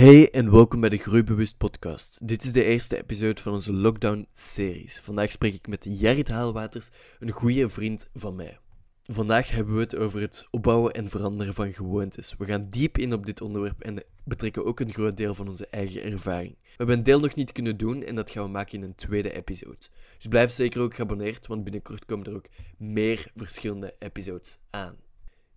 [0.00, 2.28] Hey en welkom bij de Groeibewust podcast.
[2.28, 5.00] Dit is de eerste episode van onze lockdown-series.
[5.00, 8.58] Vandaag spreek ik met Jarit Haalwaters, een goede vriend van mij.
[9.02, 12.34] Vandaag hebben we het over het opbouwen en veranderen van gewoontes.
[12.38, 15.66] We gaan diep in op dit onderwerp en betrekken ook een groot deel van onze
[15.66, 16.56] eigen ervaring.
[16.62, 18.94] We hebben een deel nog niet kunnen doen en dat gaan we maken in een
[18.94, 19.88] tweede episode.
[20.16, 22.46] Dus blijf zeker ook geabonneerd, want binnenkort komen er ook
[22.78, 24.96] meer verschillende episodes aan.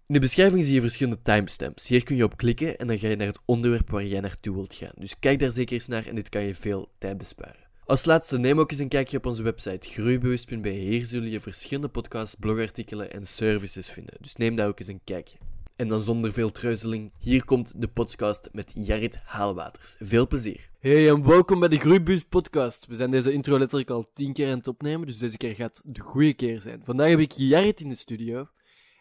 [0.07, 1.87] In de beschrijving zie je verschillende timestamps.
[1.87, 4.55] Hier kun je op klikken en dan ga je naar het onderwerp waar jij naartoe
[4.55, 4.91] wilt gaan.
[4.95, 7.67] Dus kijk daar zeker eens naar en dit kan je veel tijd besparen.
[7.85, 10.69] Als laatste neem ook eens een kijkje op onze website groeibewust.be.
[10.69, 14.13] Hier zullen je verschillende podcasts, blogartikelen en services vinden.
[14.19, 15.37] Dus neem daar ook eens een kijkje.
[15.75, 19.95] En dan zonder veel treuzeling, hier komt de podcast met Jarit Haalwaters.
[19.99, 20.69] Veel plezier.
[20.79, 22.85] Hey en welkom bij de Groeibewust podcast.
[22.87, 25.81] We zijn deze intro letterlijk al tien keer aan het opnemen, dus deze keer gaat
[25.85, 26.81] de goede keer zijn.
[26.83, 28.47] Vandaag heb ik Jarit in de studio.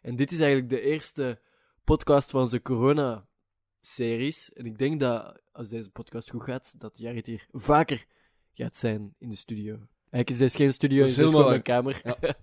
[0.03, 1.41] En dit is eigenlijk de eerste
[1.85, 4.53] podcast van onze corona-series.
[4.53, 8.07] En ik denk dat als deze podcast goed gaat, dat Jarit hier vaker
[8.53, 9.73] gaat zijn in de studio.
[9.75, 12.01] Eigenlijk is deze geen studio, is helemaal gewoon mijn kamer.
[12.05, 12.17] Ja.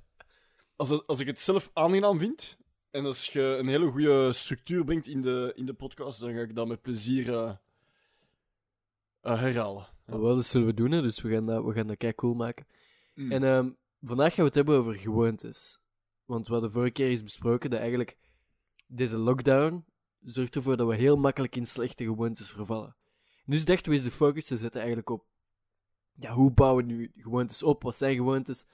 [0.75, 2.57] Als, het- als ik het zelf aangenaam vind,
[2.91, 6.39] en als je een hele goede structuur brengt in de, in de podcast, dan ga
[6.39, 7.55] ik dat met plezier eh,
[9.21, 9.87] eh, herhalen.
[10.05, 10.19] Ja.
[10.19, 11.01] Wel, dat zullen we doen, hè.
[11.01, 12.65] dus we gaan dat, we gaan dat kei cool maken.
[13.15, 13.31] Mm.
[13.31, 13.69] En ehm,
[14.01, 15.78] vandaag gaan we het hebben over gewoontes.
[16.29, 18.17] Want we hadden vorige keer eens besproken dat eigenlijk
[18.87, 19.85] deze lockdown
[20.21, 22.95] zorgt ervoor dat we heel makkelijk in slechte gewoontes vervallen.
[23.45, 25.25] En dus dachten we eens de focus te zetten eigenlijk op
[26.13, 28.65] ja, hoe bouwen we nu gewoontes op, wat zijn gewoontes,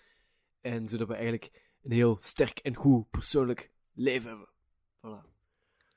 [0.62, 4.50] en zodat we eigenlijk een heel sterk en goed persoonlijk leven hebben.
[4.98, 5.30] Voilà.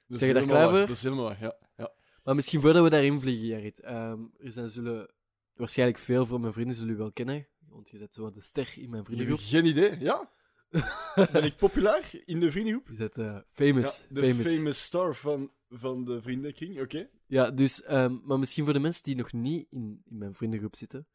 [0.06, 0.79] Zeg je daar klaar voor?
[0.79, 1.56] Dat is helemaal waar, ja.
[1.77, 1.92] ja.
[2.23, 3.81] Maar misschien voordat we daarin vliegen, Jarit.
[3.81, 5.12] ehm, er zijn zullen
[5.55, 7.47] waarschijnlijk veel van mijn vrienden zullen u wel kennen.
[7.69, 9.48] Want je zit zo wat de ster in mijn Ik heb vriendengroep.
[9.48, 10.36] geen idee, ja?
[11.33, 12.88] Ben ik populair in de vriendengroep?
[12.88, 14.06] Je zit eh, famous.
[14.08, 14.55] Ja, de famous.
[14.55, 14.84] famous.
[14.84, 17.08] star van, van de vriendenkring, oké.
[17.27, 20.77] Ja, dus, ehm, maar misschien voor de mensen die nog niet in, in mijn vriendengroep
[20.77, 21.06] zitten,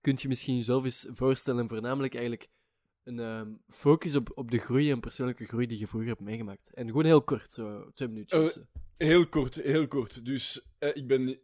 [0.00, 2.48] kunt je misschien jezelf eens voorstellen, en voornamelijk eigenlijk
[3.04, 6.74] een ehm, focus op, op de groei en persoonlijke groei die je vroeger hebt meegemaakt.
[6.74, 8.56] En gewoon heel kort, zo twee minuutjes.
[8.56, 8.62] Eh.
[8.96, 10.24] Heel kort, heel kort.
[10.24, 11.38] Dus eh, ik ben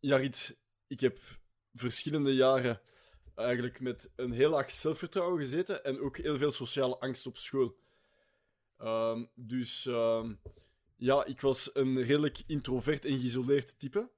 [0.00, 0.58] Jarit.
[0.86, 1.18] Ik heb
[1.74, 2.80] verschillende jaren
[3.40, 7.76] eigenlijk met een heel laag zelfvertrouwen gezeten en ook heel veel sociale angst op school.
[8.76, 10.34] Ehm, dus ehm,
[10.96, 14.10] ja, ik was een redelijk introvert en geïsoleerd type.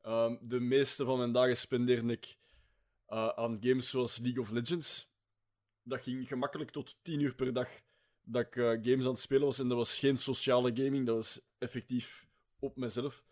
[0.00, 2.36] Ehm, de meeste van mijn dagen spendeerde ik
[3.06, 5.10] eh, aan games zoals League of Legends.
[5.82, 7.68] Dat ging gemakkelijk tot 10 uur per dag
[8.24, 9.58] dat ik eh, games aan het spelen was.
[9.58, 12.26] En dat was geen sociale gaming, dat was effectief
[12.58, 13.24] op mezelf.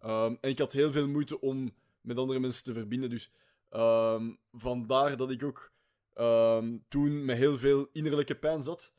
[0.00, 3.10] En ik had heel veel moeite om met andere mensen te verbinden.
[3.10, 3.30] Dus
[3.70, 5.72] ehm, vandaar dat ik ook
[6.12, 8.92] ehm, toen met heel veel innerlijke pijn zat.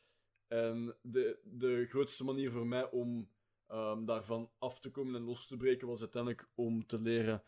[0.47, 3.29] En de, de grootste manier voor mij om
[3.67, 7.43] ehm, daarvan af te komen en los te breken was uiteindelijk om te leren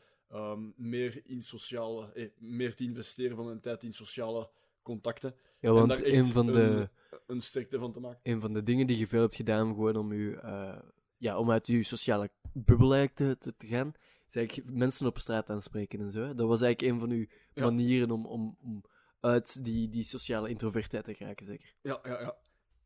[0.75, 4.49] meer, in sociale, eh, meer te investeren van mijn tijd in sociale
[4.81, 5.35] contacten.
[5.59, 6.87] Ja, en want daar echt een van, de, een-
[7.27, 8.19] Een sterkte van te maken.
[8.23, 10.79] een van de dingen die je veel hebt gedaan gewoon om, u, eh,
[11.17, 13.93] ja, om uit je sociale bubbel te, te, te gaan,
[14.35, 16.23] eigenlijk mensen op straat aanspreken en zo.
[16.23, 16.35] hè.
[16.35, 17.63] Dat was eigenlijk een van uw Ja.
[17.65, 18.83] manieren om, om, om
[19.19, 21.73] uit die, die sociale introvertheid te geraken, zeker.
[21.81, 22.37] Ja, ja, ja.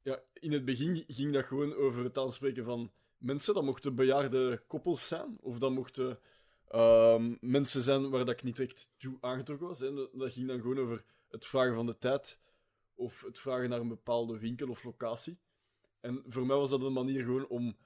[0.02, 3.54] ja, in het begin ging dat gewoon over het aanspreken van mensen.
[3.54, 6.20] Dat mochten bejaarde koppels zijn, of dat mochten
[6.68, 9.80] ehm, mensen zijn waar dat ik niet direct toe aangetrokken was.
[9.80, 9.94] Hè.
[9.94, 12.40] Dat, dat ging dan gewoon over het vragen van de tijd,
[12.96, 15.40] of het vragen naar een bepaalde winkel of locatie.
[16.00, 17.78] En voor mij was dat een manier gewoon om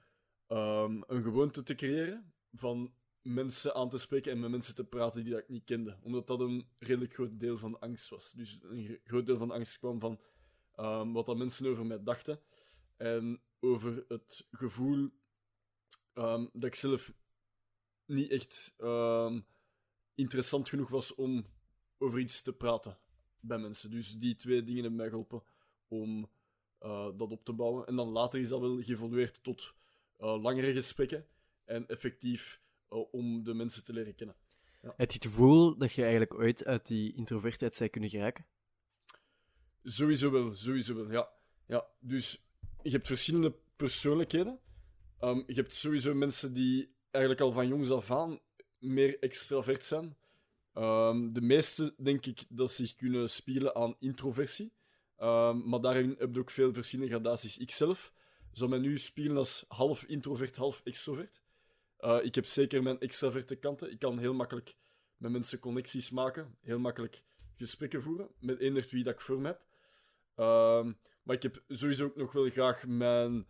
[0.46, 2.92] ehm, een gewoonte te creëren van
[3.22, 5.98] mensen aan te spreken en met mensen te praten die dat ik niet kende.
[6.02, 8.32] Omdat dat een redelijk groot deel van de angst was.
[8.32, 10.20] Dus een gro- groot deel van de angst kwam van
[10.74, 12.40] ehm, wat mensen over mij dachten.
[12.96, 15.10] En over het gevoel
[16.12, 17.12] ehm, dat ik zelf
[18.06, 19.40] niet echt ehm,
[20.14, 21.46] interessant genoeg was om
[21.98, 22.98] over iets te praten
[23.40, 23.90] bij mensen.
[23.90, 25.42] Dus die twee dingen hebben mij geholpen
[25.88, 26.30] om
[26.78, 27.86] eh, dat op te bouwen.
[27.86, 29.74] En dan later is dat wel geëvolueerd tot
[30.18, 31.26] eh, langere gesprekken
[31.64, 32.61] en effectief
[32.92, 34.36] om de mensen te leren kennen.
[34.80, 38.46] Heb je het gevoel dat je eigenlijk ooit uit die introvertheid zou kunnen geraken?
[39.84, 41.28] Sowieso wel, sowieso wel, ja.
[41.66, 41.86] ja.
[42.00, 42.44] Dus
[42.82, 44.58] je hebt verschillende persoonlijkheden.
[45.18, 48.40] Ehm, je hebt sowieso mensen die eigenlijk al van jongs af aan
[48.78, 50.16] meer extravert zijn.
[50.72, 54.72] Ehm, de meeste denk ik dat zich kunnen spelen aan introversie.
[55.16, 57.58] Ehm, maar daarin heb je ook veel verschillende gradaties.
[57.58, 58.12] Ik zelf
[58.52, 61.41] zou mij nu spelen als half introvert, half extrovert.
[62.02, 63.90] Eh, ik heb zeker mijn extraverte kanten.
[63.90, 64.74] Ik kan heel makkelijk
[65.16, 66.56] met mensen connecties maken.
[66.60, 67.22] Heel makkelijk
[67.56, 69.60] gesprekken voeren met eender wie dat ik voor me heb.
[70.34, 73.46] Ehm, maar ik heb sowieso ook nog wel graag mijn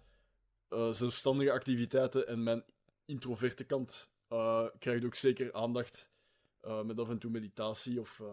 [0.69, 2.65] eh, zelfstandige activiteiten en mijn
[3.05, 6.11] introverte kant eh, krijgt ook zeker aandacht
[6.85, 8.27] met af en toe meditatie of eh,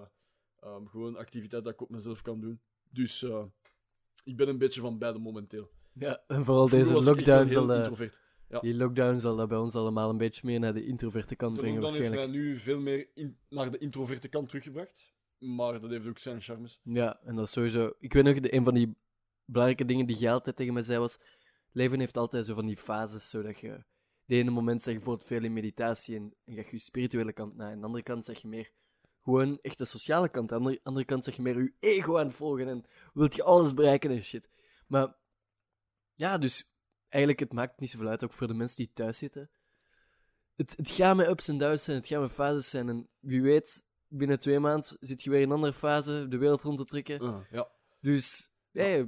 [0.59, 2.61] ehm, gewoon activiteit dat ik op mezelf kan doen.
[2.89, 3.25] Dus
[4.23, 5.69] ik ben een beetje van beide momenteel.
[5.93, 7.67] Ja, en vooral Vroeger deze lockdown zal.
[8.49, 8.59] Ja.
[8.59, 11.61] die lockdown zal dat bij ons allemaal een beetje meer naar de introverte kant De
[11.61, 12.53] brengen lockdown heeft mij waarschijnlijk.
[12.55, 15.13] nu veel meer in- naar de introverte kant teruggebracht.
[15.37, 16.79] Maar dat heeft ook zijn charmes.
[16.83, 17.93] Ja, en dat is sowieso...
[17.99, 18.95] Ik weet nog, de, een van die
[19.45, 21.19] belangrijke dingen die jij altijd tegen mij zei was...
[21.71, 23.83] Leven heeft altijd zo van die fases, zodat je...
[24.25, 27.33] De ene moment zeg je bijvoorbeeld veel in meditatie en, en ga je je spirituele
[27.33, 27.69] kant na.
[27.69, 28.71] En de andere kant zeg je meer
[29.23, 30.51] gewoon echt de sociale kant.
[30.51, 33.35] Aan de andere, andere kant zeg je meer je ego aan het volgen en wilt
[33.35, 34.49] je alles bereiken en shit.
[34.87, 35.15] Maar
[36.15, 36.71] ja, dus
[37.09, 39.49] eigenlijk het maakt niet zoveel uit, ook voor de mensen die thuis zitten.
[40.55, 42.89] Het, het gaat met ups en downs zijn, het gaat met fases zijn.
[42.89, 46.61] En wie weet, binnen twee maanden zit je weer in een andere fase, de wereld
[46.63, 47.21] rond te trekken.
[47.23, 47.71] Uh, ja.
[48.01, 48.97] Dus, ja, Ja.
[48.97, 49.07] het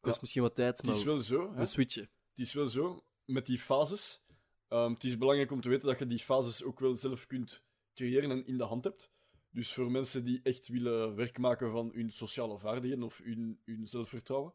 [0.00, 0.20] kost Ja.
[0.20, 1.50] misschien wat tijd, Het maar is wel zo.
[1.52, 1.58] Hè?
[1.58, 2.02] we switchen.
[2.30, 4.22] Het is wel zo, met die fases.
[4.68, 7.62] ehm, het is belangrijk om te weten dat je die fases ook wel zelf kunt
[7.94, 9.10] creëren en in de hand hebt.
[9.50, 13.86] Dus voor mensen die echt willen werk maken van hun sociale vaardigheden of hun, hun
[13.86, 14.54] zelfvertrouwen,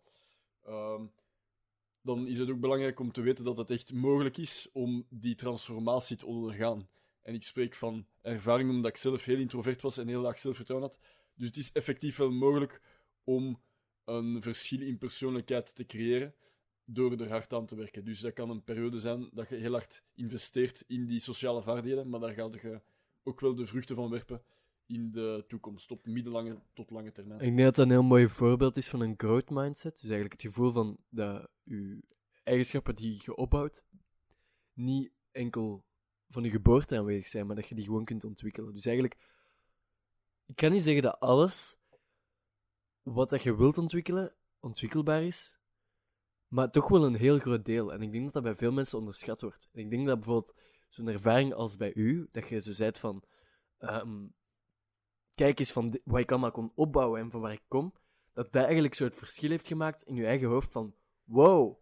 [0.64, 1.06] ehm,
[2.04, 5.36] dan is het ook belangrijk om te weten dat het echt mogelijk is om die
[5.36, 6.88] transformatie te ondergaan.
[7.22, 10.90] En ik spreek van ervaring omdat ik zelf heel introvert was en heel laag zelfvertrouwen
[10.90, 11.00] had.
[11.36, 12.82] Dus het is effectief wel mogelijk
[13.24, 13.62] om
[14.06, 16.36] een verschil in persoonlijkheid te creëren
[16.86, 18.06] door er hard aan te werken.
[18.06, 22.10] Dus dat kan een periode zijn dat je heel hard investeert in die sociale vaardigheden,
[22.10, 22.82] maar daar ga je
[23.24, 24.44] ook wel de vruchten van werpen
[24.86, 27.40] in de toekomst, op middellange tot lange termijn.
[27.40, 29.94] Ik denk dat dat een heel mooi voorbeeld is van een growth mindset.
[29.94, 32.04] Dus eigenlijk het gevoel van dat je
[32.44, 33.86] eigenschappen die je opbouwt,
[34.74, 35.86] niet enkel
[36.30, 38.74] van je geboorte aanwezig zijn, maar dat je die gewoon kunt ontwikkelen.
[38.74, 39.18] Dus eigenlijk,
[40.46, 41.78] ik kan niet zeggen dat alles
[43.02, 45.58] wat dat je wilt ontwikkelen, ontwikkelbaar is,
[46.48, 47.94] maar toch wel een heel groot deel.
[47.94, 49.70] En ik denk dat dat bij veel mensen onderschat wordt.
[49.72, 50.56] En ik denk dat bijvoorbeeld
[50.90, 53.24] zo'n ervaring als bij u, dat je zo zei van,
[53.78, 54.28] ehm,
[55.36, 57.94] kijk eens van wat ik allemaal kon opbouwen en van waar ik kom,
[58.34, 61.78] dat dat eigenlijk zo het verschil heeft gemaakt in je eigen hoofd van, wow,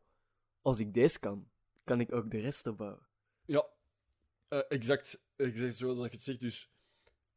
[0.61, 1.47] als ik deze kan,
[1.83, 3.07] kan ik ook de rest opbouwen.
[3.45, 3.65] Ja,
[4.47, 6.39] eh, exact, exact zoals je het zegt.
[6.39, 6.71] Dus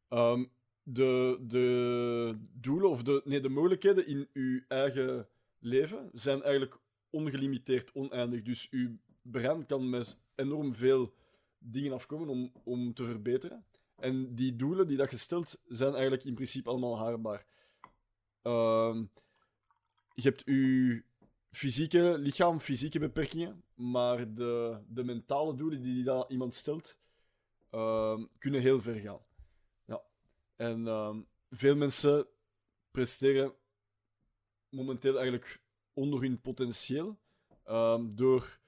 [0.07, 0.45] ehm,
[0.83, 5.27] de, de doelen of de, nee, de mogelijkheden in uw eigen
[5.59, 6.79] leven zijn eigenlijk
[7.09, 8.41] ongelimiteerd, oneindig.
[8.41, 11.13] Dus uw brein kan met enorm veel
[11.57, 13.65] dingen afkomen om, om te verbeteren.
[13.95, 17.45] En die doelen die dat je stelt, zijn eigenlijk in principe allemaal haalbaar.
[18.41, 19.05] Ehm,
[20.13, 21.01] je hebt uw
[21.51, 26.97] fysieke lichaam, fysieke beperkingen, maar de, de mentale doelen die dat iemand stelt,
[27.69, 29.21] ehm, kunnen heel ver gaan.
[29.85, 30.01] Ja.
[30.55, 32.27] En ehm, veel mensen
[32.91, 33.53] presteren
[34.69, 35.61] momenteel eigenlijk
[35.93, 37.17] onder hun potentieel
[38.01, 38.59] door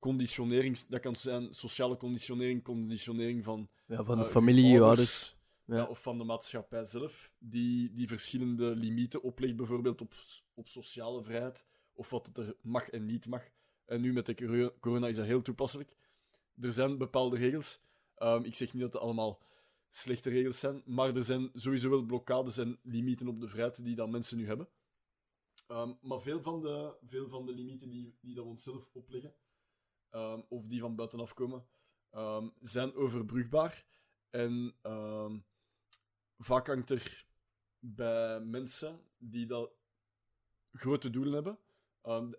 [0.00, 5.36] conditionering, dat kan zijn sociale conditionering, conditionering van Ja, van de eh, familie, je ouders.
[5.64, 5.84] ja, Ja.
[5.84, 10.14] of van de maatschappij zelf, die, die verschillende limieten oplegt, bijvoorbeeld op,
[10.54, 13.42] op sociale vrijheid, of wat het er mag en niet mag.
[13.84, 15.96] En nu met de coro- corona is dat heel toepasselijk.
[16.60, 17.80] Er zijn bepaalde regels.
[18.14, 19.42] Ehm, ik zeg niet dat het allemaal
[19.90, 23.94] slechte regels zijn, maar er zijn sowieso wel blokkades en limieten op de vrijheid die
[23.94, 24.68] dan mensen nu hebben.
[25.66, 29.34] Ehm, maar veel van de, veel van de limieten die, die dat we onszelf opleggen,
[30.10, 31.66] ehm, of die van buitenaf komen,
[32.10, 33.84] ehm, zijn overbrugbaar.
[34.30, 35.38] En ehm,
[36.38, 37.26] vaak hangt er
[37.78, 39.72] bij mensen die dat
[40.72, 41.58] grote doelen hebben.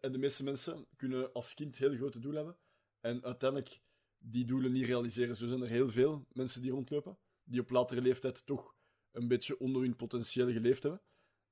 [0.02, 2.62] en de meeste mensen kunnen als kind heel grote doelen hebben.
[3.00, 3.82] En uiteindelijk
[4.18, 5.36] die doelen niet realiseren.
[5.36, 7.18] Zo zijn er heel veel mensen die rondlopen.
[7.44, 8.76] Die op latere leeftijd toch
[9.12, 11.02] een beetje onder hun potentieel geleefd hebben.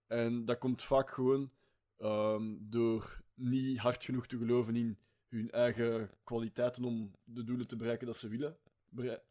[0.08, 1.52] En dat komt vaak gewoon
[2.60, 5.00] door niet hard genoeg te geloven in
[5.30, 8.58] hun eigen kwaliteiten om de doelen te bereiken dat ze willen
[8.90, 9.22] berei-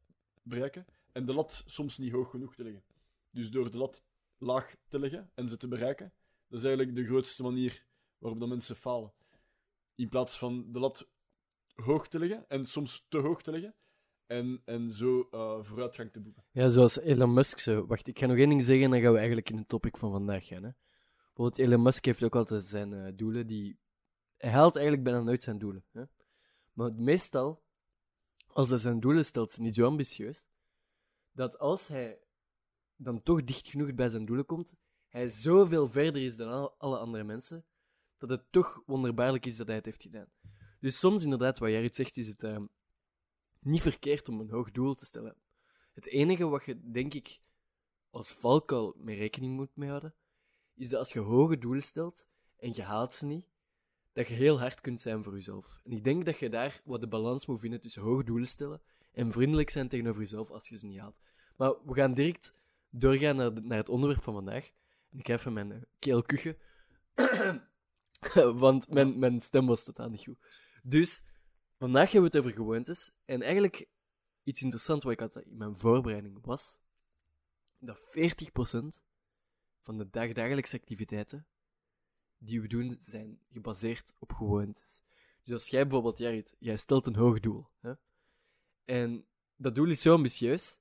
[0.43, 0.87] bereiken.
[1.13, 2.83] En de lat soms niet hoog genoeg te leggen.
[3.31, 4.05] Dus door de lat
[4.39, 6.13] laag te leggen en ze te bereiken,
[6.49, 7.85] dat is eigenlijk de grootste manier
[8.19, 9.13] waarop dat mensen falen.
[9.95, 11.09] In plaats van de lat
[11.75, 13.75] hoog te leggen en soms te hoog te leggen
[14.27, 16.45] en, en zo eh, vooruitgang te boeken.
[16.51, 17.65] ja, zoals Elon Musk.
[17.65, 19.97] Wacht, ik ga nog één ding zeggen en dan gaan we eigenlijk in het topic
[19.97, 20.63] van vandaag gaan.
[20.63, 20.71] Hè.
[21.35, 23.79] Bijvoorbeeld, Elon Musk heeft ook altijd zijn eh, doelen die...
[24.39, 25.85] Hij haalt eigenlijk bijna nooit zijn doelen.
[25.93, 26.03] Hè.
[26.73, 27.63] Maar meestal,
[28.47, 30.45] als hij zijn doelen stelt, zijn niet zo ambitieus,
[31.33, 32.19] dat als hij
[32.97, 34.75] dan toch dicht genoeg bij zijn doelen komt,
[35.09, 37.65] hij zoveel verder is dan al- alle andere mensen,
[38.19, 40.29] dat het toch wonderbaarlijk is dat hij het heeft gedaan.
[40.81, 42.67] Dus soms inderdaad, wat Jared zegt, is het ehm,
[43.61, 45.37] niet verkeerd om een hoog doel te stellen.
[45.93, 47.41] Het enige wat je, denk ik,
[48.11, 50.15] als valkuil mee rekening moet mee houden,
[50.75, 52.27] is dat als je hoge doelen stelt
[52.57, 53.47] en je haalt ze niet,
[54.19, 55.81] dat je heel hard kunt zijn voor jezelf.
[55.85, 58.83] En ik denk dat je daar wat de balans moet vinden tussen hoge doelen stellen
[59.13, 61.21] En vriendelijk zijn tegenover jezelf als je ze niet haalt.
[61.57, 62.55] Maar we gaan direct
[62.91, 64.71] doorgaan naar, naar het onderwerp van vandaag.
[65.11, 66.57] Ik ga even mijn eh, keel kuchen.
[68.65, 70.39] Want mijn, mijn stem was totaal niet goed.
[70.83, 71.25] Dus,
[71.77, 73.13] vandaag hebben we het over gewoontes.
[73.25, 73.89] En eigenlijk,
[74.43, 76.79] iets interessants wat ik had in mijn voorbereiding was...
[77.79, 78.03] dat 40%
[79.83, 81.47] van de dagdagelijkse activiteiten
[82.39, 85.03] die we doen, zijn gebaseerd op gewoontes.
[85.45, 87.67] Dus als jij bijvoorbeeld, Jarit, jij stelt een hoog doel.
[87.81, 87.93] Hè?
[88.85, 89.25] En
[89.57, 90.79] dat doel is zo ambitieus,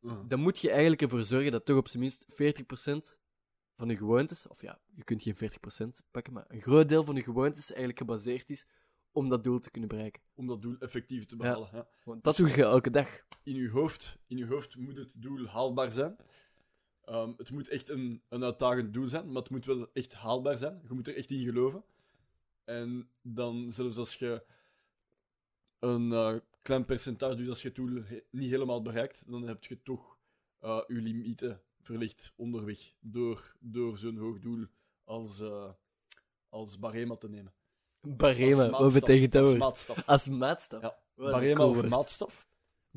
[0.00, 0.18] Uh.
[0.28, 3.18] dan moet je eigenlijk ervoor zorgen dat toch op zijn minst 40%
[3.76, 7.14] van je gewoontes, of ja, je kunt geen 40% pakken, maar een groot deel van
[7.14, 8.66] je gewoontes eigenlijk gebaseerd is
[9.12, 10.22] om dat doel te kunnen bereiken.
[10.34, 11.68] Om dat doel effectief te behalen.
[11.72, 11.82] hè.
[12.04, 13.08] Want dat doe je elke dag.
[13.42, 16.16] in je hoofd, in je hoofd moet het doel haalbaar zijn.
[17.06, 20.58] Ehm, het moet echt een, een uitdagend doel zijn, maar het moet wel echt haalbaar
[20.58, 20.80] zijn.
[20.88, 21.84] Je moet er echt in geloven.
[22.64, 24.44] En dan, zelfs als je
[25.78, 29.64] een eh, klein percentage, dus als je het doel he- niet helemaal bereikt, dan heb
[29.64, 30.18] je toch
[30.58, 34.66] eh, je limieten verlicht onderweg door, door zo'n hoog doel
[35.04, 35.70] als, eh,
[36.48, 37.52] als barema te nemen.
[38.00, 40.06] Barema, wat betekent dat als maatstaf.
[40.06, 40.82] Als maatstaf.
[40.82, 42.45] Ja, Barema of maatstaf.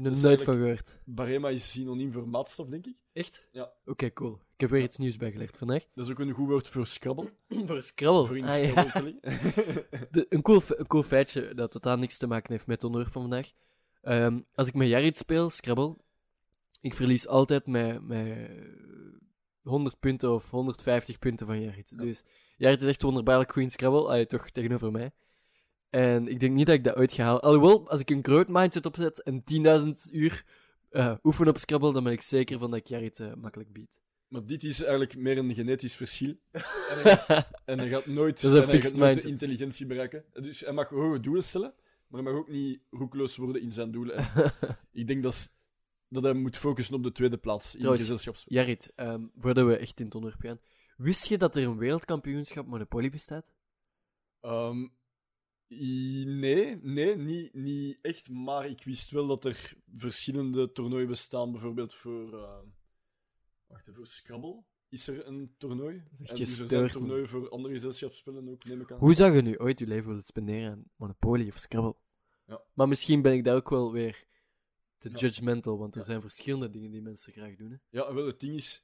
[0.04, 1.02] Is nooit van gehoord.
[1.06, 2.96] Barema is synoniem voor maatstaf, denk ik.
[3.14, 3.48] Echt?
[3.52, 3.72] Ja.
[3.86, 4.34] Oké, cool.
[4.54, 5.84] Ik heb weer iets nieuws bijgelegd vandaag.
[5.96, 7.32] Dat is ook een goed woord voor Scrabble.
[7.68, 8.26] Voor Scrabble.
[8.26, 8.84] Voor in Ah, ja.
[8.88, 9.20] Scrabble
[10.12, 13.14] De- een, cool, een cool feitje dat totaal niks te maken heeft met het onderwerp
[13.14, 13.52] van vandaag.
[14.02, 15.96] Ehm, als ik met Jarit speel, Scrabble,
[16.82, 18.50] ik verlies altijd met, met
[19.62, 21.98] 100 punten of 150 punten van Jarit.
[21.98, 22.24] Dus
[22.58, 25.12] Jarit is echt wonderbaarlijk goed in Scrabble, allee, toch tegenover mij.
[25.90, 27.42] En ik denk niet dat ik dat ooit ga halen.
[27.42, 29.44] Alhoewel, als ik een groot mindset opzet en
[30.08, 30.46] 10.000 uur
[30.90, 34.02] eh oefen op Scrabble, dan ben ik zeker van dat ik Jarit eh, makkelijk bied.
[34.28, 36.36] Maar dit is eigenlijk meer een genetisch verschil.
[36.52, 40.26] En hij, gaat- en hij gaat nooit, en hij fixed gaat nooit de intelligentie bereiken.
[40.34, 41.74] Dus hij mag hoge doelen stellen,
[42.08, 44.16] maar hij mag ook niet roekeloos worden in zijn doelen.
[44.16, 44.54] En
[44.92, 45.52] ik denk dat,
[46.08, 48.58] dat hij moet focussen op de tweede plaats in Trouwens, de gezelschapsspel.
[48.58, 50.60] Jarit, ehm, voordat we echt in het onderwerp gaan.
[50.98, 53.54] Wist je dat er een wereldkampioenschap Monopoly bestaat?
[54.42, 54.88] Ehm,
[56.26, 58.30] nee, nee niet, niet echt.
[58.30, 61.52] Maar ik wist wel dat er verschillende toernooien bestaan.
[61.52, 62.34] Bijvoorbeeld voor.
[62.44, 62.66] ehm,
[63.68, 66.04] wacht even, voor Scrabble is er een toernooi.
[66.12, 66.92] is echt en dus er zijn man.
[66.92, 69.00] toernooien voor andere gezelschapsspellen ook, neem ik aan.
[69.00, 71.96] Hoe zou je nu ooit je leven willen spenderen aan Monopoly of Scrabble?
[72.48, 72.62] Ja.
[72.74, 74.26] Maar misschien ben ik daar ook wel weer
[74.98, 75.16] te Ja.
[75.16, 76.06] judgmental, want er Ja.
[76.06, 77.72] zijn verschillende dingen die mensen graag doen.
[77.72, 77.78] Hè?
[77.90, 78.84] Ja, wel, het ding is.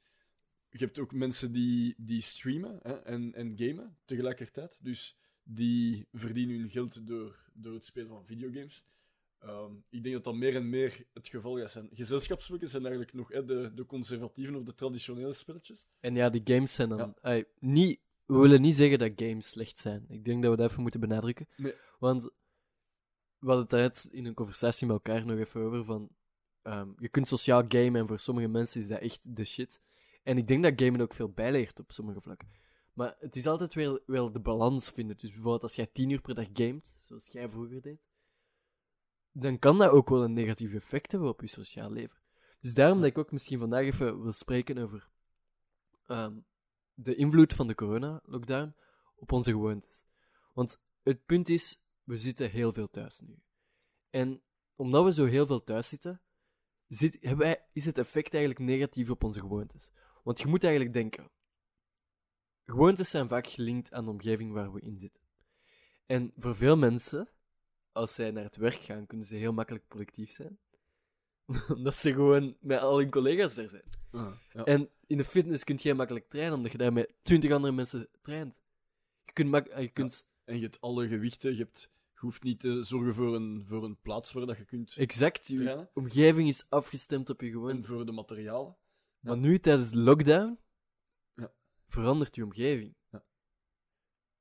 [0.69, 4.79] Je hebt ook mensen die, die streamen hè, en, en gamen tegelijkertijd.
[4.83, 8.83] Dus die verdienen hun geld door, door het spelen van videogames.
[9.39, 11.89] Ehm, ik denk dat dat meer en meer het geval gaat zijn.
[11.93, 15.87] Gezelschapsspelletjes zijn eigenlijk nog hè, de, de conservatieve of de traditionele spelletjes.
[15.99, 17.15] En ja, die games zijn dan...
[17.21, 17.43] Ja.
[17.59, 20.05] Niet, we willen niet zeggen dat games slecht zijn.
[20.07, 21.47] Ik denk dat we dat even moeten benadrukken.
[21.57, 21.73] Nee.
[21.99, 22.23] Want
[23.39, 26.09] we hadden het daarnet in een conversatie met elkaar nog even over van...
[26.61, 29.81] ehm, je kunt sociaal gamen en voor sommige mensen is dat echt de shit.
[30.23, 32.47] En ik denk dat gamen ook veel bijleert op sommige vlakken.
[32.95, 35.17] Maar het is altijd wel, wel de balans vinden.
[35.17, 37.99] Dus bijvoorbeeld als jij tien uur per dag gamet, zoals jij vroeger deed,
[39.31, 42.17] dan kan dat ook wel een negatief effect hebben op je sociaal leven.
[42.61, 45.09] Dus daarom dat ik ook misschien vandaag even wil spreken over
[46.05, 46.37] ehm,
[46.93, 48.75] de invloed van de corona-lockdown
[49.15, 50.03] op onze gewoontes.
[50.53, 53.39] Want het punt is, we zitten heel veel thuis nu.
[54.09, 54.41] En
[54.75, 56.21] omdat we zo heel veel thuis zitten,
[56.87, 59.91] zit, wij, is het effect eigenlijk negatief op onze gewoontes.
[60.23, 61.31] Want je moet eigenlijk denken,
[62.65, 65.22] gewoontes zijn vaak gelinkt aan de omgeving waar we in zitten.
[66.05, 67.29] En voor veel mensen,
[67.91, 70.60] als zij naar het werk gaan, kunnen ze heel makkelijk productief zijn.
[71.75, 73.84] Omdat ze gewoon met al hun collega's daar zijn.
[74.53, 74.63] ja.
[74.63, 78.07] En in de fitness kun je makkelijk trainen, omdat je daar met twintig andere mensen
[78.22, 78.62] traint.
[79.25, 81.51] Je kunt, mak- je kunt En je hebt alle gewichten.
[81.51, 84.65] Je, hebt, je hoeft niet te zorgen voor een, voor een plaats waar dat je
[84.65, 85.89] kunt exact, je trainen.
[85.93, 87.88] omgeving is afgestemd op je En gewoonte.
[87.88, 88.75] voor de materialen.
[89.19, 90.57] Maar nu, tijdens de lockdown.
[91.87, 92.95] Verandert je omgeving.
[93.11, 93.23] Ja.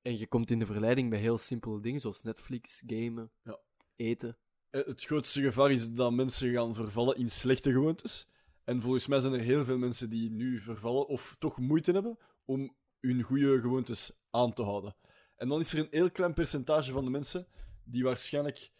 [0.02, 3.58] En je komt in de verleiding bij heel simpele dingen, zoals Netflix, gamen, Ja.
[3.96, 4.38] eten.
[4.70, 8.26] Eh, Het grootste gevaar is dat mensen gaan vervallen in slechte gewoontes.
[8.64, 12.18] En volgens mij zijn er heel veel mensen die nu vervallen of toch moeite hebben
[12.44, 14.96] om hun goede gewoontes aan te houden.
[15.36, 17.46] En dan is er een heel klein percentage van de mensen
[17.84, 18.70] die waarschijnlijk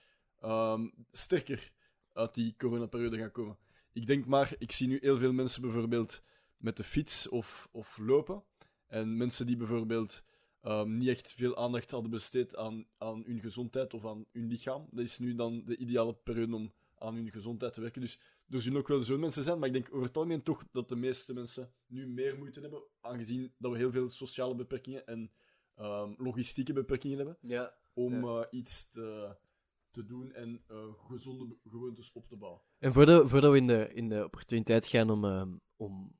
[0.41, 1.73] ehm, sterker
[2.13, 3.59] uit die coronaperiode gaan komen.
[3.93, 6.23] Ik denk maar, ik zie nu heel veel mensen bijvoorbeeld
[6.57, 8.45] met de fiets of, of lopen.
[8.95, 10.23] En mensen die bijvoorbeeld
[10.61, 14.87] ehm, niet echt veel aandacht hadden besteed aan, aan hun gezondheid of aan hun lichaam.
[14.91, 18.01] Dat is nu dan de ideale periode om aan hun gezondheid te werken.
[18.01, 20.65] Dus er zullen ook wel zo'n mensen zijn, maar ik denk over het algemeen toch
[20.73, 25.07] dat de meeste mensen nu meer moeite hebben, aangezien dat we heel veel sociale beperkingen
[25.07, 25.31] en
[25.75, 27.75] ehm, logistieke beperkingen hebben, Ja.
[27.93, 28.41] om Ja.
[28.41, 29.37] eh, iets te,
[29.91, 30.77] te doen en eh,
[31.09, 32.61] gezonde gewoontes op te bouwen.
[32.79, 36.17] En voordat, voordat we in de, in de opportuniteit gaan om, ehm, om,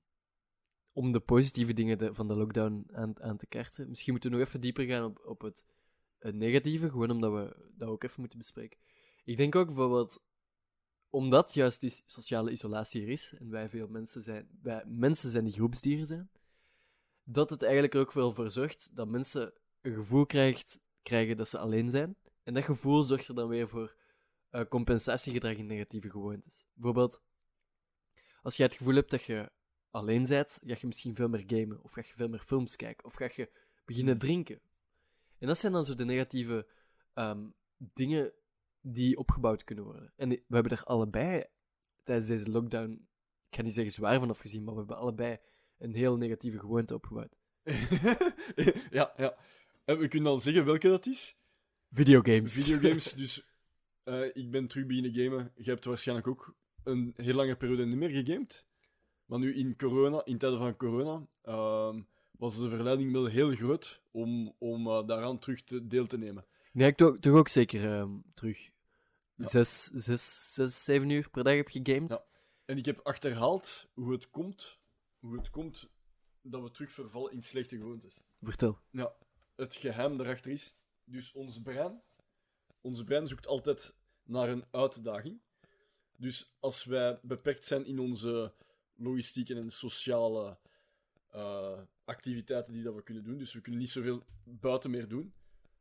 [0.95, 4.47] om de positieve dingen van de lockdown aan, aan te kaarten, misschien moeten we nog
[4.47, 5.65] even dieper gaan op, op het,
[6.19, 8.79] negatieve, gewoon omdat we dat ook even moeten bespreken.
[9.25, 10.23] Ik denk ook bijvoorbeeld,
[11.11, 15.45] omdat juist die sociale isolatie er is, en wij veel mensen zijn, wij mensen zijn
[15.45, 16.31] die groepsdieren zijn,
[17.25, 21.59] dat het eigenlijk ook wel voor zorgt dat mensen een gevoel krijgt, krijgen dat ze
[21.59, 22.17] alleen zijn.
[22.43, 23.97] En dat gevoel zorgt er dan weer voor
[24.51, 26.65] eh, compensatiegedrag in negatieve gewoontes.
[26.73, 27.23] Bijvoorbeeld,
[28.43, 29.51] als je het gevoel hebt dat je
[29.95, 33.05] alleen bent, ga je misschien veel meer gamen, of ga je veel meer films kijken,
[33.05, 33.51] of ga je
[33.85, 34.61] beginnen drinken.
[35.39, 36.67] En dat zijn dan zo de negatieve
[37.15, 37.47] ehm,
[37.77, 38.33] dingen
[38.81, 40.13] die opgebouwd kunnen worden.
[40.17, 41.45] En we hebben er allebei
[42.03, 42.93] tijdens deze lockdown,
[43.49, 45.39] ik ga niet zeggen zwaar van afgezien, maar we hebben allebei
[45.79, 47.37] een heel negatieve gewoonte opgebouwd.
[48.91, 49.37] ja, ja.
[49.85, 51.37] En we kunnen dan zeggen welke dat is.
[51.91, 52.53] Videogames.
[52.53, 53.47] Videogames, dus
[54.03, 55.53] eh, ik ben terug beginnen gamen.
[55.57, 58.65] Je hebt waarschijnlijk ook een heel lange periode niet meer gegamed.
[59.25, 64.03] Maar nu in corona, in tijden van corona, ehm, was de verleiding wel heel groot
[64.11, 66.47] om, om eh, daaraan terug te, deel te nemen.
[66.73, 68.71] Nee, ik toch, toch ook zeker ehm, terug.
[69.35, 69.47] Ja.
[69.47, 72.11] Zes, zes, zes, zeven uur per dag heb gegamed.
[72.11, 72.25] Ja.
[72.65, 74.79] En ik heb achterhaald hoe het komt,
[75.19, 75.89] hoe het komt
[76.43, 78.23] dat we terug vervallen in slechte gewoontes.
[78.41, 78.79] Vertel.
[78.91, 79.15] Ja,
[79.57, 82.03] het geheim daarachter is, dus ons brein,
[82.81, 85.41] ons brein zoekt altijd naar een uitdaging.
[86.17, 88.55] Dus als wij beperkt zijn in onze
[88.97, 90.59] logistieke en sociale
[91.31, 95.33] eh, activiteiten die dat we kunnen doen, dus we kunnen niet zoveel buiten meer doen,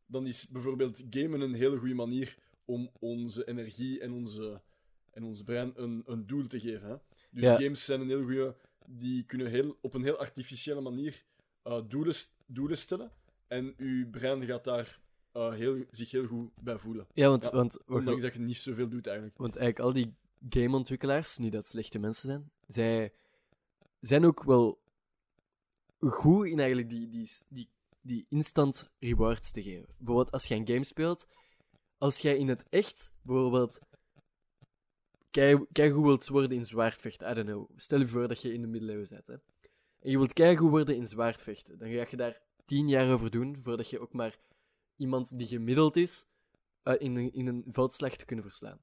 [0.06, 4.62] dan is bijvoorbeeld gamen een hele goede manier om onze energie en, onze,
[5.12, 6.90] en ons brein een, een doel te geven.
[6.90, 6.96] Hè?
[7.32, 7.56] Dus Ja.
[7.56, 8.56] games zijn een heel goede,
[8.86, 11.24] die kunnen heel, op een heel artificiële manier
[11.64, 12.16] eh, doelen,
[12.46, 13.12] doelen stellen.
[13.48, 15.00] En uw brein gaat daar
[15.32, 17.08] eh, heel, zich heel goed bij voelen.
[17.14, 19.38] Ja, want, Ja, want, Ondanks dat je niet zoveel doet eigenlijk.
[19.38, 20.16] want eigenlijk al die
[20.50, 23.14] gameontwikkelaars, niet dat slechte mensen zijn, zij
[24.00, 24.82] zijn ook wel
[26.00, 27.70] goed in eigenlijk die, die, die,
[28.02, 29.88] die instant rewards te geven.
[29.98, 31.28] Bijvoorbeeld als je een game speelt,
[31.98, 33.80] als jij in het echt bijvoorbeeld
[35.32, 37.70] kei, keigoed wilt worden in zwaardvechten, I don't know.
[37.76, 39.34] Stel je voor dat je in de middeleeuwen bent, hè.
[40.00, 41.78] En je wilt keigoed worden in zwaardvechten.
[41.78, 44.38] Dan ga je daar tien jaar over doen, voordat je ook maar
[44.96, 46.26] iemand die gemiddeld is,
[46.84, 48.82] eh, in, een, in een veldslag te kunnen verslaan.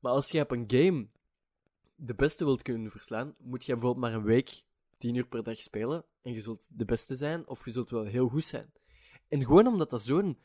[0.00, 1.08] Maar als je op een game
[2.04, 4.64] de beste wilt kunnen verslaan, moet je bijvoorbeeld maar een week,
[4.96, 8.04] tien uur per dag spelen, en je zult de beste zijn, of je zult wel
[8.04, 8.72] heel goed zijn.
[9.28, 10.38] En gewoon omdat dat zo'n,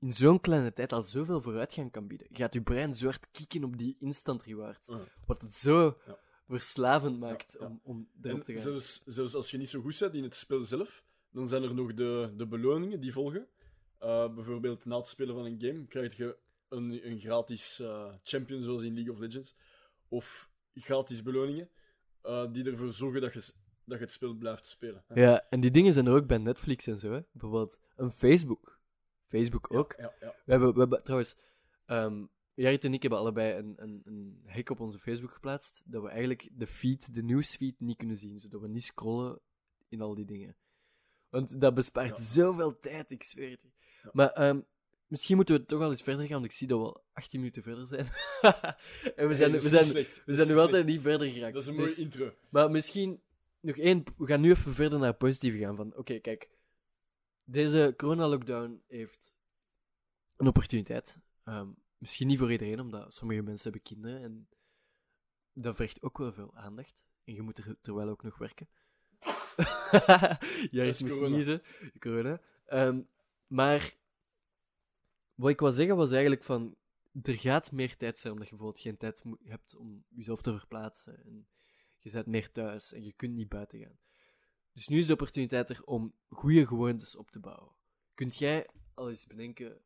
[0.00, 3.64] in zo'n kleine tijd al zoveel vooruitgang kan bieden, gaat je brein zo hard kicken
[3.64, 4.88] op die instant rewards.
[4.88, 5.00] Ja.
[5.26, 6.18] Wat het zo Ja.
[6.48, 7.66] verslavend maakt Ja, ja.
[7.66, 8.62] om, om erop En te gaan.
[8.62, 11.74] zelfs, zelfs als je niet zo goed bent in het spel zelf, dan zijn er
[11.74, 13.46] nog de, de beloningen die volgen.
[13.98, 16.36] Eh, bijvoorbeeld na het spelen van een game krijg je
[16.68, 19.54] een, een gratis eh, champion, zoals in League of Legends.
[20.08, 21.70] Of gratis beloningen,
[22.22, 23.52] eh, die ervoor zorgen dat je,
[23.84, 25.04] dat je het spel blijft spelen.
[25.06, 25.20] hè.
[25.20, 27.12] Ja, en die dingen zijn er ook bij Netflix en zo.
[27.12, 27.20] Hè.
[27.32, 28.80] Bijvoorbeeld een Facebook.
[29.26, 29.94] Facebook ook.
[29.98, 30.34] Ja, ja.
[30.44, 31.36] We hebben, we hebben trouwens,
[31.86, 36.02] ehm Jarit en ik hebben allebei een, een, een hek op onze Facebook geplaatst, dat
[36.02, 39.40] we eigenlijk de feed, de nieuwsfeed, niet kunnen zien, zodat we niet scrollen
[39.88, 40.56] in al die dingen.
[41.28, 43.66] Want dat bespaart zoveel tijd, ik zweer het.
[44.12, 44.60] Maar ehm,
[45.06, 47.40] misschien moeten we toch al eens verder gaan, want ik zie dat we al 18
[47.40, 48.06] minuten verder zijn.
[49.16, 50.22] en we zijn, Hey, we zijn, slecht.
[50.26, 51.52] we zijn nu altijd niet verder geraakt.
[51.52, 52.32] Dat is een mooie Dus- intro.
[52.50, 53.20] maar misschien
[53.60, 54.04] nog één.
[54.16, 55.76] We gaan nu even verder naar het positieve gaan.
[55.76, 56.48] Van oké, kijk.
[57.44, 59.34] Deze corona-lockdown heeft
[60.36, 61.18] een opportuniteit.
[61.44, 64.48] Ehm, misschien niet voor iedereen, omdat sommige mensen hebben kinderen en
[65.52, 67.04] dat vergt ook wel veel aandacht.
[67.24, 68.68] En je moet er terwijl ook nog werken.
[70.70, 71.36] ja, is ik moest corona.
[71.36, 71.62] niezen.
[71.98, 72.40] Corona.
[72.66, 73.00] Ehm,
[73.46, 73.94] maar
[75.36, 76.76] wat ik wou zeggen was eigenlijk van...
[77.22, 81.24] Er gaat meer tijd zijn, omdat je bijvoorbeeld geen tijd hebt om jezelf te verplaatsen.
[81.24, 81.46] En
[81.98, 83.98] je bent meer thuis en je kunt niet buiten gaan.
[84.72, 87.72] Dus nu is de opportuniteit er om goede gewoontes op te bouwen.
[88.14, 89.80] Kunt jij al eens bedenken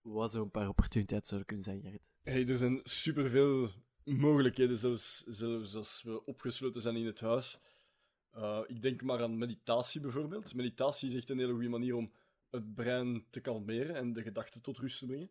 [0.00, 2.10] wat zo'n paar opportuniteiten zouden kunnen zijn, Gerrit?
[2.22, 3.70] Hey, er zijn superveel
[4.04, 7.60] mogelijkheden, zelfs, zelfs als we opgesloten zijn in het huis.
[8.30, 10.54] Eh, ik denk maar aan meditatie bijvoorbeeld.
[10.54, 12.12] Meditatie is echt een hele goede manier om
[12.52, 15.30] het brein te kalmeren en de gedachten tot rust te brengen.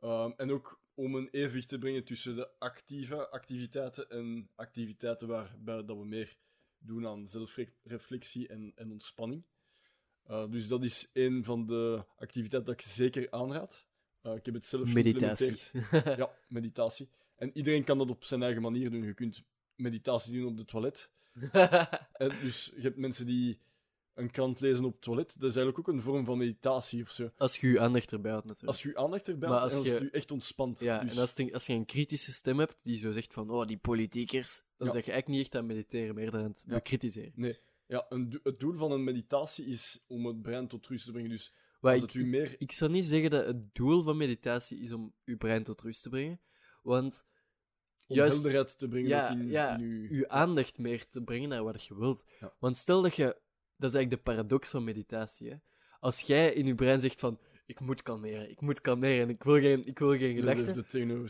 [0.00, 5.84] Ehm, en ook om een evenwicht te brengen tussen de actieve activiteiten en activiteiten waarbij
[5.84, 6.36] dat we meer
[6.78, 9.44] doen aan zelfreflectie en, en ontspanning.
[10.22, 13.86] Eh, dus dat is een van de activiteiten dat ik zeker aanraad.
[14.22, 15.52] Eh, ik heb het zelf Meditatie.
[15.52, 16.18] geïmplementeerd.
[16.18, 17.08] Ja, meditatie.
[17.36, 19.02] En iedereen kan dat op zijn eigen manier doen.
[19.02, 21.10] Je kunt meditatie doen op de toilet.
[22.12, 23.58] En dus je hebt mensen die
[24.14, 27.10] een krant lezen op het toilet, dat is eigenlijk ook een vorm van meditatie of
[27.10, 27.30] zo.
[27.36, 28.72] Als je je aandacht erbij houdt, natuurlijk.
[28.72, 30.80] Als je je aandacht erbij houdt en als je- het je echt ontspant.
[30.80, 33.50] Ja, Dus- en als, het- als je een kritische stem hebt die zo zegt van,
[33.50, 34.92] oh, die politiekers, dan Ja.
[34.92, 36.74] zeg je eigenlijk niet echt aan mediteren, maar eerder aan het Ja.
[36.74, 37.56] bekritiseren.
[37.86, 41.30] ja, een het doel van een meditatie is om het brein tot rust te brengen.
[41.30, 42.54] Dus Maar als ik, het u meer...
[42.58, 46.02] ik zou niet zeggen dat het doel van meditatie is om je brein tot rust
[46.02, 46.40] te brengen,
[46.82, 47.24] want
[48.06, 50.14] om juist- helderheid te brengen ja, in, ja, in uw...
[50.16, 52.24] je aandacht meer te brengen naar wat je wilt.
[52.58, 53.36] Want stel dat je,
[53.82, 55.50] dat is eigenlijk de paradox van meditatie.
[55.50, 55.56] Hè?
[56.00, 59.60] Als jij in je brein zegt van, ik moet kalmeren, ik moet kalmeren, ik wil
[59.60, 60.74] geen, ik wil geen Dat gedachten,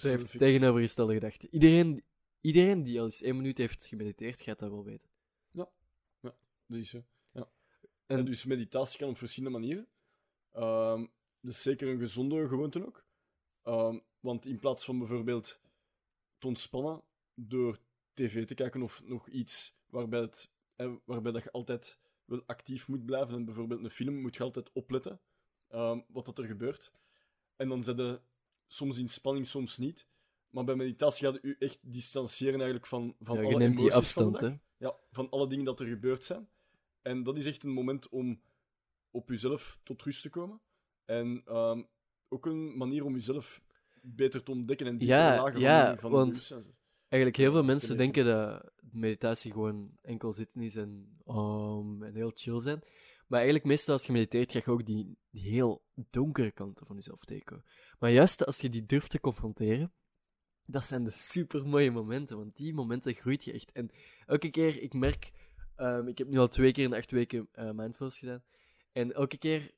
[0.02, 1.48] heeft de tegenovergestelde gedachten.
[1.52, 2.04] Iedereen,
[2.40, 5.10] iedereen die al eens één minuut heeft gemediteerd, gaat dat wel weten.
[6.66, 7.04] Dat is zo.
[7.32, 7.48] Ja.
[8.06, 9.88] En- En dus meditatie kan op verschillende manieren.
[10.52, 11.06] Ehm
[11.40, 13.04] dat is zeker een gezonde gewoonte ook.
[13.62, 15.60] Ehm, want in plaats van bijvoorbeeld
[16.38, 17.02] te ontspannen
[17.34, 17.78] door
[18.14, 21.98] tv te kijken of nog iets waarbij, het, eh, waarbij dat je altijd
[22.33, 25.21] wel actief moet blijven, en bijvoorbeeld een film, moet je altijd opletten
[25.68, 26.92] ehm, wat dat er gebeurt.
[27.57, 28.21] En dan zet je
[28.66, 30.07] soms in spanning, soms niet.
[30.51, 33.90] Maar bij meditatie gaat je echt distancieren eigenlijk van, van Ja, je alle neemt die
[33.90, 34.61] emoties van de afstand, dag.
[34.79, 34.87] hè.
[34.87, 36.49] Ja, van alle dingen dat er gebeurd zijn.
[37.03, 38.42] En dat is echt een moment om
[39.11, 40.61] op jezelf tot rust te komen.
[41.05, 41.83] En ehm,
[42.29, 43.61] ook een manier om jezelf
[44.03, 46.55] beter te ontdekken en diepere Ja, lagen ja, van, van want-.
[47.12, 51.18] Eigenlijk heel veel mensen denken dat meditatie gewoon enkel zitten is en,
[52.01, 52.83] en heel chill zijn.
[53.27, 56.96] Maar eigenlijk meestal als je mediteert, ga je ook die, die heel donkere kanten van
[56.96, 57.64] jezelf tegenkomen.
[57.98, 59.92] Maar juist als je die durft te confronteren,
[60.64, 63.72] dat zijn de super mooie momenten, want die momenten groeit je echt.
[63.72, 63.90] En
[64.27, 65.33] elke keer, ik merk,
[65.77, 68.44] ehm, ik heb nu al twee keer in acht weken eh mindfulness gedaan,
[68.92, 69.75] en elke keer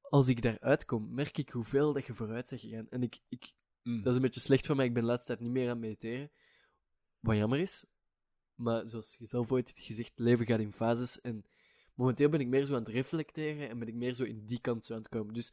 [0.00, 2.88] als ik daaruit kom, merk ik hoeveel dat je vooruit bent gegaan.
[2.88, 3.52] En ik, ik,
[3.82, 3.98] Mm.
[4.02, 5.68] dat is een beetje slecht van mij, ik ben de laatste tijd niet meer aan
[5.68, 6.30] het mediteren.
[7.20, 7.84] Wat jammer is.
[8.54, 11.20] Maar zoals je zelf ooit hebt gezegd, leven gaat in fases.
[11.20, 11.44] En
[11.94, 14.60] momenteel ben ik meer zo aan het reflecteren en ben ik meer zo in die
[14.60, 15.34] kant zo aan het komen.
[15.34, 15.52] Dus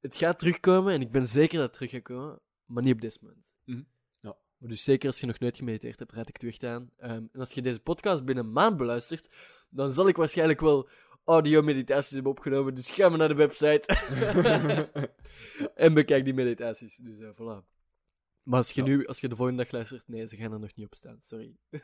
[0.00, 3.00] het gaat terugkomen en ik ben zeker dat het terug gaat komen, maar niet op
[3.00, 3.54] dit moment.
[3.64, 3.82] Mhm,
[4.20, 4.36] ja.
[4.58, 6.90] Maar dus zeker als je nog nooit gemediteerd hebt, raad ik het echt aan.
[6.96, 9.30] Ehm, en als je deze podcast binnen een maand beluistert,
[9.70, 10.88] dan zal ik waarschijnlijk wel
[11.24, 12.74] audio-meditaties hebben opgenomen.
[12.74, 13.86] Dus ga maar naar de website
[15.84, 16.96] en bekijk die meditaties.
[16.96, 17.73] Dus eh, voilà.
[18.44, 18.88] Maar als je Ja.
[18.88, 21.16] nu, als je de volgende dag luistert, nee, ze gaan er nog niet op staan.
[21.20, 21.56] Sorry.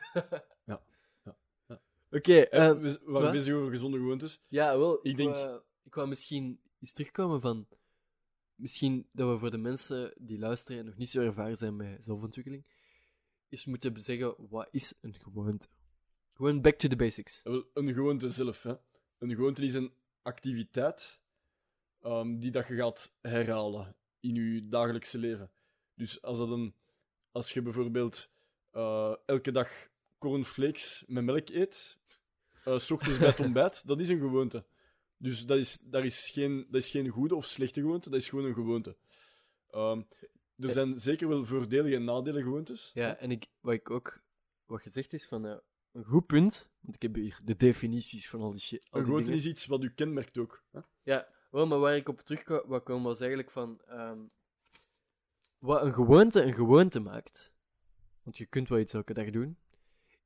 [0.65, 0.81] Ja,
[1.23, 1.81] ja, ja.
[2.11, 4.41] Oké, Eh, ehm, we waren bezig over gezonde gewoontes.
[4.47, 4.97] Ja, wel.
[4.97, 7.67] Ik, Ik denk- wou, ik wou misschien eens terugkomen van...
[8.55, 12.03] Misschien dat we voor de mensen die luisteren en nog niet zo ervaren zijn met
[12.03, 12.65] zelfontwikkeling,
[13.49, 15.67] eens moeten zeggen, wat is een gewoonte?
[16.33, 17.41] Gewoon back to the basics.
[17.73, 18.63] Een gewoonte zelf.
[18.63, 18.73] Hè.
[19.17, 21.19] Een gewoonte is een activiteit
[22.01, 25.51] ehm, die dat je gaat herhalen in je dagelijkse leven.
[25.93, 26.75] Dus als, dat een,
[27.31, 28.29] als je bijvoorbeeld
[28.71, 29.69] eh, elke dag
[30.17, 31.97] cornflakes met melk eet,
[32.63, 34.65] eh, s ochtends bij het ontbijt, dat is een gewoonte.
[35.17, 38.29] Dus dat is, daar is geen, dat is geen goede of slechte gewoonte, dat is
[38.29, 38.95] gewoon een gewoonte.
[39.69, 40.01] Ehm,
[40.57, 42.91] er zijn zeker wel voordelige en nadelen gewoontes.
[42.93, 44.21] Ja, en ik, wat ik ook...
[44.65, 45.45] Wat gezegd is van...
[45.45, 45.57] eh,
[45.91, 48.79] een goed punt, want ik heb hier de definities van al die shit.
[48.79, 49.39] al Een die gewoonte dingen.
[49.39, 50.63] is iets wat u kenmerkt ook.
[50.71, 50.79] Hè?
[51.03, 52.43] Ja, wel, maar waar ik op terug
[52.83, 53.81] komen was eigenlijk van...
[53.87, 54.19] ehm,
[55.61, 57.53] wat een gewoonte een gewoonte maakt,
[58.23, 59.57] want je kunt wel iets elke dag doen,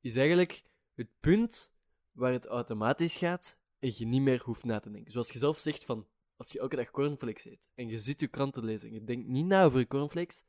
[0.00, 1.74] is eigenlijk het punt
[2.12, 5.12] waar het automatisch gaat en je niet meer hoeft na te denken.
[5.12, 8.26] Zoals je zelf zegt van, als je elke dag cornflakes eet en je zit je
[8.26, 10.44] krant te lezen en je denkt niet na over je cornflakes,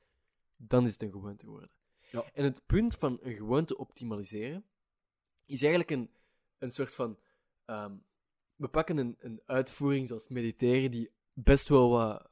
[0.56, 1.70] dan is het een gewoonte geworden.
[2.12, 2.32] Ja.
[2.34, 4.66] En het punt van een gewoonte optimaliseren
[5.46, 6.10] is eigenlijk een,
[6.58, 7.20] een soort van...
[7.66, 7.96] ehm,
[8.56, 12.30] we pakken een, een uitvoering zoals mediteren, die best wel wat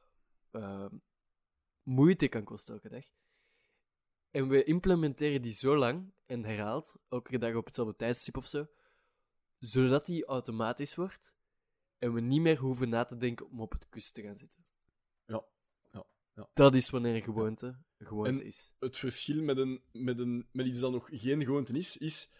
[0.50, 0.94] ehm,
[1.86, 3.04] moeite kan kosten elke dag.
[4.30, 8.66] En we implementeren die zo lang en herhaald, elke dag op hetzelfde tijdstip of zo,
[9.58, 11.34] zodat die automatisch wordt
[11.98, 14.64] en we niet meer hoeven na te denken om op het kussen te gaan zitten.
[15.26, 15.44] Ja,
[15.92, 16.48] ja, ja.
[16.52, 18.72] Dat is wanneer een gewoonte een gewoonte En- is.
[18.78, 22.30] het verschil met, een, met, een, met iets dat nog geen gewoonte is, is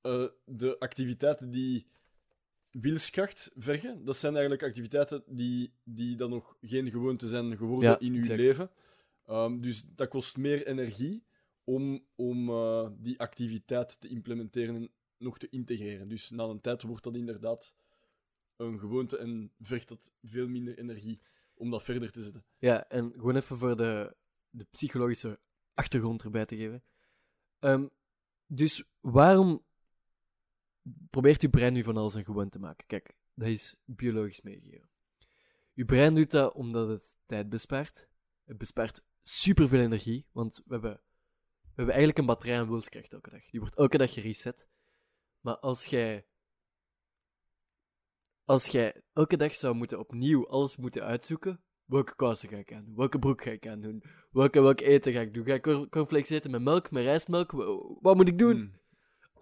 [0.00, 1.86] eh, de activiteiten die
[2.80, 4.04] wilskracht vergen.
[4.04, 8.18] Dat zijn eigenlijk activiteiten die, die dan nog geen gewoonte zijn geworden Ja, in uw
[8.18, 8.40] exact.
[8.40, 8.70] leven.
[9.26, 11.24] Ehm, dus dat kost meer energie
[11.64, 16.08] om, om eh, die activiteit te implementeren en nog te integreren.
[16.08, 17.74] Dus na een tijd wordt dat inderdaad
[18.56, 21.20] een gewoonte en vergt dat veel minder energie
[21.54, 22.44] om dat verder te zetten.
[22.58, 24.16] Ja, en gewoon even voor de,
[24.50, 25.40] de psychologische
[25.74, 26.82] achtergrond erbij te geven.
[27.58, 27.86] Ehm,
[28.46, 29.64] dus waarom
[31.10, 32.86] probeert uw brein nu van alles een gewoonte te maken?
[32.86, 34.88] Kijk, dat is biologisch meegegeven.
[35.74, 38.08] Uw brein doet dat omdat het tijd bespaart.
[38.44, 40.92] Het bespaart superveel energie, want we hebben,
[41.60, 43.50] we hebben eigenlijk een batterij aan wilskracht elke dag.
[43.50, 44.68] Die wordt elke dag gereset.
[45.40, 46.26] Maar als jij
[48.44, 52.84] als jij elke dag zou moeten opnieuw alles moeten uitzoeken, welke kousen ga ik aan
[52.84, 52.96] doen?
[52.96, 54.02] Welke broek ga ik aan doen?
[54.30, 55.44] Welke, welk eten ga ik doen?
[55.44, 57.50] Ga ik cor- cornflakes eten met melk, met rijstmelk?
[57.50, 58.56] Wa- Wat moet ik doen?
[58.56, 58.72] Mm.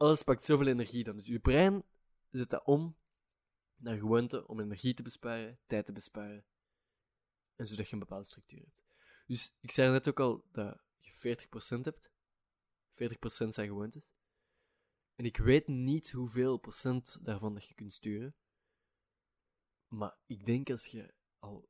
[0.03, 1.17] Alles pakt zoveel energie dan.
[1.17, 1.85] Dus je brein
[2.31, 2.97] zet dat om
[3.77, 6.45] naar gewoonte om energie te besparen, tijd te besparen.
[7.57, 8.83] En zodat je een bepaalde structuur hebt.
[9.27, 11.37] Dus ik zei net ook al dat je
[11.79, 12.11] 40% hebt.
[12.91, 14.11] 40% zijn gewoontes.
[15.15, 18.35] En ik weet niet hoeveel procent daarvan dat je kunt sturen.
[19.87, 21.69] Maar ik denk als je al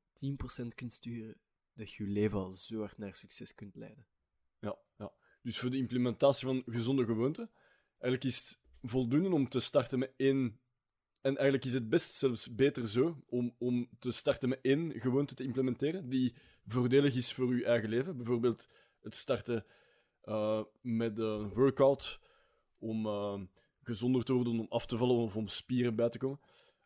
[0.62, 1.40] 10% kunt sturen,
[1.72, 4.06] dat je je leven al zo hard naar succes kunt leiden.
[4.58, 5.12] Ja, ja.
[5.42, 7.50] Dus voor de implementatie van gezonde gewoonten,
[8.02, 10.60] eigenlijk is het voldoende om te starten met één.
[11.20, 15.34] En eigenlijk is het best zelfs beter zo om, om te starten met één gewoonte
[15.34, 16.34] te implementeren die
[16.66, 18.16] voordelig is voor je eigen leven.
[18.16, 18.68] Bijvoorbeeld
[19.00, 19.64] het starten
[20.20, 22.20] eh, met een workout
[22.78, 23.40] om eh,
[23.82, 26.40] gezonder te worden, om af te vallen of om spieren bij te komen.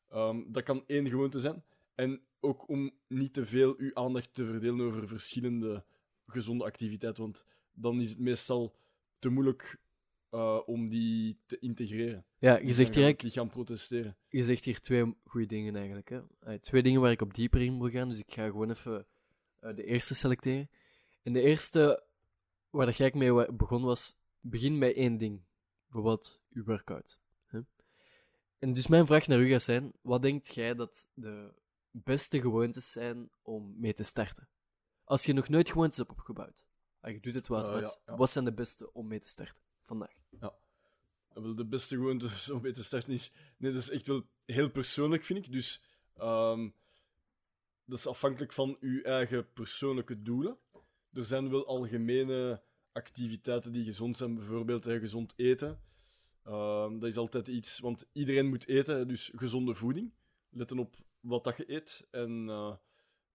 [0.09, 1.64] Ehm, dat kan één gewoonte zijn.
[1.94, 5.85] En ook om niet te veel uw aandacht te verdelen over verschillende
[6.26, 8.76] gezonde activiteiten, want dan is het meestal
[9.18, 9.79] te moeilijk
[10.30, 12.24] eh, om die te integreren.
[12.38, 14.16] Ja, je zegt lichaam protesteren.
[14.28, 16.08] je zegt hier twee goede dingen eigenlijk.
[16.08, 16.58] Hè?
[16.58, 19.06] Twee dingen waar ik op dieper in wil gaan, dus ik ga gewoon even
[19.60, 20.70] eh, de eerste selecteren.
[21.22, 22.04] En de eerste
[22.70, 25.44] waar dat jij mee begon was, begin bij één ding.
[25.86, 27.20] Bijvoorbeeld uw workout.
[27.46, 27.60] Hè?
[28.58, 31.52] En dus mijn vraag naar u gaat zijn, wat denkt jij dat de
[31.90, 34.48] beste gewoontes zijn om mee te starten?
[35.04, 36.66] Als je nog nooit gewoontes hebt opgebouwd.
[37.00, 37.82] Ah, je doet het wat, Eh, wat.
[37.82, 38.16] ja, ja.
[38.16, 40.14] Wat zijn de beste om mee te starten vandaag?
[41.42, 43.33] Wel, de beste gewoonte om mee te starten is...
[43.57, 45.53] Nee, dat is echt wel heel persoonlijk, vind ik.
[45.53, 45.81] Dus
[46.14, 46.68] ehm,
[47.85, 50.59] dat is afhankelijk van uw eigen persoonlijke doelen.
[51.12, 55.81] Er zijn wel algemene activiteiten die gezond zijn, bijvoorbeeld gezond eten.
[56.42, 60.12] Ehm, dat is altijd iets, want iedereen moet eten, dus gezonde voeding.
[60.51, 62.75] Letten op wat dat je eet en, eh,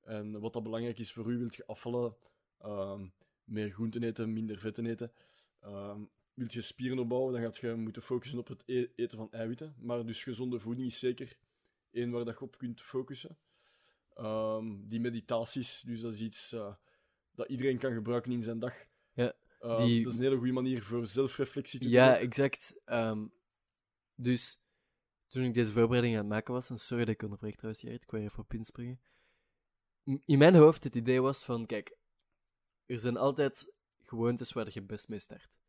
[0.02, 1.38] en wat dat belangrijk is voor u.
[1.38, 2.16] Wilt je afvallen,
[2.58, 3.08] ehm,
[3.44, 5.12] meer groenten eten, minder vetten eten.
[6.34, 9.76] Wilt je spieren opbouwen, dan gaat je moeten focussen op het e- eten van eiwitten.
[9.80, 11.38] Maar dus gezonde voeding is zeker
[11.91, 13.38] één waar dat je op kunt focussen.
[14.13, 16.74] Ehm, die meditaties, dus dat is iets eh,
[17.32, 18.74] dat iedereen kan gebruiken in zijn dag.
[19.13, 22.22] Ja, Ehm, die- Dat is een hele goede manier voor zelfreflectie te Ja, doen.
[22.22, 22.82] exact.
[22.86, 23.28] Ehm,
[24.15, 24.62] dus
[25.28, 28.04] toen ik deze voorbereiding aan het maken was, en sorry dat ik onderbreek trouwens, Gerrit,
[28.04, 29.02] ik er even op inspringen.
[30.26, 31.98] In mijn hoofd het idee was van, kijk,
[32.86, 35.60] er zijn altijd gewoontes waar je best mee start.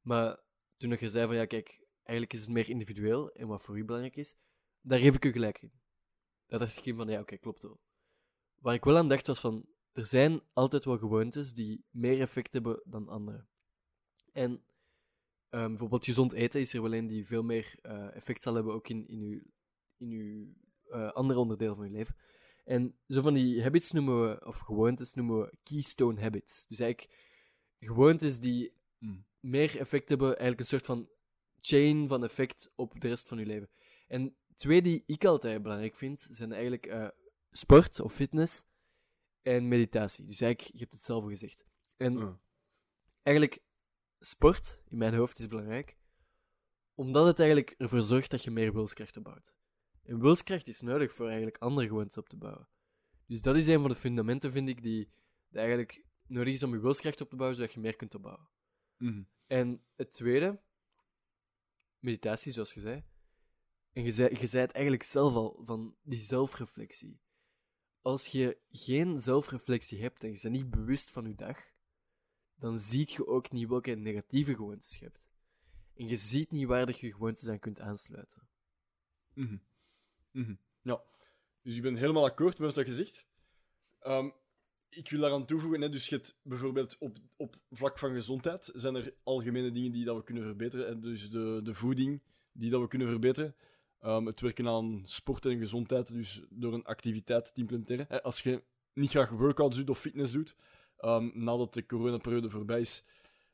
[0.00, 0.40] Maar
[0.76, 3.84] toen je zei van, ja kijk, eigenlijk is het meer individueel en wat voor u
[3.84, 4.34] belangrijk is,
[4.80, 5.72] daar geef ik u gelijk in.
[6.46, 7.80] Daar dacht ik in van, ja oké, klopt wel.
[8.58, 12.52] Waar ik wel aan dacht was van, er zijn altijd wel gewoontes die meer effect
[12.52, 13.46] hebben dan andere.
[14.32, 14.64] En
[15.50, 18.74] Ehm, bijvoorbeeld gezond eten is er wel een die veel meer eh, effect zal hebben
[18.74, 19.40] ook in, in uw,
[19.96, 20.54] in uw
[20.92, 22.16] eh, andere onderdelen van je leven.
[22.64, 26.66] En zo van die habits noemen we, of gewoontes noemen we keystone habits.
[26.68, 27.14] Dus eigenlijk
[27.78, 29.24] gewoontes die Mm.
[29.40, 31.08] Meer effect hebben, eigenlijk een soort van
[31.60, 33.70] chain van effect op de rest van je leven.
[34.08, 37.08] En twee die ik altijd belangrijk vind, zijn eigenlijk eh,
[37.50, 38.64] sport of fitness
[39.42, 40.24] en meditatie.
[40.24, 41.64] Dus eigenlijk, je hebt het zelf al gezegd.
[41.96, 42.32] En Uh.
[43.22, 43.62] eigenlijk,
[44.18, 45.96] sport in mijn hoofd is belangrijk,
[46.94, 49.54] omdat het eigenlijk ervoor zorgt dat je meer wilskracht opbouwt.
[50.02, 52.68] En wilskracht is nodig voor eigenlijk andere gewoontes op te bouwen.
[53.26, 55.12] Dus dat is een van de fundamenten, vind ik, die,
[55.48, 58.48] die eigenlijk nodig is om je wilskracht op te bouwen, zodat je meer kunt opbouwen.
[59.00, 59.22] Mhm.
[59.46, 60.60] En het tweede,
[61.98, 63.04] meditatie, zoals je zei.
[63.92, 67.20] En je zei, je zei het eigenlijk zelf al, van die zelfreflectie.
[68.02, 71.58] Als je geen zelfreflectie hebt en je bent niet bewust van je dag,
[72.54, 75.28] dan ziet je ook niet welke negatieve gewoontes je hebt.
[75.94, 78.48] En je ziet niet waar je gewoontes aan kunt aansluiten.
[79.34, 79.58] Mhm.
[80.30, 80.54] Mhm.
[80.82, 81.02] Ja,
[81.62, 83.26] dus ik ben helemaal akkoord met wat je zegt.
[83.98, 84.30] Ehm,
[84.90, 88.94] ik wil daaraan toevoegen, hè, dus je hebt bijvoorbeeld op, op vlak van gezondheid zijn
[88.94, 90.86] er algemene dingen die dat we kunnen verbeteren.
[90.86, 92.22] Hè, dus de, de voeding
[92.52, 93.54] die dat we kunnen verbeteren.
[94.00, 98.06] Ehm, het werken aan sport en gezondheid, dus door een activiteit te implementeren.
[98.08, 100.56] Hè, als je niet graag workouts doet of fitness doet,
[100.96, 103.04] ehm, nadat de coronaperiode voorbij is,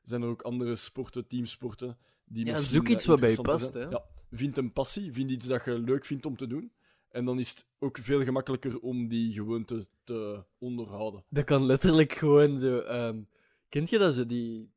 [0.02, 3.90] zijn er ook andere sporten, teamsporten, die Ja, zoek iets wat bij je past, zijn.
[3.90, 6.72] Ja, vind een passie, vind iets dat je leuk vindt om te doen.
[7.16, 11.24] En dan is het ook veel gemakkelijker om die gewoonte te onderhouden.
[11.28, 12.78] Dat kan letterlijk gewoon zo.
[12.78, 13.22] ehm,
[13.68, 14.70] kent je dat zo, die.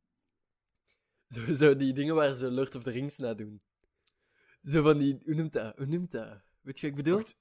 [1.30, 3.62] Zo, zo die dingen waar ze Lord of the Rings na doen?
[4.63, 5.19] Zo van die.
[5.25, 5.78] Hoe noemt dat?
[5.78, 6.41] Hoe noemt dat?
[6.62, 7.17] Weet je wat ik bedoel?
[7.17, 7.36] Wacht.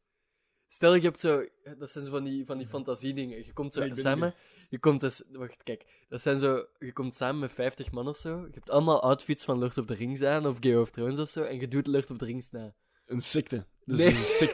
[0.67, 1.47] Stel, je hebt zo.
[1.79, 3.45] Dat zijn zo van die, van die fantasiedingen.
[3.47, 4.35] Je komt zo samen.
[4.69, 5.23] Je komt dus.
[5.33, 6.05] Wacht, kijk.
[6.09, 6.67] Dat zijn zo.
[6.79, 8.41] Je komt samen met 50 man of zo.
[8.41, 10.47] Je hebt allemaal outfits van Lord of the Rings aan.
[10.47, 11.43] Of Game of Thrones of zo.
[11.43, 12.75] En je doet Lord of the Rings na.
[13.07, 13.67] Een secte.
[13.89, 14.51] Dus Nee.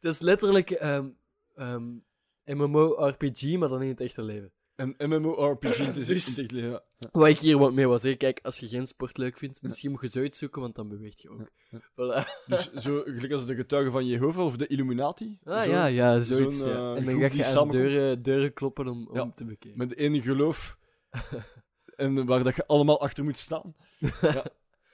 [0.00, 1.08] Dat is letterlijk ehm
[1.54, 1.88] ehm,
[2.44, 4.52] MMO-RPG, maar dan in het echte leven.
[4.76, 6.82] Een MMORPG het Dus- in het echt leven, ja.
[6.94, 7.08] ja.
[7.12, 8.14] Wat ik hier wat mee was, hè.
[8.14, 11.20] kijk, als je geen sport leuk vindt, misschien moet je zoiets zoeken, want dan beweegt
[11.22, 11.50] je ook.
[11.74, 12.46] Voilà.
[12.46, 15.38] Dus zo, gelijk als de getuigen van Jehovah of de Illuminati.
[15.44, 16.62] Ah zo, ja, ja, zoiets.
[16.62, 16.68] ja.
[16.68, 19.78] eh, En dan ga die je aan deuren, deuren kloppen om, om te bekijken.
[19.78, 20.76] Met één geloof.
[21.96, 23.74] en waar dat je allemaal achter moet staan.
[24.20, 24.44] ja.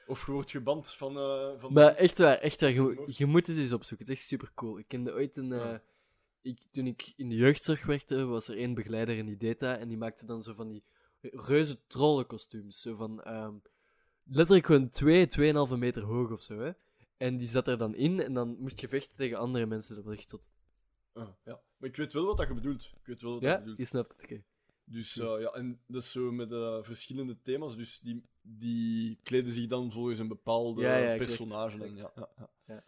[0.06, 1.16] Of je wordt geband van...
[1.18, 2.72] eh, van Maar echt waar, echt waar.
[2.72, 4.06] Je, je moet het eens opzoeken.
[4.06, 4.78] Het is echt super cool.
[4.78, 5.52] Ik kende ooit een.
[5.52, 5.74] eh,
[6.42, 9.78] ik, toen ik in de jeugdzorg werkte, was er één begeleider en die deed dat.
[9.78, 10.82] En die maakte dan zo van die
[11.20, 12.80] reuze trollenkostuums.
[12.80, 13.22] Zo van.
[13.22, 13.54] ehm,
[14.24, 15.26] letterlijk gewoon 2,
[15.70, 16.58] 2,5 meter hoog of zo.
[16.58, 16.70] Hè.
[17.16, 19.94] En die zat er dan in en dan moest je vechten tegen andere mensen.
[19.96, 20.48] Dat was echt tot.
[21.12, 21.60] Ah, ja.
[21.76, 22.82] Maar ik weet wel wat dat je bedoelt.
[22.84, 23.78] Ik weet wel wat dat Ja, je bedoelt.
[23.78, 24.22] je snapt het.
[24.22, 24.42] oké.
[24.88, 27.76] Dus eh, ja, en dat is zo met eh, verschillende thema's.
[27.76, 31.84] Dus die, die kleden zich dan volgens een bepaalde Ja, ja, exact, personage.
[31.84, 32.84] En, ja, ja, ja.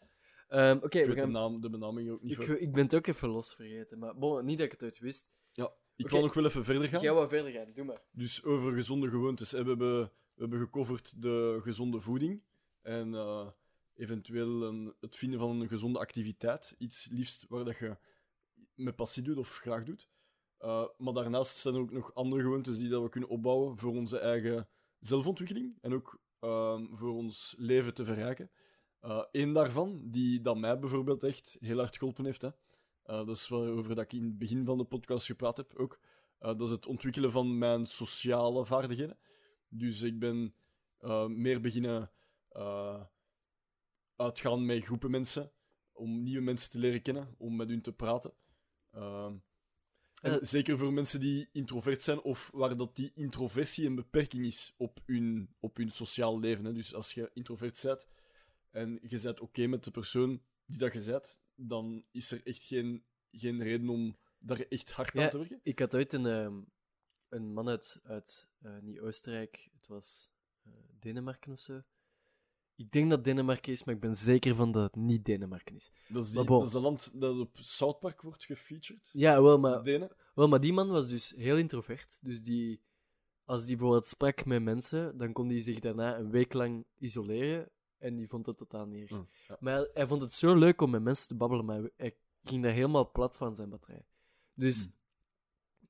[0.49, 1.31] Ehm, Oké, Ik we weet de, gaan.
[1.31, 2.33] naam, de benaming ook niet.
[2.39, 2.57] Ik, voor.
[2.57, 3.99] ik ben het ook even los vergeten.
[3.99, 5.29] Maar bon, niet dat ik het uit wist.
[5.53, 7.01] Ja, ik wil nog wel even verder gaan.
[7.01, 8.03] Jij wou verder gaan, doe maar.
[8.11, 9.51] Dus over gezonde gewoontes.
[9.53, 9.63] hè.
[9.63, 10.03] We hebben,
[10.35, 12.43] we hebben gecoverd de gezonde voeding.
[12.83, 13.49] En eh,
[13.95, 16.75] eventueel een, het vinden van een gezonde activiteit.
[16.79, 17.97] Iets liefst waar dat je
[18.75, 20.09] met passie doet of graag doet.
[20.59, 23.95] Eh, maar daarnaast zijn er ook nog andere gewoontes die dat we kunnen opbouwen voor
[23.95, 24.69] onze eigen
[25.01, 25.79] zelfontwikkeling.
[25.81, 28.51] En ook ehm, voor ons leven te verrijken.
[29.31, 32.43] Eén daarvan, die dat mij bijvoorbeeld echt heel hard geholpen heeft.
[32.43, 32.49] Hè.
[33.03, 35.99] Eh, dat is waarover dat ik in het begin van de podcast gepraat heb ook.
[36.39, 39.19] Eh, dat is het ontwikkelen van mijn sociale vaardigheden.
[39.69, 40.55] Dus ik ben
[40.99, 42.11] eh, meer beginnen
[42.49, 43.03] eh,
[44.17, 45.53] uitgaan met groepen mensen,
[45.93, 48.33] om nieuwe mensen te leren kennen, om met hun te praten.
[48.91, 49.37] Ehm,
[50.23, 50.39] en Eh.
[50.41, 55.01] zeker voor mensen die introvert zijn, of waar dat die introversie een beperking is op
[55.07, 56.65] hun, op hun sociaal leven.
[56.65, 56.73] Hè.
[56.73, 58.07] Dus als je introvert bent
[58.71, 62.63] en je bent oké met de persoon die dat je bent, dan is er echt
[62.65, 65.23] geen, geen reden om daar echt hard Ja.
[65.25, 65.61] aan te werken.
[65.63, 66.61] Ik had ooit een, ehm,
[67.29, 70.31] een man uit, uit eh, niet Oostenrijk, het was
[70.63, 71.83] eh, Denemarken of zo.
[72.79, 75.91] Ik denk dat Denemarken is, maar ik ben zeker van dat het niet Denemarken is.
[76.09, 76.59] Dat is, die, Maar bon.
[76.59, 79.09] dat is een land dat op South Park wordt gefeatured.
[79.13, 80.11] Ja, wel maar, Denen.
[80.35, 82.21] wel, maar die man was dus heel introvert.
[82.23, 82.81] Dus die,
[83.45, 87.71] als die bijvoorbeeld sprak met mensen, dan kon hij zich daarna een week lang isoleren.
[87.99, 89.11] En die vond het totaal niet erg.
[89.11, 89.57] Mm, ja.
[89.61, 92.63] Maar hij, hij vond het zo leuk om met mensen te babbelen, maar hij ging
[92.63, 94.05] daar helemaal plat van zijn batterij.
[94.55, 94.93] Dus Mm.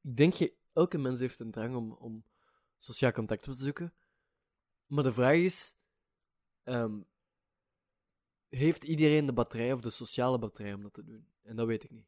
[0.03, 2.25] ik denk, je, elke mens heeft een drang om, om
[2.79, 3.93] sociaal contact op te zoeken.
[4.87, 5.75] Maar de vraag is,
[6.69, 7.01] ehm,
[8.49, 11.27] heeft iedereen de batterij of de sociale batterij om dat te doen?
[11.43, 12.07] En dat weet ik niet.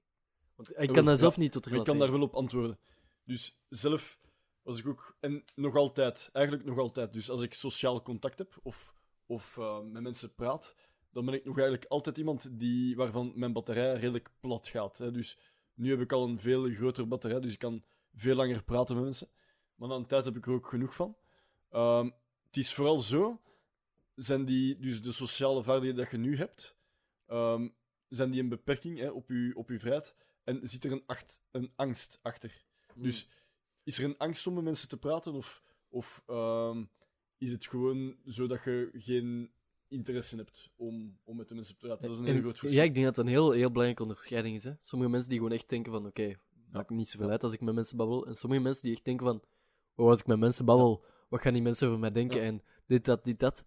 [0.55, 1.21] Want ik kan daar ja.
[1.21, 2.09] zelf niet tot Maar ik relateren.
[2.09, 2.79] kan daar wel op antwoorden.
[3.25, 4.19] Dus zelf
[4.63, 7.13] was ik ook, en nog altijd, eigenlijk nog altijd.
[7.13, 8.95] Dus als ik sociaal contact heb of,
[9.27, 10.75] of eh, met mensen praat,
[11.13, 14.99] dan ben ik nog eigenlijk altijd iemand die, waarvan mijn batterij redelijk plat gaat.
[14.99, 15.11] Hè.
[15.11, 15.39] Dus
[15.75, 19.05] nu heb ik al een veel grotere batterij, dus ik kan veel langer praten met
[19.05, 19.29] mensen.
[19.75, 21.17] Maar na een tijd heb ik er ook genoeg van.
[21.71, 22.11] Ehm,
[22.47, 23.41] het is vooral zo,
[24.23, 26.77] zijn die, dus de sociale vaardigheden dat je nu hebt,
[27.27, 27.69] ehm,
[28.09, 30.15] zijn die een beperking hè, op, je, op je vrijheid?
[30.45, 32.65] En zit er een, acht, een angst achter?
[32.95, 33.03] Mm.
[33.03, 33.29] Dus
[33.83, 35.33] is er een angst om met mensen te praten?
[35.35, 36.85] Of, of ehm,
[37.39, 39.53] is het gewoon zo dat je geen
[39.89, 42.03] interesse hebt om, om met de mensen te praten?
[42.03, 42.81] Dat is een En- heel groot verschil.
[42.81, 44.65] Ja, ik denk dat dat een heel, heel belangrijke onderscheiding is.
[44.65, 44.73] Hè.
[44.83, 46.35] Sommige mensen die gewoon echt denken van, oké,
[46.71, 48.27] maakt niet zoveel uit als ik met mensen babbel.
[48.27, 49.43] En sommige mensen die echt denken van,
[49.95, 52.41] oh, als ik met mensen babbel, wat gaan die mensen over mij denken?
[52.41, 52.47] Ja.
[52.47, 53.65] En dit, dat, dit, dat.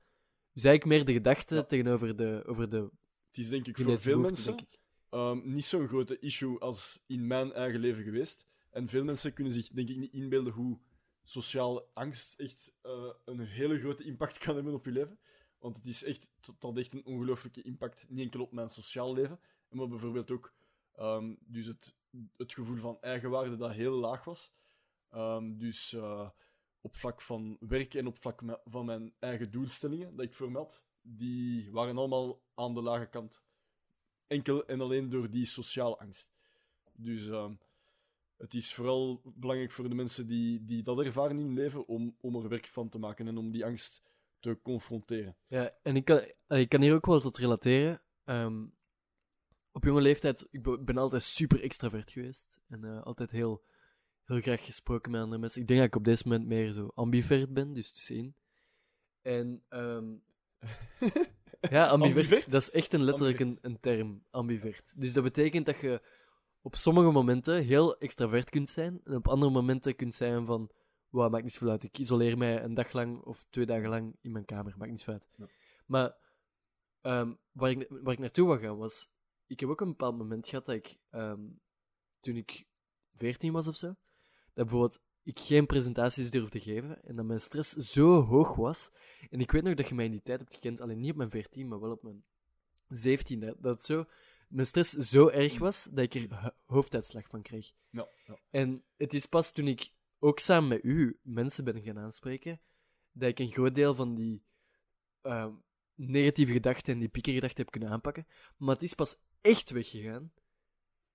[0.54, 1.64] Dus eigenlijk meer de gedachte Ja.
[1.64, 2.90] tegenover de, over de
[3.28, 4.80] Het is denk ik voor veel mensen ik.
[5.10, 8.46] ehm, niet zo'n grote issue als in mijn eigen leven geweest.
[8.70, 10.80] En veel mensen kunnen zich denk ik niet inbeelden hoe
[11.24, 15.20] sociale angst echt eh, een hele grote impact kan hebben op je leven.
[15.60, 19.14] Want het is echt, dat had echt een ongelooflijke impact, niet enkel op mijn sociaal
[19.14, 19.40] leven,
[19.70, 20.54] maar bijvoorbeeld ook
[20.96, 21.96] ehm, dus het,
[22.38, 24.52] het gevoel van eigenwaarde dat heel laag was.
[25.10, 26.30] Ehm, dus eh,
[26.84, 30.84] op vlak van werk en op vlak van mijn eigen doelstellingen dat ik voor had,
[31.02, 33.44] die waren allemaal aan de lage kant.
[34.28, 36.32] Enkel en alleen door die sociale angst.
[36.94, 37.54] Dus ehm,
[38.38, 42.16] het is vooral belangrijk voor de mensen die, die dat ervaren in hun leven om,
[42.22, 44.04] om er werk van te maken en om die angst
[44.40, 45.36] te confronteren.
[45.48, 48.02] Ja, en ik kan, eh, ik kan hier ook wel tot relateren.
[48.24, 48.66] Ehm,
[49.72, 52.60] op jonge leeftijd, ik be- ben altijd super extravert geweest.
[52.68, 53.64] En eh, altijd heel,
[54.26, 55.62] heel graag gesproken met andere mensen.
[55.62, 58.36] Ik denk dat ik op dit moment meer zo ambivert ben, dus tussenin.
[59.22, 60.06] En ehm,
[61.76, 62.52] ja, ambivert, Ambivert?
[62.52, 65.02] dat is echt een letterlijk een, een term, ambivert.
[65.02, 66.02] Dus dat betekent dat je
[66.62, 69.02] op sommige momenten heel extravert kunt zijn.
[69.04, 70.72] En op andere momenten kunt zijn van,
[71.10, 71.84] wow, maakt niet zoveel uit.
[71.84, 75.00] Ik isoleer mij een dag lang of twee dagen lang in mijn kamer, maakt niet
[75.00, 75.30] zoveel uit.
[75.36, 75.48] Ja.
[75.86, 76.16] Maar
[77.02, 79.12] ehm, waar, ik, waar ik naartoe wou gaan was...
[79.48, 80.98] Ik heb ook een bepaald moment gehad dat ik...
[81.10, 81.42] ehm,
[82.20, 82.66] toen ik
[83.14, 83.96] 14 was of zo...
[84.54, 88.92] Dat bijvoorbeeld ik geen presentaties durfde geven en dat mijn stress zo hoog was.
[89.30, 91.18] En ik weet nog dat je mij in die tijd hebt gekend, alleen niet op
[91.18, 92.24] mijn 14, maar wel op mijn
[92.88, 93.40] 17.
[93.40, 94.06] Dat, dat zo,
[94.48, 97.72] mijn stress zo erg was dat ik er ho- hoofduitslag van kreeg.
[97.90, 98.40] Ja, ja.
[98.50, 102.62] En het is pas toen ik ook samen met u mensen ben gaan aanspreken,
[103.12, 104.44] dat ik een groot deel van die
[105.22, 105.54] ehm,
[105.96, 108.28] negatieve gedachten en die piekergedachten heb kunnen aanpakken.
[108.58, 110.34] Maar het is pas echt weggegaan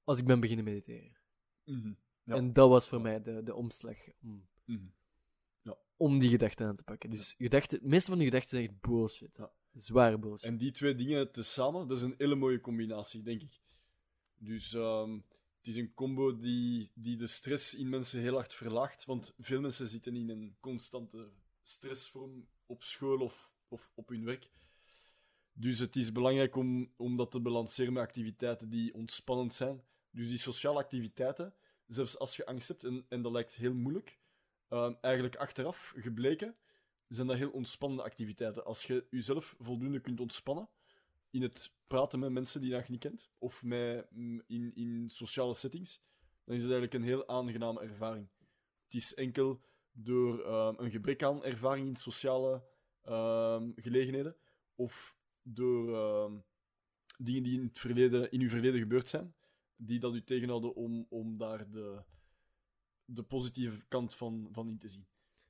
[0.04, 1.16] als ik ben beginnen mediteren.
[1.64, 1.92] Mhm.
[2.28, 2.34] Ja.
[2.34, 4.86] En dat was voor mij de, de omslag om, Mhm.
[5.96, 7.10] om die gedachten aan te pakken.
[7.10, 9.36] Dus gedachten, het meeste van die gedachten zijn echt bullshit.
[9.36, 9.50] Ja.
[9.74, 10.50] Zware bullshit.
[10.50, 13.60] En die twee dingen tezamen, dat is een hele mooie combinatie, denk ik.
[14.38, 15.12] Dus ehm,
[15.58, 19.04] het is een combo die, die de stress in mensen heel hard verlaagt.
[19.04, 21.30] Want veel mensen zitten in een constante
[21.62, 24.50] stressvorm op school of, of op hun werk.
[25.52, 29.82] Dus het is belangrijk om, om dat te balanceren met activiteiten die ontspannend zijn.
[30.10, 31.54] Dus die sociale activiteiten,
[31.88, 34.18] zelfs als je angst hebt, en, en dat lijkt heel moeilijk,
[34.68, 36.56] ehm, eigenlijk achteraf gebleken,
[37.08, 38.64] zijn dat heel ontspannende activiteiten.
[38.64, 40.68] Als je jezelf voldoende kunt ontspannen
[41.30, 45.10] in het praten met mensen die je nog niet kent, of met, mm, in, in
[45.10, 46.02] sociale settings,
[46.44, 48.28] dan is het eigenlijk een heel aangename ervaring.
[48.84, 49.60] Het is enkel
[49.92, 52.62] door ehm, een gebrek aan ervaring in sociale
[53.02, 54.36] ehm, gelegenheden,
[54.74, 55.86] of door
[57.18, 59.34] dingen die in, het verleden, in uw verleden gebeurd zijn,
[59.78, 62.02] die dat u tegenhouden om, om daar de,
[63.04, 65.06] de positieve kant van, van in te zien.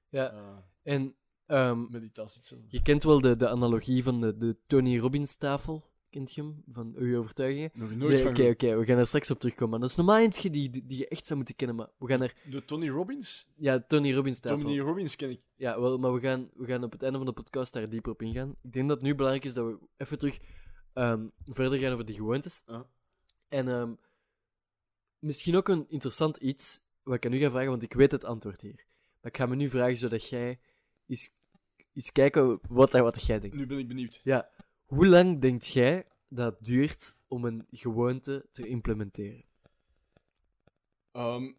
[0.09, 1.15] Ja, Eh, en
[1.47, 2.67] ehm, meditatie hetzelfde.
[2.71, 5.85] je kent wel de, de analogie van de, de Tony Robbins tafel.
[6.11, 6.63] Kent je hem?
[6.73, 7.71] Van uw overtuigingen?
[7.75, 9.71] Nog nooit Nee, Oké, oké, we gaan er straks op terugkomen.
[9.71, 11.77] Maar dat is normaal eentje die, die, die je echt zou moeten kennen.
[11.77, 12.35] Maar we gaan er...
[12.51, 13.47] De Tony Robbins?
[13.57, 14.59] Ja, Tony Robbins tafel.
[14.63, 15.41] Tony Robbins ken ik.
[15.57, 18.13] Ja, wel, maar we gaan, we gaan op het einde van de podcast daar dieper
[18.13, 18.55] op ingaan.
[18.63, 20.39] Ik denk dat het nu belangrijk is dat we even terug
[20.93, 22.63] ehm, verder gaan over die gewoontes.
[22.67, 22.81] Ah.
[23.49, 23.95] En ehm,
[25.19, 28.25] misschien ook een interessant iets, wat ik aan u ga vragen, want ik weet het
[28.25, 28.87] antwoord hier.
[29.21, 30.61] Maar ik ga me nu vragen, zodat jij
[31.07, 31.31] eens,
[31.93, 33.57] eens kijken wat, wat jij denkt.
[33.57, 34.21] Nu ben ik benieuwd.
[34.23, 34.51] Ja,
[34.85, 39.45] hoe lang denkt jij dat het duurt om een gewoonte te implementeren?
[41.13, 41.53] Ehm,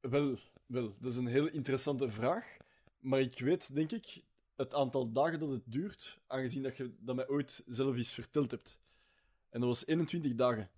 [0.00, 2.56] wel, wel, dat is een heel interessante vraag.
[2.98, 4.22] Maar ik weet, denk ik,
[4.56, 8.50] het aantal dagen dat het duurt, aangezien dat je dat mij ooit zelf eens verteld
[8.50, 8.78] hebt.
[9.50, 10.70] En dat was 21 dagen,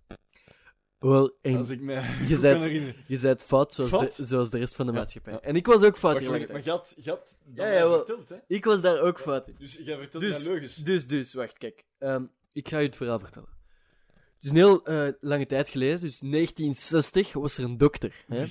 [0.99, 2.63] Wel, en als ik mij je bent-
[3.07, 4.15] je bent fout zoals, Fout?
[4.15, 5.33] De, zoals de rest van de Ja, maatschappij.
[5.33, 5.39] ja.
[5.41, 7.97] En ik was ook fout Wacht, maar, had dat Ja, ja, wel.
[7.97, 8.35] verteld, hè?
[8.47, 9.55] Ik was daar ook fout in.
[9.59, 10.75] Dus jij vertelt Dus, leugens.
[10.75, 11.83] dus, dus, wacht, kijk.
[11.97, 12.23] Ehm,
[12.53, 13.49] ik ga je het verhaal vertellen.
[14.39, 18.23] Dus een heel eh, lange tijd geleden, dus 1960, was er een dokter.
[18.27, 18.45] Hè?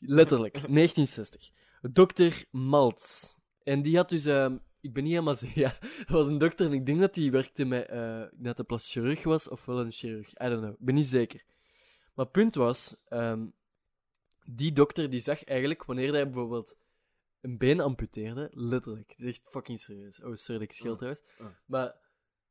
[0.00, 1.50] Letterlijk, 1960.
[1.82, 3.34] Dokter Maltz.
[3.62, 4.24] En die had dus...
[4.24, 5.58] ehm, ik ben niet helemaal zeker...
[5.62, 7.88] Ja, dat was een dokter en ik denk dat hij werkte met...
[7.88, 10.28] denk dat hij plastisch chirurg was, of wel een chirurg.
[10.28, 10.70] I don't know.
[10.72, 11.42] Ik ben niet zeker.
[12.16, 12.96] Maar het punt was...
[13.08, 13.46] ehm,
[14.44, 16.76] die dokter die zag eigenlijk, wanneer hij bijvoorbeeld
[17.40, 19.10] een been amputeerde, letterlijk.
[19.10, 20.22] Het is echt fucking serieus.
[20.22, 21.24] Oh, sorry ik schil Oh, trouwens.
[21.38, 21.46] oh.
[21.66, 21.94] Maar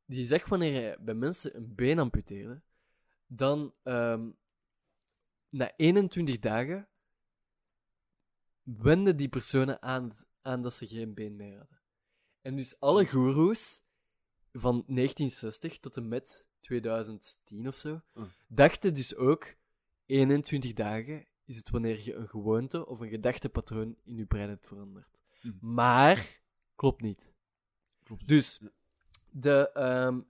[0.04, 2.60] die zag wanneer hij bij mensen een been amputeerde,
[3.26, 4.30] dan ehm,
[5.48, 6.88] na 21 dagen
[8.62, 10.10] wenden die personen aan,
[10.42, 11.80] aan dat ze geen been meer hadden.
[12.42, 13.82] En dus alle goeroes
[14.52, 18.24] van 1960 tot en met 2010 of zo, Oh.
[18.48, 19.54] dachten dus ook
[20.06, 24.66] 21 dagen is het wanneer je een gewoonte of een gedachtepatroon in je brein hebt
[24.66, 25.20] veranderd.
[25.42, 25.54] Mhm.
[25.74, 26.40] Maar,
[26.74, 27.32] klopt niet.
[28.02, 28.28] Klopt.
[28.28, 28.60] Dus,
[29.30, 30.20] de, ehm,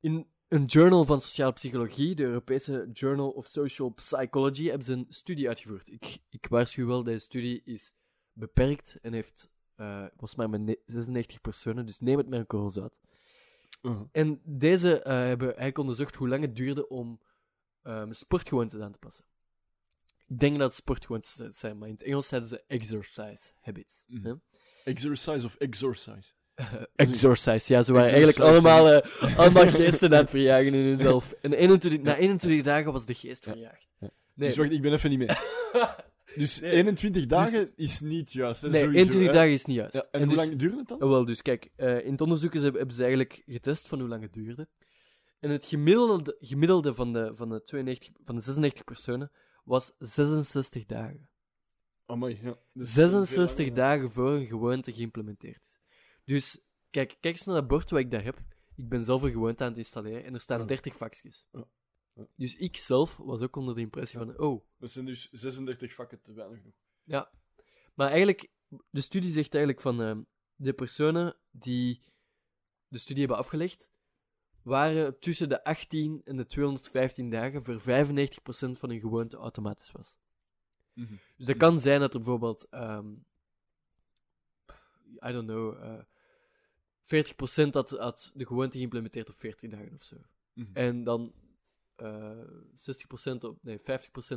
[0.00, 5.06] in een journal van sociale psychologie, de Europese Journal of Social Psychology, hebben ze een
[5.08, 5.90] studie uitgevoerd.
[5.92, 7.94] Ik, ik waarschuw wel, deze studie is
[8.32, 12.46] beperkt en heeft, eh was maar met ne- 96 personen, dus neem het met een
[12.46, 13.00] korrel zout.
[13.84, 14.02] Uh-huh.
[14.12, 17.20] En deze eh, hebben eigenlijk onderzocht hoe lang het duurde om
[17.82, 19.24] ehm, sportgewoontes aan te passen.
[20.26, 24.02] Ik denk dat het sportgewoontes zijn, maar in het Engels zeiden ze exercise habits.
[24.06, 24.34] Mhm.
[24.84, 26.32] Exercise of exorcise?
[26.96, 31.32] Exorcise, ja, ze waren eigenlijk allemaal, eh, allemaal geesten aan het verjagen in hunzelf.
[31.42, 33.88] En 21, na 21 dagen was de geest verjaagd.
[33.98, 34.10] ja.
[34.34, 35.28] Nee, Dus wacht, ik ben even niet mee.
[36.34, 38.62] Dus 21 dagen is niet juist.
[38.62, 39.38] Hè, nee sowieso, 21 hè?
[39.38, 39.94] dagen is niet juist.
[39.94, 41.02] Ja, en, hoe dus, lang duurde het dan?
[41.02, 44.22] Oh, wel, dus kijk, eh, in het onderzoek hebben ze eigenlijk getest van hoe lang
[44.22, 44.68] het duurde.
[45.40, 49.30] En het gemiddelde, gemiddelde van, de, van, de 92, van de 96 personen
[49.64, 51.28] was 66 dagen.
[52.06, 52.56] Amai, ja.
[52.72, 55.80] Dus 66 veel langer, dagen voor een gewoonte geïmplementeerd is.
[56.24, 56.60] Dus
[56.90, 58.38] kijk, kijk eens naar dat bord wat ik daar heb.
[58.76, 60.66] Ik ben zelf een gewoonte aan het installeren en er staan Ja.
[60.66, 61.46] 30 vakjes.
[61.52, 61.66] Ja.
[62.36, 64.64] Dus ik zelf was ook onder de impressie van, oh.
[64.78, 66.74] Dat zijn dus 36 vakken te weinig nog.
[67.04, 67.30] ja.
[67.94, 68.50] Maar eigenlijk,
[68.90, 70.22] de studie zegt eigenlijk van ehm,
[70.56, 72.02] de personen die
[72.88, 73.90] de studie hebben afgelegd,
[74.62, 80.18] waren tussen de 18 en de 215 dagen voor 95% van hun gewoonte automatisch was.
[80.92, 81.14] Mhm.
[81.36, 83.12] Dus dat kan zijn dat er bijvoorbeeld, ehm,
[85.26, 86.02] I don't know, eh
[87.02, 90.16] 40% had, had de gewoonte geïmplementeerd op 14 dagen of zo.
[90.52, 90.70] Mhm.
[90.72, 91.43] En dan eh
[91.96, 93.82] 60% op, nee, 50%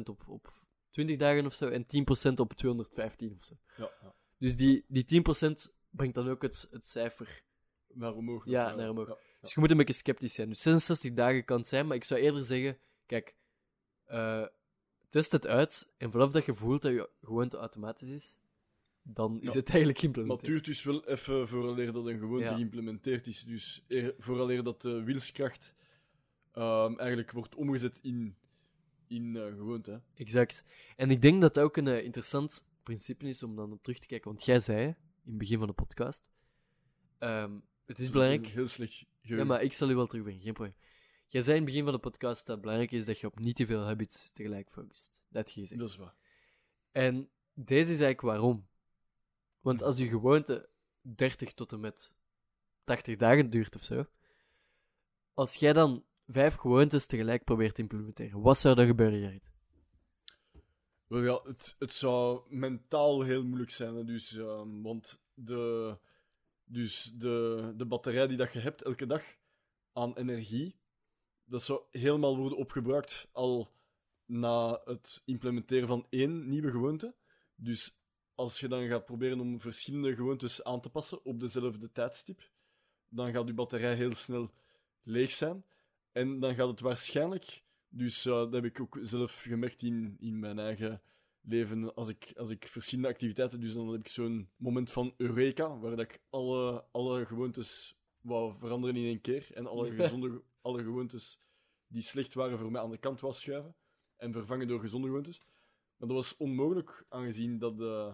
[0.04, 0.54] op, op
[0.92, 1.86] 20 dagen of zo en
[2.32, 3.56] 10% op 215 of zo.
[3.78, 4.16] Ja, ja.
[4.38, 7.44] Dus die, die 10% brengt dan ook het, het cijfer.
[7.88, 8.46] Naar omhoog.
[8.46, 9.08] Ja, naar omhoog.
[9.08, 10.50] Ja, Dus je moet een beetje sceptisch zijn.
[10.50, 13.36] Dus 66 dagen kan het zijn, maar ik zou eerder zeggen: kijk,
[14.06, 14.46] eh,
[15.08, 18.40] test het uit en vanaf dat je voelt dat je gewoonte automatisch is,
[19.02, 20.52] dan is het eigenlijk Maar het geïmplementeerd.
[20.52, 23.44] duurt dus wel even vooraleer dat een gewoonte geïmplementeerd is.
[23.44, 25.76] Dus eer, vooraleer dat de wilskracht
[26.58, 28.36] ehm, eigenlijk wordt omgezet in,
[29.08, 30.02] in eh, gewoonte.
[30.16, 30.64] Exact.
[30.96, 34.00] En ik denk dat dat ook een eh, interessant principe is om dan op terug
[34.00, 34.30] te kijken.
[34.30, 36.24] Want jij zei in het begin van de podcast:
[37.18, 38.48] ehm, het is belangrijk.
[38.48, 40.76] Heel slecht Ja, maar ik zal u wel terugbrengen, geen probleem.
[41.28, 43.40] Jij zei in het begin van de podcast dat het belangrijk is dat je op
[43.40, 45.22] niet te veel habits tegelijk focust.
[45.30, 45.80] Dat je gezegd.
[45.82, 46.16] Dat is waar.
[46.92, 48.68] En deze is eigenlijk waarom.
[49.62, 50.70] Want als je gewoonte
[51.02, 52.14] 30 tot en met
[52.84, 54.06] 80 dagen duurt of zo,
[55.34, 59.52] als jij dan vijf gewoontes tegelijk probeert te implementeren, wat zou er gebeuren, Gerrit?
[61.08, 64.06] Wel het, het zou mentaal heel moeilijk zijn.
[64.06, 65.98] Dus, ehm, want de,
[66.64, 69.24] dus de, de batterij die dat je hebt elke dag
[69.94, 70.76] aan energie,
[71.46, 73.72] dat zou helemaal worden opgebruikt al
[74.26, 77.16] na het implementeren van één nieuwe gewoonte.
[77.56, 77.98] Dus
[78.36, 82.50] als je dan gaat proberen om verschillende gewoontes aan te passen op dezelfde tijdstip,
[83.10, 84.52] dan gaat je batterij heel snel
[85.04, 85.64] leeg zijn.
[86.18, 90.40] En dan gaat het waarschijnlijk, dus eh, dat heb ik ook zelf gemerkt in, in
[90.40, 91.02] mijn eigen
[91.42, 95.78] leven, als ik, als ik verschillende activiteiten, dus dan heb ik zo'n moment van eureka,
[95.80, 99.48] waar dat ik alle, alle gewoontes wou veranderen in één keer.
[99.54, 101.40] En alle gezonde alle gewoontes
[101.88, 103.76] die slecht waren voor mij aan de kant wou schuiven.
[104.16, 105.40] En vervangen door gezonde gewoontes.
[105.98, 108.14] Maar dat was onmogelijk, aangezien dat eh,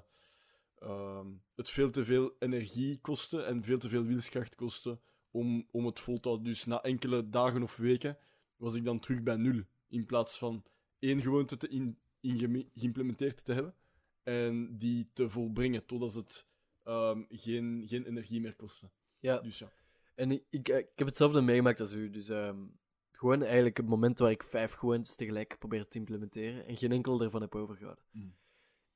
[0.76, 5.00] ehm, het veel te veel energie kostte en veel te veel wilskracht kostte
[5.34, 6.48] om, om het vol te houden.
[6.48, 8.18] Dus na enkele dagen of weken
[8.56, 9.62] was ik dan terug bij nul.
[9.88, 10.64] In plaats van
[11.00, 13.76] één gewoonte te in, ingeme- geïmplementeerd te hebben
[14.24, 16.48] en die te volbrengen totdat het
[16.84, 18.90] ehm, geen, geen energie meer kostte.
[19.20, 19.72] Ja, Dus ja.
[20.16, 22.10] en ik, ik, ik heb hetzelfde meegemaakt als u.
[22.10, 22.66] Dus ehm,
[23.12, 27.18] gewoon eigenlijk het moment waar ik vijf gewoontes tegelijk probeer te implementeren en geen enkel
[27.18, 28.04] daarvan heb overgehouden.
[28.12, 28.36] Mm.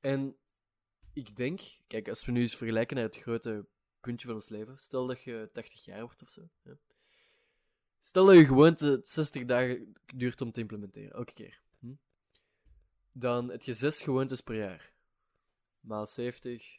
[0.00, 0.36] En
[1.12, 3.66] ik denk, kijk, als we nu eens vergelijken naar het grote
[4.00, 6.48] puntje van ons leven, stel dat je 80 jaar wordt of zo.
[6.62, 6.78] Ja.
[8.00, 11.60] Stel dat je gewoonte 60 dagen duurt om te implementeren, elke keer.
[11.78, 11.92] Hm?
[13.12, 14.92] Dan heb je zes gewoontes per jaar.
[15.80, 16.78] Maal 70,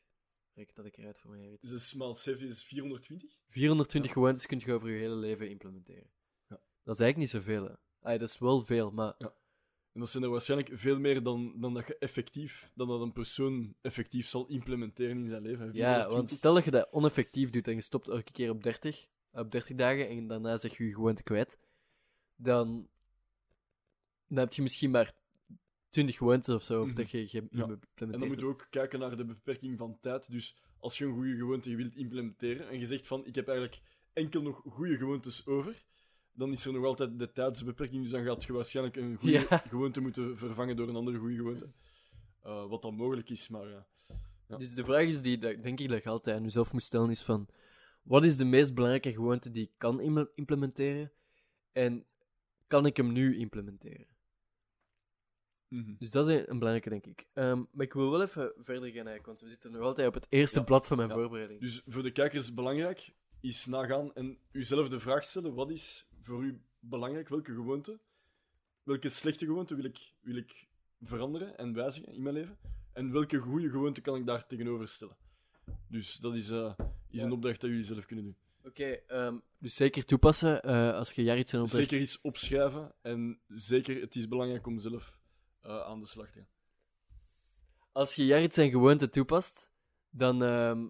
[0.53, 1.61] reken dat ik eruit voor mij weet.
[1.61, 3.37] Dus 6 maal 7 is 420?
[3.47, 6.09] 420 gewoontes kun je over je hele leven implementeren.
[6.47, 6.59] Ja.
[6.83, 7.73] Dat is eigenlijk niet zoveel, hè.
[8.01, 9.15] Ay, dat is wel veel, maar...
[9.93, 13.11] En dat zijn er waarschijnlijk veel meer dan, dan dat je effectief, dan dat een
[13.13, 15.65] persoon effectief zal implementeren in zijn leven.
[15.65, 16.13] Ja, 420.
[16.15, 19.51] want stel dat je dat oneffectief doet en je stopt elke keer op 30, op
[19.51, 21.57] 30 dagen en daarna zeg je je gewoonte kwijt,
[22.35, 22.87] dan,
[24.27, 25.13] dan heb je misschien maar
[25.89, 26.95] 20 gewoontes of zo, of Mhm.
[26.95, 27.27] dat je Ja.
[27.27, 30.31] geïmplementeerd En dan moeten we ook kijken naar de beperking van tijd.
[30.31, 33.81] Dus als je een goede gewoonte wilt implementeren en je zegt van ik heb eigenlijk
[34.13, 35.85] enkel nog goede gewoontes over,
[36.39, 38.01] dan is er nog altijd de tijdsbeperking.
[38.01, 39.57] Dus dan gaat je waarschijnlijk een goede Ja.
[39.73, 41.69] gewoonte moeten vervangen door een andere goede gewoonte.
[42.43, 43.87] Eh, wat dan mogelijk is, maar ja.
[44.47, 44.57] Ja.
[44.57, 47.09] Dus de vraag is die, dat, denk ik, dat je altijd aan jezelf moet stellen,
[47.09, 47.47] is van...
[48.03, 51.11] Wat is de meest belangrijke gewoonte die ik kan im- implementeren?
[51.71, 52.05] En
[52.67, 54.07] kan ik hem nu implementeren?
[55.67, 55.93] Mhm.
[55.97, 57.27] Dus dat is een, belangrijke, denk ik.
[57.33, 60.13] Ehm, maar ik wil wel even verder gaan, eigenlijk, want we zitten nog altijd op
[60.13, 60.65] het eerste Ja.
[60.65, 61.59] blad van mijn voorbereiding.
[61.61, 66.43] Dus voor de kijkers belangrijk is nagaan en uzelf de vraag stellen: wat is voor
[66.43, 67.29] u belangrijk?
[67.29, 67.99] Welke gewoonte,
[68.83, 70.67] welke slechte gewoonte wil ik, wil ik
[71.01, 72.57] veranderen en wijzigen in mijn leven?
[72.93, 75.17] En welke goede gewoonte kan ik daar tegenover stellen?
[75.87, 76.73] Dus dat is, eh,
[77.09, 77.25] is Ja.
[77.25, 78.35] een opdracht dat jullie zelf kunnen doen.
[78.63, 81.69] Oké, ehm, dus zeker toepassen eh, als je zijn opdracht...
[81.69, 85.19] Zeker iets opschrijven en zeker, het is belangrijk om zelf
[85.61, 86.47] eh, aan de slag te gaan.
[87.91, 89.71] Als je Jarit zijn gewoonte toepast,
[90.09, 90.87] dan ehm,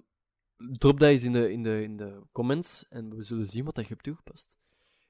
[0.58, 3.76] drop dat eens in de, in, de, in de comments en we zullen zien wat
[3.76, 4.58] dat je hebt toegepast.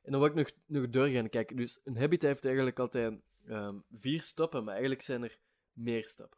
[0.02, 1.56] En dan wil ik nog, nog doorgaan kijken.
[1.56, 5.40] Dus een habit heeft eigenlijk altijd ehm, vier stappen, maar eigenlijk zijn er
[5.74, 6.38] meer stappen.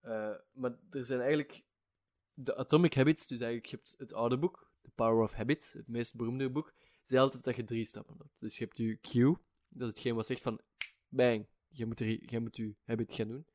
[0.00, 1.64] Eh, maar er zijn eigenlijk
[2.34, 5.88] de Atomic Habits, dus eigenlijk je hebt het oude boek, The Power of Habits, het
[5.88, 8.40] meest beroemde boek, zei altijd dat je drie stappen hebt.
[8.40, 9.36] Dus je hebt je cue,
[9.68, 10.60] dat is hetgeen wat zegt van
[11.08, 13.46] bang, je moet, er- je moet je habit gaan doen.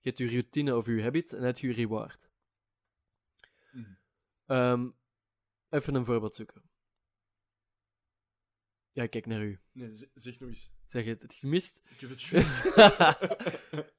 [0.00, 2.28] Je hebt je routine of je habit en dan heb je je reward.
[3.72, 3.92] Mhm.
[4.46, 4.90] Ehm,
[5.68, 6.62] even een voorbeeld zoeken.
[8.92, 9.60] Ja, ik kijk naar u.
[9.72, 10.70] Nee, z- zeg nog eens.
[10.84, 11.82] Zeg het, het is gemist.
[11.90, 12.62] Ik heb het gemist.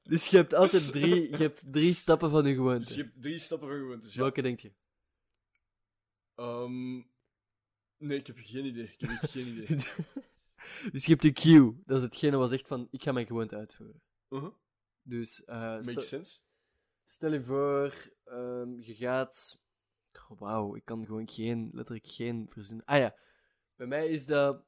[0.02, 2.84] dus je hebt altijd drie, je hebt drie stappen van je gewoonte.
[2.86, 4.14] dus je hebt drie stappen van gewoontes.
[4.14, 4.20] Ja.
[4.20, 4.72] Welke denk je?
[6.34, 6.94] Ehm,
[7.96, 8.84] nee, ik heb geen idee.
[8.84, 9.66] Ik heb echt geen idee.
[10.92, 11.82] dus je hebt je cue.
[11.86, 14.02] Dat is hetgene wat zegt van, ik ga mijn gewoonte uitvoeren.
[14.28, 14.52] Uh-huh.
[15.02, 16.38] Dus eh, Makes sense.
[17.06, 19.62] stel je voor, ehm, je gaat...
[20.28, 22.84] Oh, Wauw, ik kan gewoon geen, letterlijk geen verzinnen.
[22.84, 23.14] Ah ja,
[23.76, 24.64] bij mij is dat...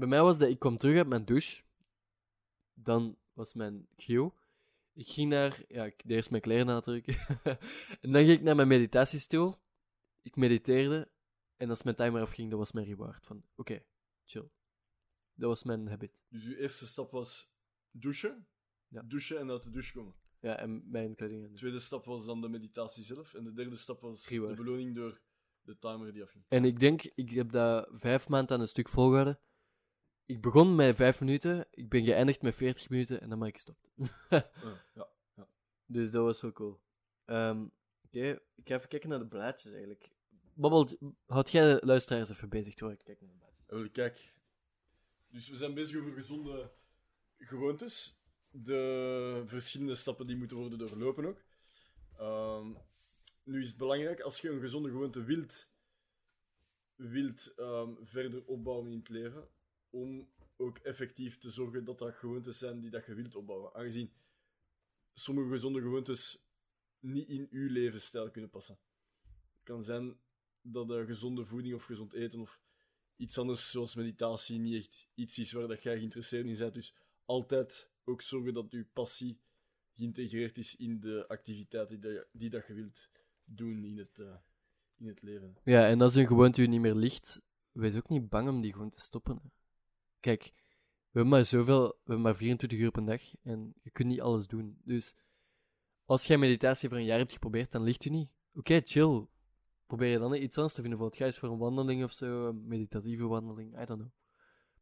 [0.00, 1.62] Bij mij was dat, ik kwam terug uit mijn douche.
[2.74, 4.32] Dan was mijn cue.
[4.92, 7.14] Ik ging naar, ja, ik deed eerst mijn kleren natrekken.
[8.02, 9.58] en dan ging ik naar mijn meditatiestoel.
[10.22, 11.10] Ik mediteerde.
[11.56, 13.26] En als mijn timer afging, dat was mijn reward.
[13.26, 13.82] Van, oké,
[14.24, 14.50] chill.
[15.34, 16.24] Dat was mijn habit.
[16.28, 17.52] Dus uw eerste stap was
[17.90, 18.48] douchen.
[18.88, 19.02] Ja.
[19.02, 20.14] Douchen en uit de douche komen.
[20.40, 21.48] Ja, en mijn kleding.
[21.48, 23.34] De tweede stap was dan de meditatie zelf.
[23.34, 24.56] En de derde stap was Reward.
[24.56, 25.20] de beloning door
[25.60, 26.44] de timer die afging.
[26.48, 29.40] En ik denk, ik heb dat vijf maanden aan een stuk volgehouden.
[30.30, 33.54] Ik begon met vijf minuten, ik ben geëindigd met 40 minuten en dan ben ik
[33.54, 33.88] gestopt.
[34.30, 34.42] Ah,
[34.94, 35.08] ja.
[35.86, 36.80] dus dat was wel cool.
[37.24, 37.64] Ehm,
[38.04, 40.10] Oké, ik ga even kijken naar de blaadjes eigenlijk.
[40.54, 43.92] Babbelt, houd jij de luisteraars even bezig terwijl ik kijk naar de blaadjes.
[43.92, 44.32] Kijk.
[45.28, 46.70] Dus we zijn bezig over gezonde
[47.38, 48.18] gewoontes.
[48.50, 51.42] De verschillende stappen die moeten worden doorlopen ook.
[52.18, 52.66] Ehm,
[53.42, 55.68] nu is het belangrijk, als je een gezonde gewoonte wilt,
[56.96, 59.48] wilt ehm, verder opbouwen in het leven,
[59.90, 63.74] om ook effectief te zorgen dat dat gewoontes zijn die dat je wilt opbouwen.
[63.74, 64.12] Aangezien
[65.14, 66.44] sommige gezonde gewoontes
[67.00, 68.78] niet in uw levensstijl kunnen passen.
[69.22, 70.18] Het kan zijn
[70.62, 72.60] dat eh, gezonde voeding of gezond eten of
[73.16, 76.74] iets anders zoals meditatie niet echt iets is waar dat jij geïnteresseerd in bent.
[76.74, 79.40] Dus altijd ook zorgen dat je passie
[79.92, 83.08] geïntegreerd is in de activiteit die, dat je, die dat je wilt
[83.44, 84.36] doen in het, eh,
[84.96, 85.56] in het leven.
[85.64, 87.40] Ja, en als een gewoonte u niet meer ligt,
[87.72, 89.52] wees ook niet bang om die gewoon te stoppen.
[90.20, 90.52] Kijk,
[91.12, 94.20] we hebben maar zoveel, we hebben maar 24 uur per dag en je kunt niet
[94.20, 94.80] alles doen.
[94.84, 95.16] Dus
[96.04, 98.30] als jij meditatie voor een jaar hebt geprobeerd, dan ligt u niet.
[98.54, 99.26] Oké, chill.
[99.86, 100.98] Probeer je dan iets anders te vinden.
[100.98, 104.12] Bijvoorbeeld, ga eens voor een wandeling of zo, een meditatieve wandeling, I don't know.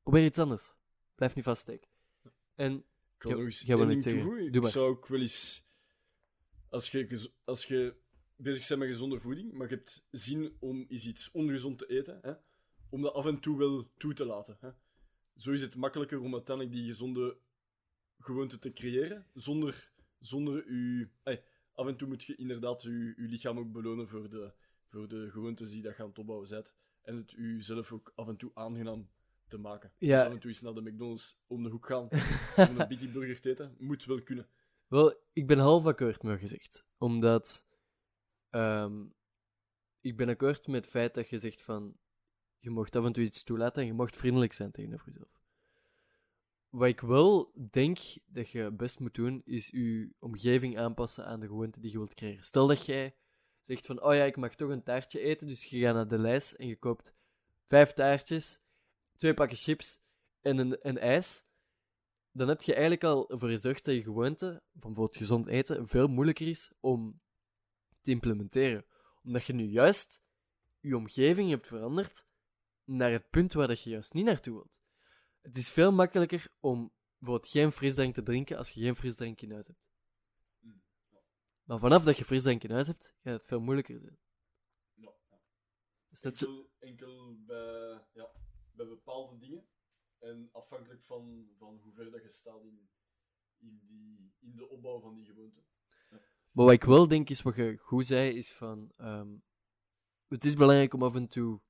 [0.03, 0.74] Probeer iets anders.
[1.14, 1.89] Blijf niet vaststeken.
[2.55, 2.84] En
[3.18, 4.53] Ik nog wil iets ding zeggen.
[4.53, 5.66] Doe Ik zou ook wel eens...
[6.68, 7.97] Als je, als je
[8.36, 12.18] bezig bent met gezonde voeding, maar je hebt zin om eens iets ongezond te eten,
[12.22, 12.32] hè,
[12.91, 14.57] om dat af en toe wel toe te laten.
[14.61, 14.70] Hè.
[15.39, 17.36] Zo is het makkelijker om uiteindelijk die gezonde
[18.18, 21.11] gewoonte te creëren, zonder, zonder u...
[21.72, 24.53] af en toe moet je inderdaad je, je lichaam ook belonen voor de,
[24.84, 26.72] voor de gewoontes die dat je aan het opbouwen bent.
[27.03, 29.09] En het u zelf ook af en toe aangenaam
[29.49, 29.93] te maken.
[29.99, 30.16] Ja.
[30.16, 32.09] Dus af en toe eens naar de McDonald's om de hoek gaan
[32.68, 34.49] om een Biggie Burger te eten, moet wel kunnen.
[34.86, 36.86] Wel, ik ben half akkoord met zegt.
[36.99, 37.66] Omdat
[38.51, 39.07] ehm,
[40.01, 41.97] ik ben akkoord met het feit dat je zegt van
[42.59, 45.28] je mocht af en toe iets toelaten en je mocht vriendelijk zijn tegenover jezelf.
[46.68, 51.46] Wat ik wel denk dat je best moet doen, is je omgeving aanpassen aan de
[51.46, 52.44] gewoonte die je wilt creëren.
[52.44, 53.14] Stel dat jij
[53.62, 56.18] zegt van, oh ja, ik mag toch een taartje eten, dus je gaat naar de
[56.18, 57.14] lijst en je koopt
[57.66, 58.61] vijf taartjes,
[59.16, 60.00] twee pakken chips
[60.40, 61.46] en een, een ijs
[62.38, 66.06] dan heb je eigenlijk al ervoor gezorgd dat je gewoonte, van bijvoorbeeld gezond eten, veel
[66.06, 67.20] moeilijker is om
[68.00, 68.84] te implementeren.
[69.24, 70.22] Omdat je nu juist
[70.80, 72.26] je omgeving hebt veranderd
[72.89, 74.76] naar het punt waar dat je juist niet naartoe wilt.
[75.41, 79.53] Het is veel makkelijker om bijvoorbeeld geen frisdrank te drinken als je geen frisdrank in
[79.53, 79.78] huis hebt.
[81.64, 84.18] Maar vanaf dat je frisdrank in huis hebt, gaat het veel moeilijker zijn.
[84.95, 85.14] Ja.
[86.09, 88.30] Dus dat is zo- Enkel, enkel bij, ja,
[88.72, 89.68] bij bepaalde dingen.
[90.18, 92.89] En afhankelijk van, van hoe ver dat je staat in,
[93.59, 95.61] in, die, in de opbouw van die gewoonte.
[96.53, 98.93] Maar wat ik wel denk is, wat je goed zei, is van...
[98.97, 99.36] ehm,
[100.28, 101.61] het is belangrijk om af en toe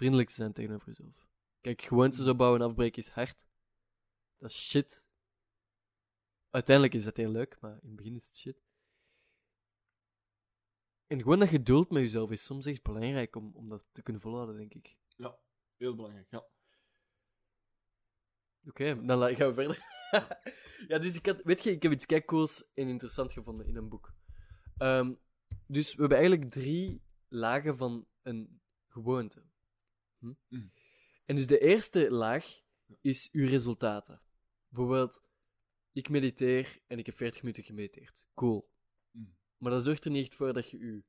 [0.00, 1.28] vriendelijk te zijn tegenover jezelf.
[1.60, 3.46] Kijk, gewoontes opbouwen en afbreken is hard.
[4.38, 5.08] Dat is shit.
[6.50, 8.62] Uiteindelijk is dat heel leuk, maar in het begin is het shit.
[11.06, 14.22] En gewoon dat geduld met jezelf is soms echt belangrijk om, om dat te kunnen
[14.22, 14.96] volhouden, denk ik.
[15.16, 15.38] Ja,
[15.76, 16.30] heel belangrijk.
[16.30, 16.46] Ja.
[18.66, 19.82] Oké, dan gaan we verder.
[20.90, 23.88] ja, dus ik had, weet je, ik heb iets kijkcools en interessant gevonden in een
[23.88, 24.14] boek.
[24.76, 25.14] Ehm,
[25.66, 29.49] dus we hebben eigenlijk drie lagen van een gewoonte.
[30.20, 30.32] Hm?
[30.48, 30.72] Mm.
[31.24, 32.60] En dus de eerste laag
[33.00, 34.22] is uw resultaten.
[34.68, 35.22] Bijvoorbeeld,
[35.92, 38.26] ik mediteer en ik heb 40 minuten gemediteerd.
[38.34, 38.70] Cool.
[39.10, 39.36] Mm.
[39.56, 41.04] Maar dat zorgt er niet echt voor dat je je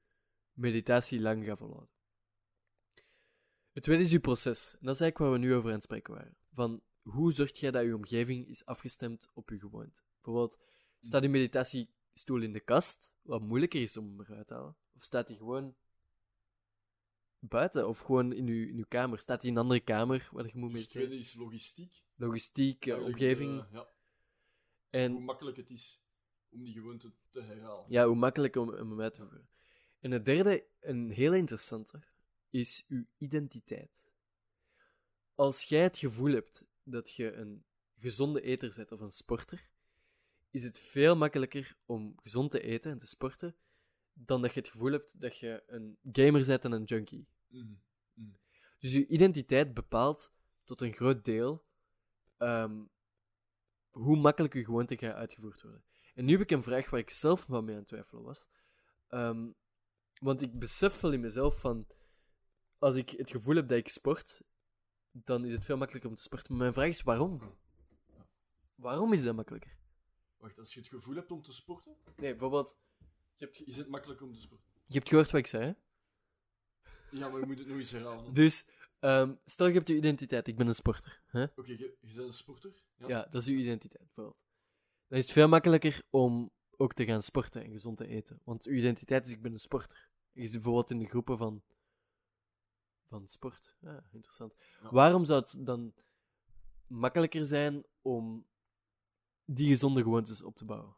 [0.53, 1.89] meditatie lang gaat volhouden.
[3.71, 4.71] Het tweede is uw proces.
[4.79, 6.37] En dat is eigenlijk waar we nu over aan het spreken waren.
[6.53, 10.01] Van hoe zorg jij dat je omgeving is afgestemd op je gewoonte?
[10.21, 10.59] Bijvoorbeeld,
[10.99, 14.77] staat je meditatiestoel in de kast, wat moeilijker is om hem eruit te halen?
[14.95, 15.75] Of staat hij gewoon
[17.41, 19.19] buiten of gewoon in uw, in uw kamer?
[19.19, 21.07] Staat hij in een andere kamer waar je moet Dus het mediteren?
[21.07, 22.03] tweede is logistiek.
[22.15, 23.59] Logistiek, eh, omgeving.
[23.59, 23.87] eh, ja, hoe
[24.89, 26.01] en makkelijk het is
[26.49, 27.85] om die gewoonte te herhalen.
[27.87, 29.49] ja, hoe makkelijk om, om hem uit te voeren.
[29.99, 31.99] En het derde, een heel interessante,
[32.49, 34.09] is uw identiteit.
[35.35, 37.63] Als jij het gevoel hebt dat je een
[37.95, 39.69] gezonde eter bent of een sporter,
[40.51, 43.55] is het veel makkelijker om gezond te eten en te sporten
[44.25, 47.27] dan dat je het gevoel hebt dat je een gamer bent en een junkie.
[47.47, 47.73] Mhm.
[48.79, 51.65] Dus je identiteit bepaalt tot een groot deel
[52.37, 52.83] ehm,
[53.89, 55.83] hoe makkelijk je gewoonte gaat uitgevoerd worden.
[56.13, 58.47] En nu heb ik een vraag waar ik zelf wat mee aan het twijfelen was.
[59.07, 59.51] Ehm,
[60.19, 61.87] want ik besef wel in mezelf van,
[62.77, 64.41] als ik het gevoel heb dat ik sport,
[65.11, 66.51] dan is het veel makkelijker om te sporten.
[66.51, 67.57] Maar mijn vraag is waarom?
[68.75, 69.77] Waarom is dat makkelijker?
[70.37, 72.77] Wacht, als je het gevoel hebt om te sporten, Nee, bijvoorbeeld,
[73.41, 74.73] je hebt, is het makkelijk om te sporten.
[74.85, 75.73] je hebt gehoord wat ik zei, hè?
[77.17, 78.19] Ja, maar je moet het nog eens herhalen.
[78.19, 78.67] Oké, Dus,
[78.99, 81.21] ehm, stel je hebt je identiteit, ik ben een sporter.
[81.25, 81.41] Hè?
[81.41, 82.73] je, je bent een sporter.
[82.97, 83.07] Ja.
[83.07, 84.37] Ja, dat is uw identiteit, bijvoorbeeld.
[85.07, 88.41] Dan is het veel makkelijker om ook te gaan sporten en gezond te eten.
[88.43, 90.09] Want uw identiteit is, ik ben een sporter.
[90.31, 91.63] Je zit bijvoorbeeld in de groepen van,
[93.07, 93.75] van sport.
[93.79, 94.55] Ja, interessant.
[94.81, 94.91] Ja.
[94.91, 95.93] Waarom zou het dan
[96.87, 98.47] makkelijker zijn om
[99.45, 100.95] die gezonde gewoontes op te bouwen?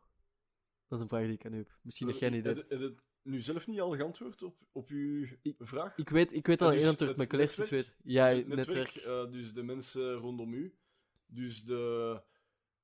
[0.93, 1.77] Dat is een vraag die ik aan u heb.
[1.81, 2.69] Misschien dat jij niet Heb hebt.
[2.69, 5.97] heb je nu zelf niet al geantwoord op, op uw Ik- vraag?
[5.97, 7.95] Ik weet, ik weet al dus antwoord, maar collega's weet.
[8.03, 8.93] Ja, Dus het netwerk.
[8.93, 10.75] netwerk, eh, dus de mensen rondom u.
[11.25, 12.21] Dus de,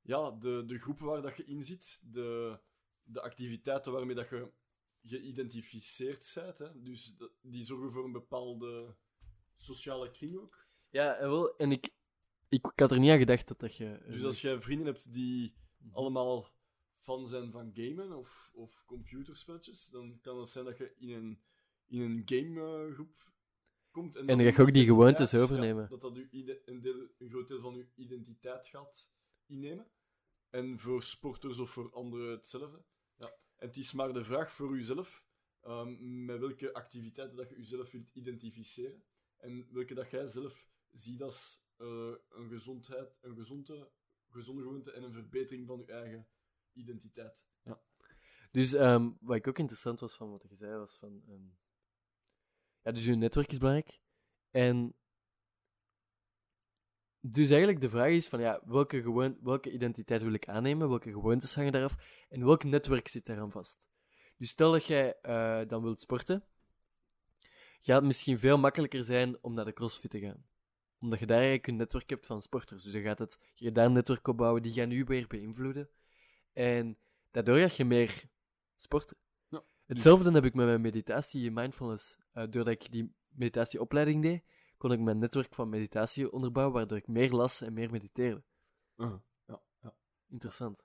[0.01, 1.99] ja, de, de groepen waar dat je in zit.
[2.03, 2.59] De,
[3.03, 4.51] de activiteiten waarmee dat je
[5.03, 6.57] geïdentificeerd bent.
[6.57, 6.81] Hè.
[6.83, 8.95] Dus dat- die zorgen voor een bepaalde
[9.57, 10.67] sociale kring ook.
[10.89, 11.85] Ja, en wel, en ik,
[12.49, 13.99] ik, ik had er niet aan gedacht dat dat je...
[14.07, 15.95] Dus als jij vrienden hebt die Mhm.
[15.95, 16.47] allemaal
[16.99, 21.41] fan zijn van gamen of, of computerspelletjes, dan kan het zijn dat je in een,
[21.87, 23.31] in een gamegroep
[23.91, 24.15] komt.
[24.15, 25.83] En, dan ga je ook die gewoontes overnemen.
[25.83, 26.27] Ja, dat dat uw
[26.65, 29.09] een, deel, een groot deel van je identiteit gaat
[29.45, 29.87] innemen.
[30.49, 32.83] En voor sporters of voor anderen hetzelfde.
[33.15, 33.27] Ja.
[33.55, 35.23] En het is maar de vraag voor uzelf,
[35.61, 39.03] ehm, met welke activiteiten dat je jezelf wilt identificeren.
[39.37, 43.89] En welke dat jij zelf ziet als eh, een gezondheid, een gezonde,
[44.29, 46.27] gezonde gewoonte en een verbetering van je eigen
[46.73, 47.45] identiteit.
[47.63, 47.81] Ja.
[48.51, 51.23] Dus ehm, wat ik ook interessant was van wat je zei, was van...
[51.27, 51.47] ehm,
[52.81, 53.99] ja, dus je netwerk is belangrijk.
[54.51, 54.93] En...
[57.21, 60.89] Dus eigenlijk de vraag is van, ja, welke, gewoon, welke identiteit wil ik aannemen?
[60.89, 62.25] Welke gewoontes hangen daaraf?
[62.29, 63.89] En welk netwerk zit daaraan vast?
[64.37, 66.43] Dus stel dat jij eh, dan wilt sporten,
[67.79, 70.45] gaat het misschien veel makkelijker zijn om naar de crossfit te gaan.
[70.99, 72.83] Omdat je daar eigenlijk een netwerk hebt van sporters.
[72.83, 75.89] Dus dan gaat het, je gaat daar een netwerk opbouwen, die gaan u weer beïnvloeden.
[76.59, 76.97] En
[77.31, 78.23] daardoor ga je meer
[78.75, 79.17] sporten.
[79.47, 82.17] Ja, Hetzelfde heb ik met mijn meditatie mindfulness.
[82.31, 84.43] Eh, doordat ik die meditatieopleiding deed,
[84.77, 88.43] kon ik mijn netwerk van meditatie onderbouwen, waardoor ik meer las en meer mediteerde.
[88.95, 89.19] Uh-huh.
[89.45, 89.95] ja, ja.
[90.29, 90.83] Interessant.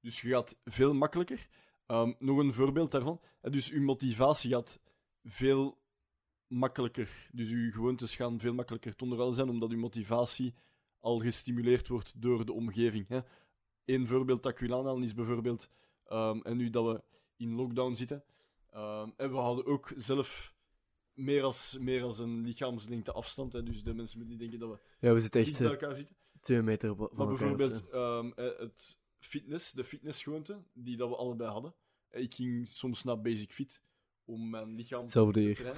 [0.00, 1.48] Dus je gaat veel makkelijker.
[1.86, 3.20] Ehm, nog een voorbeeld daarvan.
[3.40, 4.80] Eh, Dus uw motivatie gaat
[5.22, 5.78] veel
[6.46, 7.28] makkelijker.
[7.32, 10.54] Dus uw gewoontes gaan veel makkelijker te onderhouden zijn, omdat uw motivatie
[11.00, 13.08] al gestimuleerd wordt door de omgeving.
[13.08, 13.20] Hè.
[13.84, 15.68] Eén voorbeeld dat ik wil aanhalen is bijvoorbeeld,
[16.04, 17.02] ehm, en nu dat we
[17.36, 18.24] in lockdown zitten,
[18.70, 20.54] ehm, en we hadden ook zelf
[21.12, 23.52] meer als, meer als een lichaamslengte afstand.
[23.52, 23.62] Hè.
[23.62, 26.16] Dus de mensen moeten niet denken dat we Ja, we zitten echt bij elkaar zitten.
[26.40, 28.26] twee meter van Maar bijvoorbeeld eh,
[28.58, 31.74] het fitness, de fitnessgewoonte, die dat we allebei hadden.
[32.08, 33.82] Eh, Ik ging soms naar Basic Fit
[34.24, 35.10] om mijn lichaam te
[35.54, 35.74] trainen.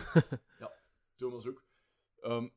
[0.59, 0.72] ja,
[1.16, 1.64] Thomas ook.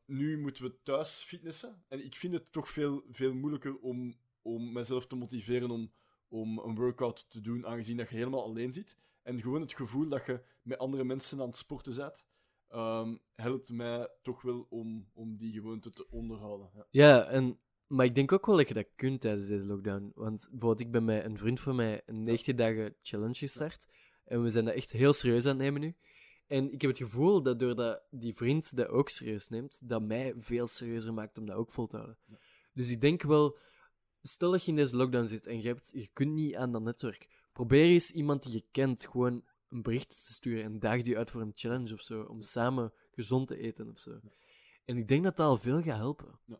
[0.05, 1.83] Nu moeten we thuis fitnessen.
[1.87, 4.17] En ik vind het toch veel, veel moeilijker om,
[4.53, 5.91] om mezelf te motiveren om,
[6.27, 8.97] om een workout te doen, aangezien dat je helemaal alleen zit.
[9.21, 12.25] En gewoon het gevoel dat je met andere mensen aan het sporten bent,
[12.67, 16.69] ehm, helpt mij toch wel om, om die gewoonte te onderhouden.
[16.73, 16.87] Ja.
[16.89, 20.11] Ja, en, maar ik denk ook wel dat je dat kunt tijdens deze lockdown.
[20.15, 23.87] Want bijvoorbeeld, ik ben met een vriend van mij een 90 dagen challenge gestart.
[24.25, 25.95] En we zijn dat echt heel serieus aan het nemen nu.
[26.47, 30.33] En ik heb het gevoel dat doordat die vriend dat ook serieus neemt, dat mij
[30.37, 32.17] veel serieuzer maakt om dat ook vol te houden.
[32.25, 32.37] Ja.
[32.73, 33.57] Dus ik denk wel,
[34.21, 36.81] stel dat je in deze lockdown zit en je, hebt, je kunt niet aan dat
[36.81, 37.27] netwerk.
[37.53, 41.31] Probeer eens iemand die je kent gewoon een bericht te sturen en daag die uit
[41.31, 44.19] voor een challenge of zo, om samen gezond te eten of zo.
[44.85, 46.39] En ik denk dat dat al veel gaat helpen.
[46.45, 46.59] Ja.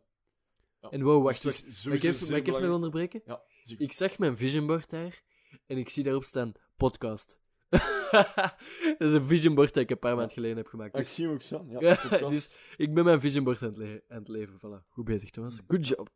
[0.80, 0.88] Ja.
[0.90, 1.84] En wow, wacht, Dus wacht.
[1.86, 3.22] Mag ik even, mag ik even nog onderbreken?
[3.24, 3.42] Ja.
[3.76, 5.22] Ik zag mijn vision board daar
[5.66, 7.40] en ik zie daarop staan podcast.
[7.68, 10.94] dat is een vision board dat ik een paar maanden geleden heb gemaakt.
[10.94, 11.68] Ik Dus, zie hem ook staan.
[11.68, 14.58] Ja, dus ik ben mijn vision board aan het, le- aan het leven.
[14.58, 14.88] Voilà.
[14.88, 15.60] Goed bezig, Thomas.
[15.68, 16.10] Good job.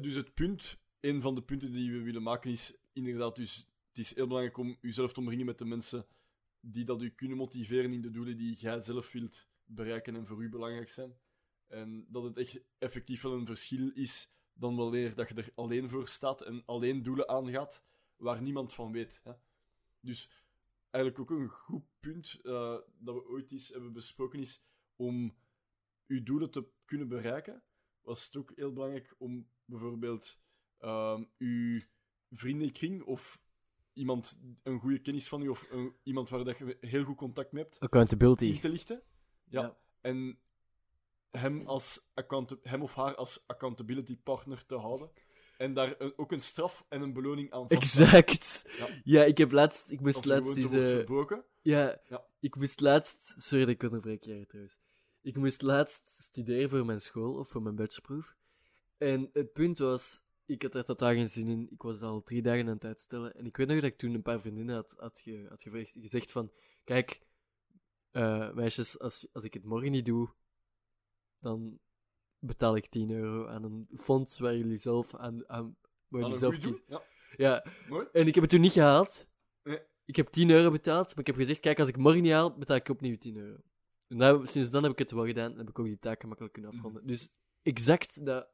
[0.00, 3.98] Dus het punt, een van de punten die we willen maken, is inderdaad dus, het
[3.98, 6.06] is heel belangrijk om jezelf te omringen met de mensen
[6.60, 10.42] die dat u kunnen motiveren in de doelen die jij zelf wilt bereiken en voor
[10.42, 11.16] u belangrijk zijn.
[11.66, 15.88] En dat het echt effectief wel een verschil is dan wanneer dat je er alleen
[15.88, 17.84] voor staat en alleen doelen aangaat
[18.16, 19.20] waar niemand van weet.
[19.24, 19.32] Hè.
[20.00, 20.30] Dus
[20.90, 24.62] eigenlijk ook een goed punt uh, dat we ooit eens hebben besproken is
[24.96, 25.36] om
[26.06, 27.62] uw doelen te kunnen bereiken,
[28.00, 30.40] was het ook heel belangrijk om bijvoorbeeld
[30.80, 31.80] uh, uw
[32.30, 33.40] vriendenkring of
[33.92, 37.52] iemand, een goede kennis van u of een, iemand waar dat je heel goed contact
[37.52, 39.02] mee hebt, accountability in te lichten.
[39.44, 39.78] Ja.
[40.00, 40.38] En
[41.30, 45.10] hem, als account hem of haar als accountability partner te houden.
[45.56, 48.64] En daar een, ook een straf en een beloning aan Exact.
[48.78, 48.88] Ja.
[49.04, 49.24] ja.
[49.24, 49.90] ik heb laatst...
[49.90, 50.68] Ik moest als laatst deze...
[50.68, 51.44] verbroken.
[51.62, 53.34] Ja, ja, ik moest laatst...
[53.42, 54.78] Sorry dat ik onderbreek, jij trouwens.
[55.22, 58.35] Ik moest laatst studeren voor mijn school, of voor mijn bachelorproef.
[58.98, 61.68] En het punt was, ik had er totaal geen zin in.
[61.70, 63.34] Ik was al drie dagen aan het uitstellen.
[63.34, 65.96] En ik weet nog dat ik toen een paar vriendinnen had, had, ge, had gevraagd,
[66.00, 66.52] gezegd van...
[66.84, 67.20] Kijk,
[68.12, 70.28] uh, meisjes, als, als ik het morgen niet doe,
[71.38, 71.78] dan
[72.38, 75.76] betaal ik 10 euro aan een fonds waar jullie zelf aan, aan
[76.08, 76.84] waar jullie zelf kiezen.
[76.88, 77.02] Ja.
[77.36, 77.64] ja.
[77.88, 78.06] Mooi.
[78.12, 79.28] En ik heb het toen niet gehaald.
[79.62, 79.80] Nee.
[80.04, 82.56] Ik heb 10 euro betaald, maar ik heb gezegd, kijk, als ik morgen niet haal,
[82.56, 83.60] betaal ik opnieuw 10 euro.
[84.06, 86.28] En nou, sinds dan heb ik het wel gedaan en heb ik ook die taken
[86.28, 87.02] makkelijk kunnen afronden.
[87.02, 87.10] Mhm.
[87.10, 87.28] Dus
[87.62, 88.48] exact dat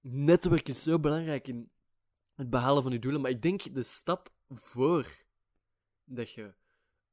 [0.00, 1.70] netwerk is zo belangrijk in
[2.34, 3.20] het behalen van je doelen.
[3.20, 5.24] Maar ik denk de stap voor
[6.04, 6.54] dat je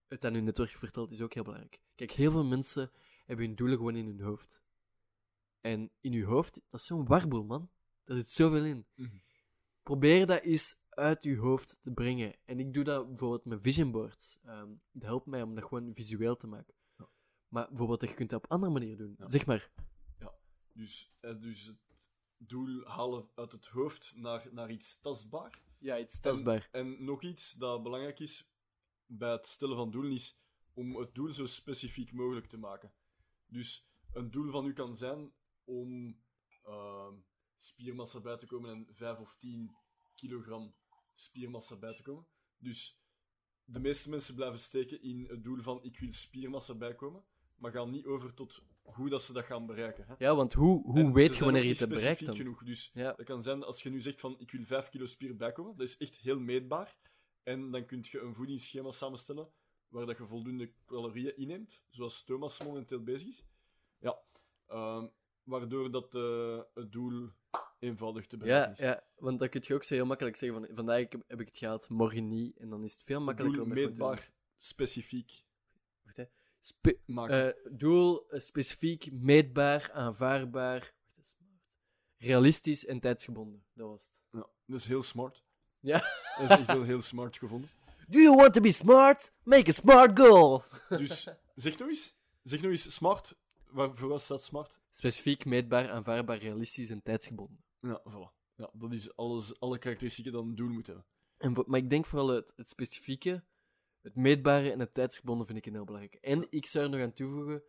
[0.08, 1.82] het aan je netwerk vertelt is ook heel belangrijk.
[1.96, 2.92] Kijk, heel veel mensen
[3.26, 4.62] hebben hun doelen gewoon in hun hoofd.
[5.62, 7.70] En in je hoofd, dat is zo'n warboel, man.
[8.04, 8.86] Daar zit zoveel in.
[8.96, 9.18] Mhm.
[9.84, 12.36] Probeer dat eens uit je hoofd te brengen.
[12.46, 14.40] En ik doe dat bijvoorbeeld met vision boards.
[14.44, 16.74] Ehm, het helpt mij om dat gewoon visueel te maken.
[16.98, 17.10] Ja.
[17.48, 19.16] Maar bijvoorbeeld, je kunt dat op andere manier doen.
[19.18, 19.30] Ja.
[19.30, 19.72] Zeg maar.
[20.20, 20.34] Ja,
[20.74, 21.87] dus, eh, dus het
[22.38, 25.62] doel halen uit het hoofd naar, naar iets tastbaar.
[25.80, 26.70] Ja, iets tastbaar.
[26.72, 28.50] En, en nog iets dat belangrijk is
[29.06, 30.40] bij het stellen van doelen is
[30.74, 32.94] om het doel zo specifiek mogelijk te maken.
[33.46, 35.34] Dus een doel van u kan zijn
[35.64, 36.20] om
[36.68, 37.12] uh,
[37.58, 39.76] spiermassa bij te komen en 5 of 10
[40.16, 40.76] kilogram
[41.14, 42.28] spiermassa bij te komen.
[42.58, 43.02] Dus
[43.64, 47.24] de meeste mensen blijven steken in het doel van ik wil spiermassa bijkomen,
[47.56, 48.62] maar gaan niet over tot
[48.96, 50.06] hoe dat ze dat gaan bereiken.
[50.08, 50.14] Hè?
[50.18, 52.36] Ja, want hoe, hoe En weet je wanneer je het bereikt dan?
[52.36, 52.64] genoeg.
[52.64, 53.14] Dus Ja.
[53.14, 55.88] dat kan zijn als je nu zegt van ik wil 5 kilo spier bijkomen, dat
[55.88, 56.98] is echt heel meetbaar.
[57.44, 59.50] En dan kun je een voedingsschema samenstellen
[59.88, 63.46] waar dat je voldoende calorieën inneemt, zoals Thomas momenteel bezig is.
[64.00, 64.18] Ja,
[64.68, 65.08] ehm,
[65.44, 67.30] waardoor dat eh, het doel
[67.80, 68.80] eenvoudig te bereiken Ja, is.
[68.80, 71.58] ja, want dan kun je ook zo heel makkelijk zeggen van vandaag heb- ik het
[71.58, 72.58] gehaald, morgen niet.
[72.58, 74.10] En dan is het veel makkelijker doel om dat gewoon te doen.
[74.10, 75.46] meetbaar, specifiek.
[76.68, 80.94] Spe- eh, doel eh, specifiek, meetbaar, aanvaardbaar,
[82.18, 83.66] realistisch en tijdsgebonden.
[83.74, 84.22] Dat was het.
[84.32, 85.44] ja, dat is heel smart.
[85.80, 86.00] Ja.
[86.38, 87.70] Dat is echt wel heel smart gevonden.
[88.08, 89.32] Do you want to be smart?
[89.44, 90.64] Make a smart goal!
[90.90, 92.16] Dus zeg nog eens.
[92.44, 93.38] Zeg nog eens smart.
[93.68, 94.82] Waarvoor was dat smart?
[94.90, 97.64] Specifiek, meetbaar, aanvaardbaar, realistisch en tijdsgebonden.
[97.80, 98.36] Ja, voilà.
[98.56, 101.06] Ja, dat is alles, alle karakteristieken dat een doel moet hebben.
[101.38, 103.44] En, maar ik denk vooral het, het specifieke,
[104.08, 106.18] het meetbare en het tijdsgebonden vind ik een heel belangrijk.
[106.22, 107.64] En ik zou er nog aan toevoegen,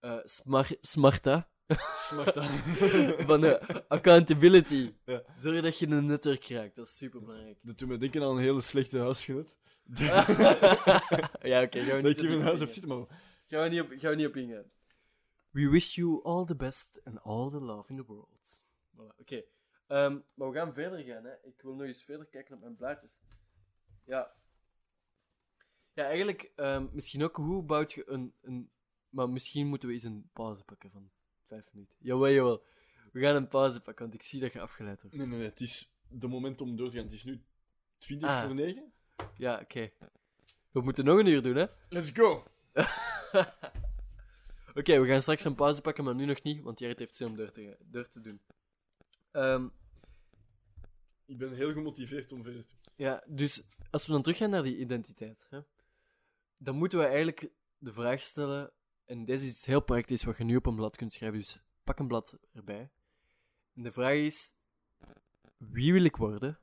[0.00, 1.48] eh smart, smarta,
[1.94, 2.58] Smart aan.
[3.30, 4.94] van de accountability.
[5.04, 5.22] Ja.
[5.36, 7.58] Zorg dat je een netwerk raakt, dat is super belangrijk.
[7.62, 9.56] Dat doet me denken aan een hele slechte huisgenoot.
[11.42, 13.06] ja, oké, we dat ik in mijn huis heb zitten, maar...
[13.46, 14.70] Gaan we niet op, gaan we niet op ingaan.
[15.50, 18.62] We wish you all the best and all the love in the world.
[18.96, 19.42] Voilà, oké.
[19.86, 21.32] Ehm, maar we gaan verder gaan, hè.
[21.42, 23.20] Ik wil nog eens verder kijken op mijn blaadjes.
[24.04, 24.34] Ja.
[25.94, 28.70] Ja, eigenlijk, ehm, misschien ook, hoe bouwt je een, een...
[29.08, 31.10] Maar misschien moeten we eens een pauze pakken van
[31.46, 31.96] vijf minuten.
[31.98, 32.64] Jawel, jawel.
[33.12, 35.16] We gaan een pauze pakken, want ik zie dat je afgeleid wordt.
[35.16, 35.48] Nee, nee, nee.
[35.48, 37.04] Het is de moment om door te gaan.
[37.04, 37.42] Het is nu
[37.98, 38.44] 20 Ah.
[38.44, 38.92] voor 9.
[39.36, 39.90] Ja, oké.
[40.70, 41.66] We moeten nog een uur doen, hè.
[41.88, 42.44] Let's go!
[44.74, 47.26] Oké, we gaan straks een pauze pakken, maar nu nog niet, want Gerrit heeft zin
[47.26, 48.40] om door te, door te doen.
[49.30, 49.68] Ehm,
[51.26, 54.76] Ik ben heel gemotiveerd om verder te ja, dus als we dan teruggaan naar die
[54.78, 55.58] identiteit, hè,
[56.64, 58.72] dan moeten we eigenlijk de vraag stellen,
[59.04, 61.98] en deze is heel praktisch wat je nu op een blad kunt schrijven, dus pak
[61.98, 62.90] een blad erbij.
[63.74, 64.54] En de vraag is,
[65.56, 66.58] wie wil ik worden?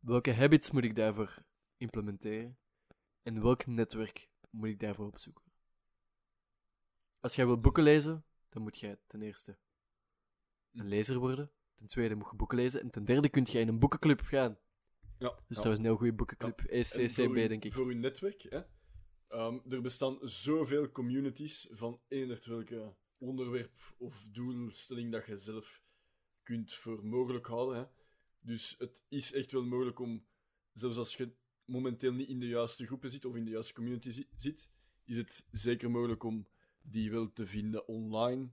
[0.00, 1.44] Welke habits moet ik daarvoor
[1.76, 2.58] implementeren?
[3.22, 5.44] En welk netwerk moet ik daarvoor opzoeken?
[7.20, 9.58] Als jij wil boeken lezen, dan moet jij ten eerste
[10.72, 11.50] een lezer worden.
[11.74, 12.80] Ten tweede moet je boeken lezen.
[12.80, 14.58] En ten derde kun je in een boekenclub gaan.
[15.18, 15.28] Ja.
[15.28, 15.62] Dat is ja.
[15.62, 16.58] trouwens een heel goede boekenclub.
[16.58, 17.72] En voor ECCB, denk ik.
[17.72, 18.60] Voor uw netwerk, hè.
[19.28, 25.82] Ehm, er bestaan zoveel communities van eender welke onderwerp of doelstelling dat je zelf
[26.42, 27.78] kunt voor mogelijk houden.
[27.78, 27.84] Hè.
[28.40, 30.26] Dus het is echt wel mogelijk om,
[30.72, 31.32] zelfs als je
[31.64, 34.68] momenteel niet in de juiste groepen zit of in de juiste community zi- zit,
[35.04, 36.48] is het zeker mogelijk om
[36.82, 38.50] die wel te vinden online.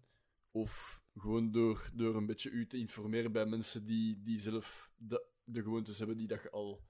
[0.52, 5.26] Of gewoon door, door een beetje u te informeren bij mensen die, die zelf de,
[5.44, 6.84] de gewoontes hebben die dat je al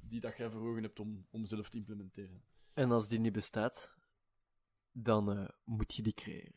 [0.00, 2.42] die dat jij voor ogen hebt om, om zelf te implementeren.
[2.72, 3.94] En als die niet bestaat,
[4.92, 6.54] dan eh, moet je die creëren.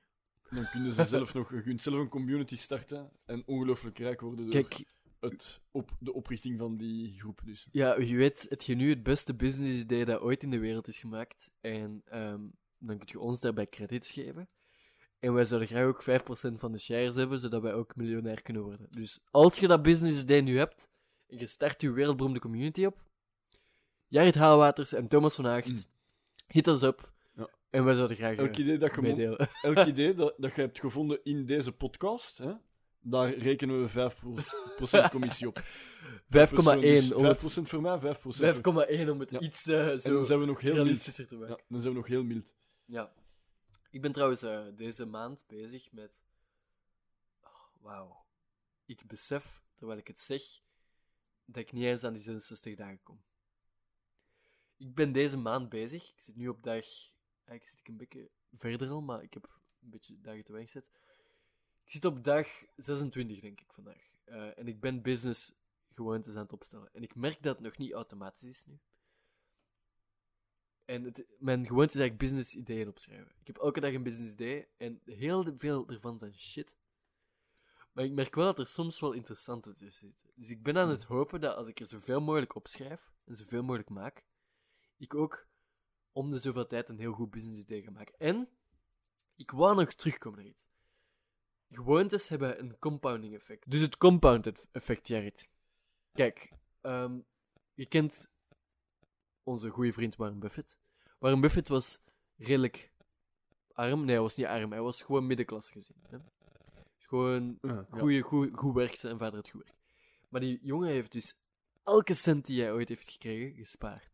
[0.50, 4.45] Dan kunnen ze zelf nog, je kunt zelf een community starten en ongelooflijk rijk worden
[4.45, 4.86] door Kijk,
[5.20, 7.41] het, op, de oprichting van die groep.
[7.45, 7.68] Dus.
[7.72, 10.88] ja, je weet, het je nu het beste business idee dat ooit in de wereld
[10.88, 11.52] is gemaakt.
[11.62, 12.41] En ehm,
[12.78, 14.50] dan kun je ons daarbij credits geven.
[15.20, 18.64] En wij zouden graag ook 5% van de shares hebben, zodat wij ook miljonair kunnen
[18.64, 18.88] worden.
[18.91, 20.89] Dus als je dat business idee nu hebt,
[21.28, 23.04] en je start je wereldberoemde community op,
[24.08, 25.82] Jared Haalwaters en Thomas van Haagt, Mm.
[26.48, 27.12] hit ons op.
[27.36, 27.50] Ja.
[27.70, 29.50] En wij zouden graag Elk eh, idee dat je meedelen.
[29.62, 32.54] elk idee dat, dat je hebt gevonden in deze podcast, hè,
[33.00, 35.60] daar rekenen we 5% commissie op.
[35.60, 38.34] 5,1 Dus om het 5% voor mij, 5% voor...
[38.34, 39.40] 5,1 om het Ja.
[39.40, 40.84] iets En zo dan zijn we nog heel mild.
[40.86, 41.56] realistischer te maken.
[41.58, 42.54] Ja, dan zijn we nog heel mild.
[42.86, 43.14] Ja.
[43.92, 46.22] Ik ben trouwens eh, deze maand bezig met.
[47.44, 48.26] Oh, Wauw.
[48.86, 50.42] Ik besef, terwijl ik het zeg,
[51.48, 53.22] dat ik niet eens aan die 66 dagen kom.
[54.78, 56.10] Ik ben deze maand bezig.
[56.10, 56.86] Ik zit nu op dag.
[57.45, 60.72] Eigenlijk zit ik een beetje verder al, maar ik heb een beetje dagen te weinig
[60.72, 60.91] gezet.
[61.84, 64.10] Ik zit op dag 26, denk ik, vandaag.
[64.24, 65.54] Eh, en ik ben business
[65.91, 66.93] gewoontes aan het opstellen.
[66.93, 68.80] En ik merk dat het nog niet automatisch is nu.
[70.86, 73.32] En het, mijn gewoonte is eigenlijk business ideeën opschrijven.
[73.39, 76.76] Ik heb elke dag een business idee en heel veel ervan zijn shit.
[77.98, 80.30] Maar ik merk wel dat er soms wel interessante tussen zitten.
[80.36, 83.64] Dus ik ben aan het hopen dat als ik er zoveel mogelijk opschrijf en zoveel
[83.64, 84.24] mogelijk maak,
[84.98, 85.48] ik ook
[86.12, 88.16] om de zoveel tijd een heel goed business idee ga maken.
[88.18, 88.50] En
[89.36, 90.70] ik wou nog terugkomen naar iets.
[91.70, 93.72] Gewoontes hebben een compounding effect.
[93.72, 95.50] Dus het compound effect, Jared.
[96.14, 97.20] Kijk, ehm,
[97.74, 98.30] je kent
[99.43, 100.78] onze goede vriend Warren Buffett.
[101.20, 102.02] Warren Buffett was
[102.36, 102.91] redelijk
[103.72, 104.00] arm.
[104.00, 104.72] Nee, hij was niet arm.
[104.72, 106.04] Hij was gewoon middenklasse gezien.
[106.10, 106.18] Hè?
[107.08, 107.86] Gewoon ja.
[107.89, 108.95] goeie, goed, goed werk.
[108.95, 109.78] Zijn vader had goed werk.
[110.30, 111.38] Maar die jongen heeft dus
[111.84, 114.10] elke cent die hij ooit heeft gekregen, gespaard.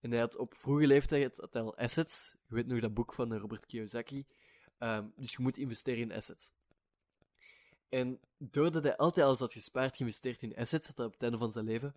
[0.00, 2.36] En hij had op vroege leeftijd had hij al assets.
[2.48, 4.26] Je weet nog dat boek van Robert Kiyosaki.
[4.78, 6.50] Ehm, dus je moet investeren in assets.
[7.88, 11.38] En doordat hij altijd alles had gespaard, geïnvesteerd in assets, had hij op het einde
[11.38, 11.94] van zijn leven,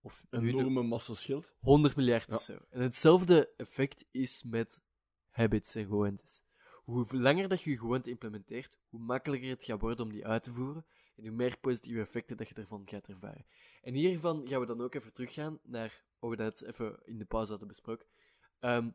[0.00, 1.54] of nu Enorme massa schild.
[1.60, 2.36] 100 miljard Ja.
[2.36, 2.58] of zo.
[2.70, 4.80] En hetzelfde effect is met
[5.30, 6.42] habits en gewoontes.
[6.88, 10.42] Hoe langer dat je je gewoonte implementeert, hoe makkelijker het gaat worden om die uit
[10.42, 10.86] te voeren
[11.16, 13.46] en hoe meer positieve effecten dat je ervan gaat ervaren.
[13.82, 17.24] En hiervan gaan we dan ook even teruggaan naar wat we net even in de
[17.24, 18.06] pauze hadden besproken.
[18.58, 18.90] Ehm,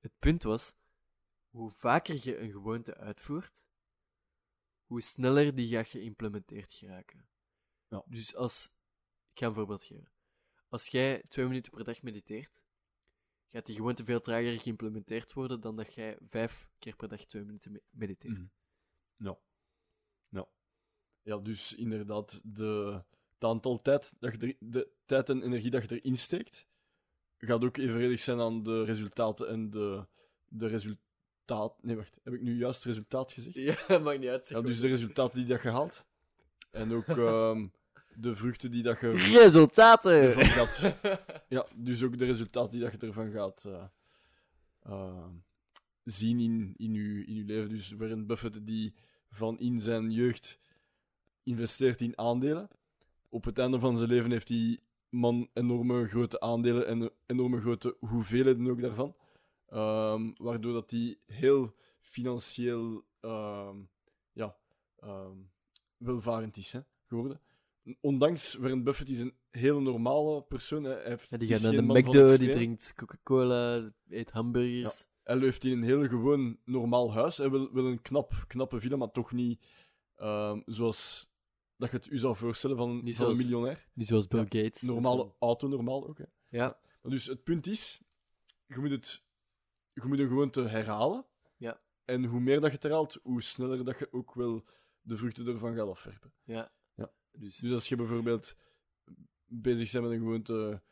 [0.00, 0.74] het punt was,
[1.50, 3.64] hoe vaker je een gewoonte uitvoert,
[4.84, 7.28] hoe sneller die gaat geïmplementeerd geraken.
[7.88, 8.04] Ja.
[8.06, 8.70] Dus als,
[9.32, 10.10] ik ga een voorbeeld geven.
[10.68, 12.62] Als jij twee minuten per dag mediteert,
[13.46, 17.44] gaat die gewoonte veel trager geïmplementeerd worden dan dat jij vijf keer per dag twee
[17.44, 18.38] minuten me- mediteert.
[18.38, 18.46] Mhm.
[19.16, 19.38] Ja.
[20.28, 20.48] Ja.
[21.22, 23.02] Ja, dus inderdaad, de,
[23.34, 26.66] het aantal tijd, dat je er, de tijd en energie dat je erin steekt,
[27.38, 30.06] gaat ook evenredig zijn aan de resultaten en de,
[30.44, 31.82] de resultaat...
[31.82, 32.18] Nee, wacht.
[32.22, 33.54] Heb ik nu juist resultaat gezegd?
[33.88, 34.48] Ja, maakt niet uit.
[34.48, 36.06] Ja, dus de resultaten die dat je haalt.
[36.70, 37.68] En ook ehm,
[38.16, 40.12] de vruchten die dat je Resultaten!
[40.12, 40.94] ervan gaat...
[41.48, 43.84] Ja, dus ook de resultaten die dat je ervan gaat eh,
[44.82, 45.28] eh,
[46.04, 47.68] zien in, in, je, in je leven.
[47.68, 48.94] Dus Warren Buffett die
[49.30, 50.58] van in zijn jeugd
[51.42, 52.68] investeert in aandelen.
[53.28, 57.96] Op het einde van zijn leven heeft die man enorme grote aandelen en enorme grote
[58.00, 59.14] hoeveelheden ook daarvan.
[59.66, 63.76] Ehm, waardoor dat hij heel financieel ehm,
[64.32, 64.56] ja,
[64.98, 65.36] ehm,
[65.96, 67.40] welvarend is hè, geworden.
[68.00, 70.84] Ondanks Warren Buffett is een hele normale persoon.
[70.84, 70.92] Hè.
[70.92, 75.06] Hij heeft, Ja, die is gaat naar de McDo, die drinkt Coca-Cola, eet hamburgers.
[75.22, 77.36] Hij leeft in een heel gewoon normaal huis.
[77.36, 79.64] Hij wil, wil een knap, knappe villa, maar toch niet
[80.16, 81.30] ehm, zoals
[81.76, 83.88] dat je het u zou voorstellen van, van een miljonair.
[83.92, 84.82] Niet zoals Bill Ja, Gates.
[84.82, 86.18] Normale auto, normaal ook.
[86.18, 86.24] Hè.
[86.48, 88.00] Ja, Maar dus het punt is,
[88.66, 89.24] je moet, het,
[89.92, 91.26] je moet een gewoonte herhalen.
[91.56, 91.80] Ja.
[92.04, 94.64] En hoe meer dat je het herhaalt, hoe sneller dat je ook wel
[95.00, 96.32] de vruchten ervan gaat afwerpen.
[96.44, 96.74] ja.
[97.36, 97.44] Ja.
[97.44, 98.56] Dus, Dus als je bijvoorbeeld
[99.44, 100.82] bezig bent met een gewoonte,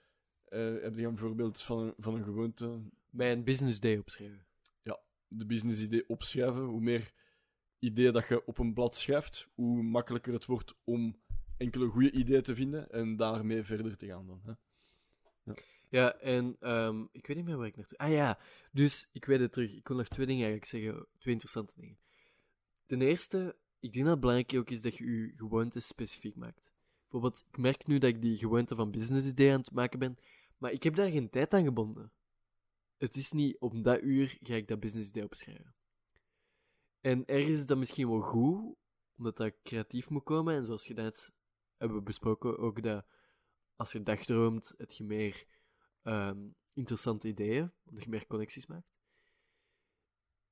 [0.45, 2.80] eh, heb je een voorbeeld van een, van een gewoonte,
[3.11, 4.47] bij een business day opschrijven.
[5.28, 6.62] de business idee opschrijven.
[6.62, 7.12] Hoe meer
[7.78, 11.22] ideeën dat je op een blad schrijft, hoe makkelijker het wordt om
[11.57, 14.40] enkele goede ideeën te vinden en daarmee verder te gaan dan.
[14.45, 14.53] Hè?
[15.88, 17.99] Ja, en ehm, ik weet niet meer waar ik naartoe...
[17.99, 18.38] Ah ja,
[18.72, 19.72] dus ik weet het terug.
[19.72, 21.07] Ik wil nog twee dingen eigenlijk zeggen.
[21.18, 21.99] Twee interessante dingen.
[22.86, 26.72] Ten eerste, ik denk dat het belangrijk ook is dat je je gewoontes specifiek maakt.
[27.03, 30.18] Bijvoorbeeld, ik merk nu dat ik die gewoonte van business idee aan het maken ben,
[30.59, 32.12] maar ik heb daar geen tijd aan gebonden.
[32.99, 35.74] het is niet om dat uur ga ik dat business idee opschrijven.
[37.01, 38.76] En ergens is dat misschien wel goed,
[39.16, 40.55] omdat dat creatief moet komen.
[40.55, 41.32] En zoals je net
[41.76, 43.07] hebben besproken, ook dat
[43.76, 45.45] als je dagdroomt, het je meer
[46.03, 48.93] ehm, interessante ideeën, omdat je meer connecties maakt.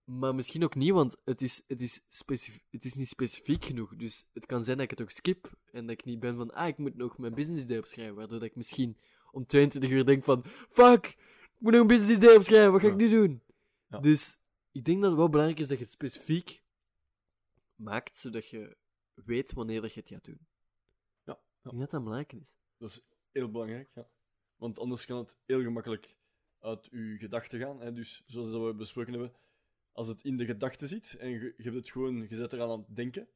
[0.04, 3.96] Maar misschien ook niet, want het is, het, is specif- het is niet specifiek genoeg.
[3.96, 6.50] Dus het kan zijn dat ik het ook skip en dat ik niet ben van,
[6.54, 8.14] ah, ik moet nog mijn business idee opschrijven.
[8.14, 8.98] Waardoor dat ik misschien
[9.30, 12.86] om 22 uur denk van, fuck, ik moet nog een business idee opschrijven, wat ga
[12.86, 13.42] ik nu doen?
[13.88, 13.98] Ja.
[13.98, 14.38] Dus
[14.72, 16.62] ik denk dat het wel belangrijk is dat je het specifiek
[17.74, 18.76] maakt, zodat je
[19.14, 20.46] weet wanneer dat je het gaat doen.
[21.24, 21.70] Ja, Ik ja.
[21.70, 22.56] denk dat dat belangrijk is.
[22.78, 24.08] Dat is heel belangrijk, ja.
[24.56, 26.16] Want anders kan het heel gemakkelijk
[26.60, 27.80] uit uw gedachten gaan.
[27.80, 27.92] Hè?
[27.92, 29.32] Dus zoals dat we besproken hebben,
[29.92, 32.70] als het in de gedachten zit en je, je hebt het gewoon, je zet eraan
[32.70, 33.28] aan het denken,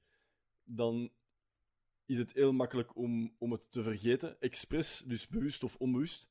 [0.64, 1.10] dan
[2.06, 6.28] is het heel makkelijk om, om het te vergeten, expres, dus bewust of onbewust.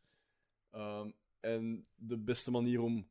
[0.72, 3.10] Ehm, en de beste manier om,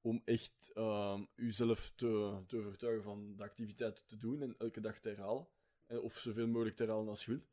[0.00, 4.98] om echt ehm uzelf te, te overtuigen van de activiteit te doen en elke dag
[4.98, 5.46] te herhalen,
[5.86, 7.48] eh, of zoveel mogelijk te herhalen als je wilt,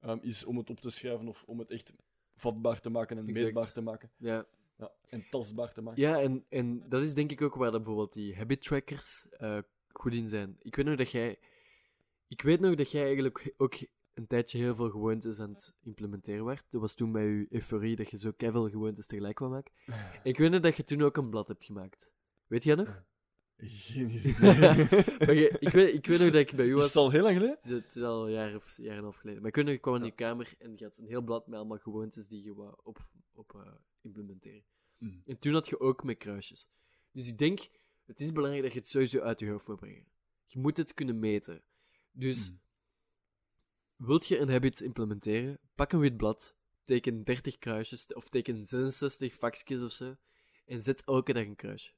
[0.00, 1.92] ehm, is om het op te schrijven of om het echt
[2.34, 3.44] vatbaar te maken en Exact.
[3.44, 4.10] meetbaar te maken.
[4.16, 4.46] Ja,
[4.78, 6.02] Ja, en tastbaar te maken.
[6.02, 9.58] ja en, en dat is denk ik ook waar dat bijvoorbeeld die habit trackers eh,
[9.92, 10.56] goed in zijn.
[10.58, 11.38] Ik weet nog dat jij...
[12.28, 13.74] Ik weet nog dat jij eigenlijk ook
[14.14, 16.66] een tijdje heel veel gewoontes aan het implementeren werd.
[16.70, 19.72] Dat was toen bij je euforie dat je zo keiveel gewoontes tegelijk kwam maken.
[20.22, 22.10] Ik weet nog dat je toen ook een blad hebt gemaakt.
[22.46, 23.02] Weet jij nog?
[23.60, 24.32] Geen idee.
[25.18, 26.84] Maar je- ik, weet, ik weet nog dat ik bij u Is was...
[26.84, 27.54] het al heel lang geleden?
[27.56, 29.40] Het is, het is al een jaar of jaar en een half geleden.
[29.40, 31.46] Maar ik weet nog, ik kwam in je kamer en je had een heel blad
[31.46, 34.64] met allemaal gewoontes die je wou op, op eh, implementeren.
[34.98, 35.22] Mm.
[35.26, 36.68] En toen had je ook met kruisjes.
[37.12, 37.68] Dus ik denk,
[38.06, 40.06] het is belangrijk dat je het sowieso uit je hoofd moet brengen.
[40.46, 41.62] Je moet het kunnen meten.
[42.12, 42.60] Dus, Mm.
[43.96, 49.34] wilt je een habit implementeren, pak een wit blad, teken 30 kruisjes, of teken 66
[49.34, 50.16] vakjes of zo,
[50.66, 51.92] en zet elke dag een kruisje.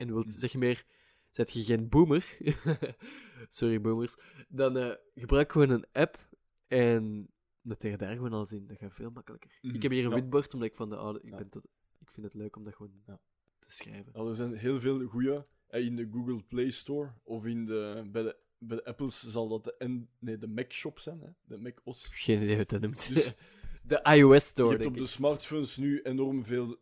[0.00, 0.38] En wilt, Mm.
[0.38, 0.84] zeg je meer,
[1.30, 2.36] zet je geen boomer,
[3.48, 4.16] sorry boomers,
[4.48, 6.28] dan eh, gebruik gewoon een app
[6.66, 7.30] en
[7.62, 8.66] dat tegen daar gewoon al zien.
[8.66, 9.58] Dat gaat veel makkelijker.
[9.62, 10.14] Mhm, Ik heb hier een ja.
[10.16, 11.36] witbord, omdat ik van de oude, ik, Ja.
[11.36, 11.64] ben tot,
[11.98, 13.20] ik vind het leuk om dat gewoon Ja.
[13.58, 14.12] te schrijven.
[14.14, 18.36] Er zijn heel veel goede in de Google Play Store of in de, bij, de,
[18.58, 21.28] bij de Apples zal dat de, N, nee, de Mac Shop zijn, hè?
[21.44, 22.08] de Mac OS.
[22.10, 23.14] Geen idee wat dat noemt.
[23.14, 23.34] Dus
[23.82, 26.78] de iOS je Store, hebt denk op de smartphones nu enorm veel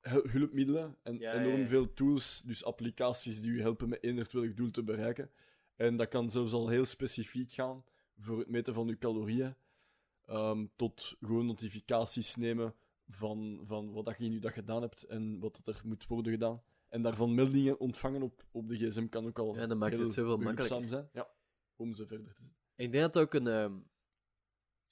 [0.00, 1.66] hulpmiddelen en Ja, enorm ja.
[1.66, 5.30] veel tools, dus applicaties die je helpen met eender welk doel te bereiken.
[5.76, 7.84] En dat kan zelfs al heel specifiek gaan
[8.18, 9.54] voor het meten van je calorieën,
[10.26, 12.74] ehm, tot gewoon notificaties nemen
[13.08, 16.06] van, van wat dat je in je dag gedaan hebt en wat dat er moet
[16.06, 16.62] worden gedaan.
[16.88, 20.08] En daarvan meldingen ontvangen op, op de gsm kan ook al Ja, dat maakt het
[20.08, 20.88] zoveel makkelijker.
[20.88, 21.08] zijn.
[21.12, 21.28] Ja,
[21.76, 22.56] om ze verder te zetten.
[22.76, 23.78] Ik denk dat het ook een, ehm,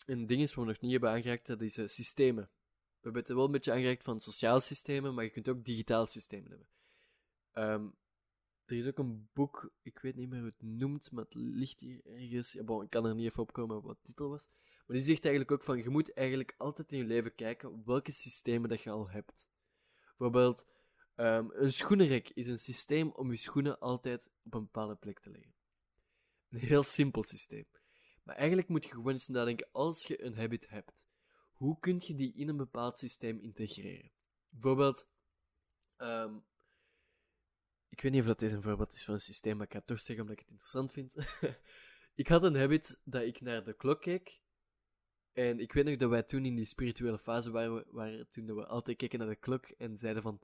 [0.07, 2.51] een ding is wat we nog niet hebben aangeraakt, dat is eh, systemen.
[3.07, 6.07] We hebben het wel een beetje aangeraakt van sociale systemen, maar je kunt ook digitale
[6.07, 6.69] systemen hebben.
[7.53, 7.89] Ehm,
[8.65, 11.81] er is ook een boek, ik weet niet meer hoe het noemt, maar het ligt
[11.81, 12.55] hier ergens.
[12.55, 14.49] Ik kan er niet even opkomen wat de titel was.
[14.87, 18.11] Maar die zegt eigenlijk ook van, je moet eigenlijk altijd in je leven kijken welke
[18.11, 19.49] systemen dat je al hebt.
[20.07, 20.67] Bijvoorbeeld,
[21.15, 25.31] ehm, een schoenenrek is een systeem om je schoenen altijd op een bepaalde plek te
[25.31, 25.55] leggen.
[26.49, 27.67] Een heel simpel systeem.
[28.23, 31.06] Maar eigenlijk moet je gewoon eens nadenken, als je een habit hebt,
[31.57, 34.11] hoe kun je die in een bepaald systeem integreren?
[34.49, 35.09] Bijvoorbeeld,
[35.97, 36.35] ehm,
[37.89, 39.79] ik weet niet of dat deze een voorbeeld is van een systeem, maar ik ga
[39.79, 41.15] het toch zeggen omdat ik het interessant vind.
[42.23, 44.41] ik had een habit dat ik naar de klok keek.
[45.33, 48.67] En ik weet nog dat wij toen in die spirituele fase waren, waren toen we
[48.67, 50.41] altijd keken naar de klok en zeiden van...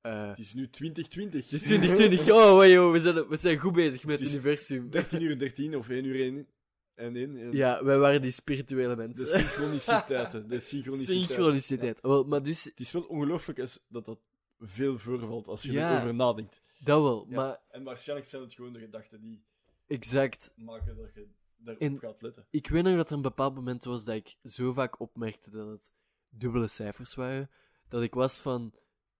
[0.00, 1.44] eh, Het is nu 2020.
[1.44, 4.90] het is 2020, oh, wow, we, zijn, we zijn goed bezig met Het het universum.
[4.90, 6.48] 13 uur 13 of 1 uur 1
[6.94, 7.36] en 1.
[7.36, 9.26] En Ja, wij waren die spirituele De mensen.
[9.26, 10.48] synchroniciteiten.
[10.48, 11.18] De synchroniciteit.
[11.28, 12.00] Synchroniciteit.
[12.00, 13.58] Wel, maar dus, Het is wel ongelooflijk
[13.88, 14.18] dat dat
[14.58, 15.90] veel voorvalt als je Ja.
[15.92, 16.62] erover nadenkt.
[16.78, 17.26] dat wel.
[17.28, 17.36] Ja.
[17.36, 19.44] Maar En waarschijnlijk zijn het gewoon de gedachten die
[19.86, 20.52] exact.
[20.56, 22.46] maken dat je daarop En- gaat letten.
[22.50, 25.68] Ik weet nog dat er een bepaald moment was dat ik zo vaak opmerkte dat
[25.68, 25.90] het
[26.28, 27.50] dubbele cijfers waren,
[27.88, 28.74] dat ik was van...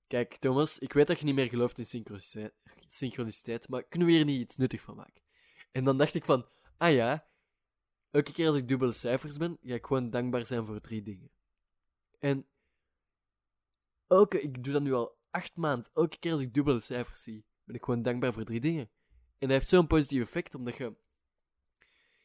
[0.06, 2.52] Kijk, Thomas, ik weet dat je niet meer gelooft in synchroniciteit,
[2.86, 5.22] synchroniciteit, maar kunnen we hier niet iets nuttig van maken?
[5.70, 6.46] En dan dacht ik van,
[6.76, 7.26] ah ja,
[8.12, 11.30] elke keer als ik dubbele cijfers ben, ga ik gewoon dankbaar zijn voor drie dingen.
[12.18, 12.46] En
[14.06, 17.44] elke, ik doe dat nu al acht maanden, elke keer als ik dubbele cijfers zie,
[17.64, 18.90] ben ik gewoon dankbaar voor drie dingen.
[19.38, 20.94] En dat heeft zo'n positief effect, omdat je...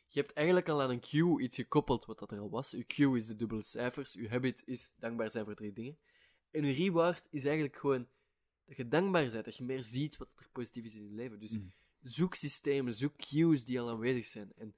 [0.10, 2.74] Je hebt eigenlijk al aan een cue iets gekoppeld wat dat er al was.
[2.74, 5.98] Uw cue is de dubbele cijfers, uw habit is dankbaar zijn voor drie dingen.
[6.52, 8.08] En uw reward is eigenlijk gewoon
[8.66, 11.40] dat je dankbaar bent, dat je meer ziet wat er positief is in je leven.
[11.40, 11.74] Dus Mm.
[12.02, 14.52] zoek systemen, zoek cues die al aanwezig zijn.
[14.56, 14.76] En.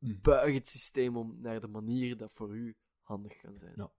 [0.00, 3.74] Buig het systeem om naar de manier dat voor u handig kan zijn.
[3.76, 3.90] Ja.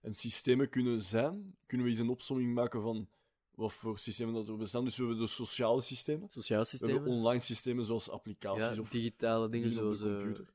[0.00, 3.08] En systemen kunnen zijn, kunnen we eens een opsomming maken van
[3.54, 4.84] wat voor systemen dat er bestaan.
[4.84, 6.28] Dus we hebben de sociale systemen.
[6.32, 6.88] We systeem.
[6.94, 10.46] hebben online systemen zoals applicaties Ja, of digitale dingen zoals eh, computer.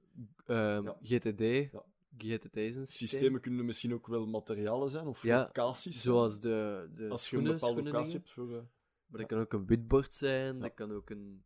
[0.45, 0.97] ehm, Ja.
[1.03, 1.71] GTD.
[1.71, 1.83] Ja.
[2.17, 3.07] GTD is een systeem.
[3.07, 6.01] Systemen kunnen misschien ook wel materialen zijn of Ja, locaties.
[6.01, 8.21] Zoals de, de als je een schoenen, bepaalde schoenen locatie dingen.
[8.25, 8.57] hebt voor...
[8.57, 8.63] eh,
[9.07, 11.43] Maar dat kan ook een witbord zijn, dat kan ook een...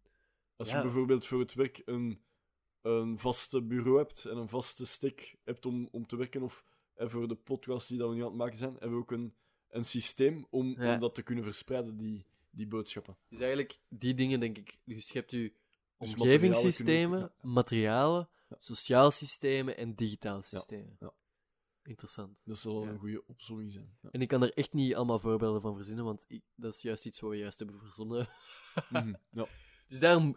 [0.55, 2.21] Als je bijvoorbeeld voor het werk een,
[2.81, 6.63] een vaste bureau hebt en een vaste stick hebt om, om te werken, of
[6.93, 9.11] en voor de podcast die dat we nu aan het maken zijn, hebben we ook
[9.11, 9.33] een,
[9.69, 10.93] een systeem om, Ja.
[10.93, 13.17] om dat te kunnen verspreiden, die, die boodschappen.
[13.29, 14.79] Dus eigenlijk, die dingen denk ik...
[14.85, 15.53] Dus je hebt je
[15.97, 18.55] Dus omgevingssystemen, materialen kunnen materialen, Ja.
[18.59, 20.95] sociaal systemen en digitaal systemen.
[20.99, 21.13] ja.
[21.83, 22.41] Interessant.
[22.45, 23.97] Dat zal een goede opzomming zijn.
[24.11, 27.05] En ik kan er echt niet allemaal voorbeelden van verzinnen, want ik- dat is juist
[27.05, 28.27] iets wat we juist hebben verzonnen.
[29.31, 29.47] Ja.
[29.87, 30.35] Dus daarom,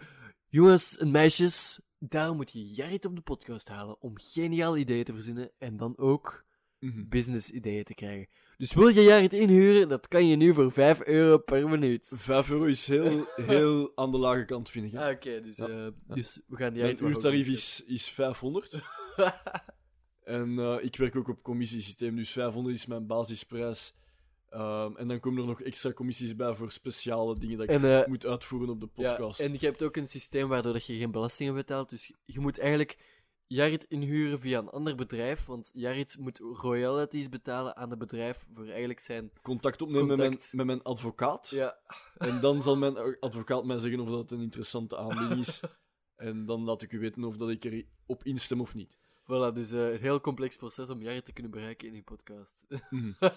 [0.49, 5.13] jongens en meisjes, daarom moet je Jarrit op de podcast halen om geniale ideeën te
[5.13, 6.45] verzinnen en dan ook
[6.79, 7.09] Mhm.
[7.09, 8.29] business ideeën te krijgen.
[8.57, 12.13] Dus wil je Jarrit inhuren, dat kan je nu voor 5 euro per minuut.
[12.17, 14.99] 5 euro is heel, heel aan de lage kant, vind ik.
[15.01, 15.69] Ah, oké, dus, Ja.
[15.69, 18.83] eh, dus we gaan Mijn Jarrit wel uurtarief is, is 500.
[20.25, 23.95] En eh, ik werk ook op commissiesysteem, dus 500 is mijn basisprijs.
[24.55, 28.01] Ehm, en dan komen er nog extra commissies bij voor speciale dingen dat ik En,
[28.01, 29.41] eh, moet uitvoeren op de Ja, podcast.
[29.41, 31.89] en je hebt ook een systeem waardoor dat je geen belastingen betaalt.
[31.89, 33.13] Dus je- moet eigenlijk
[33.47, 35.47] Jarrit inhuren via een ander bedrijf.
[35.47, 39.31] Want Jarrit moet royalties betalen aan het bedrijf voor eigenlijk zijn.
[39.43, 40.53] Contact opnemen met mijn, Contact.
[40.53, 41.49] met mijn advocaat.
[41.49, 41.79] Ja,
[42.17, 45.61] En dan zal mijn advocaat mij zeggen of dat een interessante aanbieding is.
[46.17, 48.97] en dan laat ik u weten of dat ik er op instem of niet.
[49.25, 49.53] Voilà.
[49.55, 52.67] Dus eh, een heel complex proces om Jarrit te kunnen bereiken in je podcast.
[52.91, 53.13] Mhm.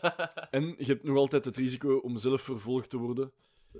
[0.51, 3.31] En je hebt nog altijd het risico om zelf vervolgd te worden.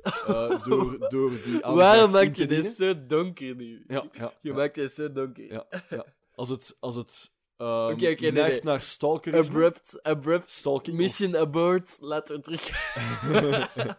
[0.04, 3.84] eh, door, door die Waarom maak je dit zo donker nu?
[3.88, 4.56] Ja, ja, Je ja.
[4.56, 5.54] maakt dit zo donker.
[5.54, 6.06] Ja, ja.
[6.36, 10.50] Als het, als het ehm, Oké, oké, nee, naar stalkerisme, Abrupt, abrupt.
[10.50, 11.98] stalking, Mission abort.
[12.02, 12.70] Laten we terug.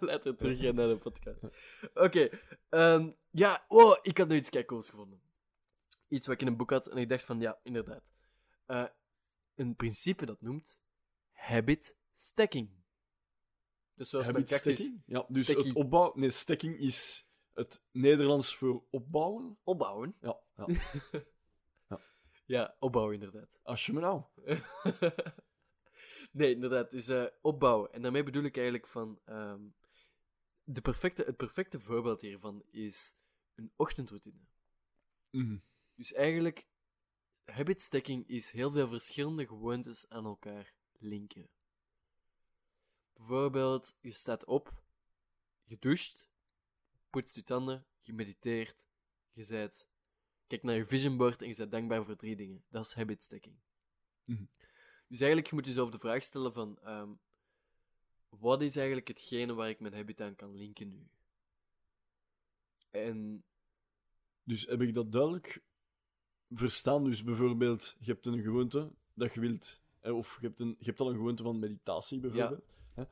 [0.00, 1.38] Laten we teruggaan naar de podcast.
[1.94, 2.28] Oké.
[2.68, 5.20] ehm, ja, oh, ik had nu iets kijkools gevonden.
[6.08, 8.12] Iets wat ik in een boek had en ik dacht van ja, inderdaad.
[8.66, 8.84] Eh,
[9.54, 10.82] een principe dat noemt
[11.32, 12.70] habit stacking.
[13.94, 15.02] Dus zoals Habit stacking?
[15.06, 15.66] Ja, dus Stacking.
[15.66, 16.12] het opbouw...
[16.14, 19.58] Nee, stacking is het Nederlands voor opbouwen.
[19.62, 20.16] Opbouwen.
[20.20, 20.66] Ja, ja.
[22.46, 23.58] Ja, opbouwen inderdaad.
[23.62, 24.22] Als je me nou...
[26.38, 26.90] nee, inderdaad.
[26.90, 27.92] Dus eh, opbouwen.
[27.92, 29.20] En daarmee bedoel ik eigenlijk van...
[29.24, 29.60] ehm,
[30.64, 33.14] de perfecte, het perfecte voorbeeld hiervan is
[33.54, 34.40] een ochtendroutine.
[35.30, 35.56] Mhm.
[35.98, 36.66] Dus eigenlijk,
[37.44, 41.48] habit stacking is heel veel verschillende gewoontes aan elkaar linken.
[43.12, 44.82] Bijvoorbeeld, je staat op,
[45.64, 46.28] je doucht,
[47.10, 48.86] poetst je tanden, je mediteert,
[49.32, 49.86] je zijt,
[50.46, 52.64] kijkt naar je vision board en je bent dankbaar voor drie dingen.
[52.68, 53.56] Dat is habit stacking.
[54.24, 54.44] Mhm.
[55.08, 57.12] Dus eigenlijk, je moet jezelf de vraag stellen van, ehm,
[58.28, 61.08] wat is eigenlijk hetgene waar ik mijn habit aan kan linken nu?
[62.90, 63.44] En
[64.42, 65.62] Dus heb ik dat duidelijk
[66.50, 67.04] verstaan?
[67.04, 69.82] Dus bijvoorbeeld, je hebt een gewoonte dat je wilt...
[70.00, 72.64] eh, Of je hebt, een, je hebt al een gewoonte van meditatie, bijvoorbeeld.
[72.94, 73.02] Hè?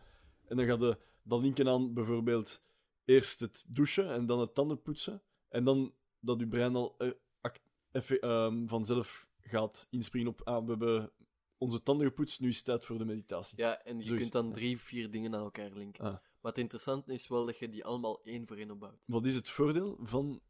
[0.44, 2.62] En dan ga je dat linken aan bijvoorbeeld
[3.04, 5.22] eerst het douchen en dan het tanden poetsen.
[5.48, 10.40] En dan dat je brein al eh, ehm, vanzelf gaat inspringen op...
[10.44, 11.10] Ah, we hebben
[11.58, 13.58] onze tanden gepoetst, nu is het tijd voor de meditatie.
[13.58, 16.04] Ja, en je kunt dan drie, vier dingen aan elkaar linken.
[16.04, 16.12] Ah.
[16.40, 19.02] Maar het interessante is wel dat je die allemaal één voor één opbouwt.
[19.04, 20.40] Wat is het voordeel van,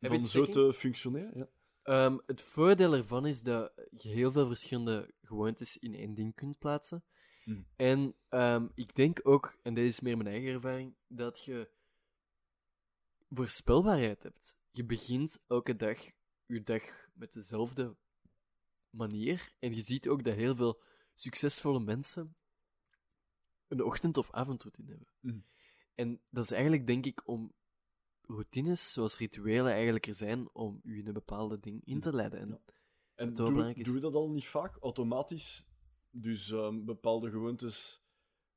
[0.00, 1.32] van zo te functioneren?
[1.34, 1.48] Ja.
[1.90, 6.58] Ehm, het voordeel ervan is dat je heel veel verschillende gewoontes in één ding kunt
[6.58, 7.04] plaatsen.
[7.44, 7.66] Mm.
[7.76, 11.70] En ehm, ik denk ook, en dit is meer mijn eigen ervaring, dat je
[13.28, 14.56] voorspelbaarheid hebt.
[14.70, 15.98] Je begint elke dag
[16.46, 17.96] je dag met dezelfde
[18.90, 19.52] manier.
[19.58, 20.82] En je ziet ook dat heel veel
[21.14, 22.36] succesvolle mensen
[23.68, 25.08] een ochtend- of avondroutine hebben.
[25.20, 25.44] Mm.
[25.94, 27.52] En dat is eigenlijk, denk ik, om
[28.34, 32.40] routines, zoals rituelen, eigenlijk er zijn om u in een bepaalde ding in te leiden.
[32.40, 32.60] En Ja.
[33.14, 33.84] En belangrijk is.
[33.84, 35.66] doen we dat al niet vaak, automatisch?
[36.10, 38.02] Dus ehm, bepaalde gewoontes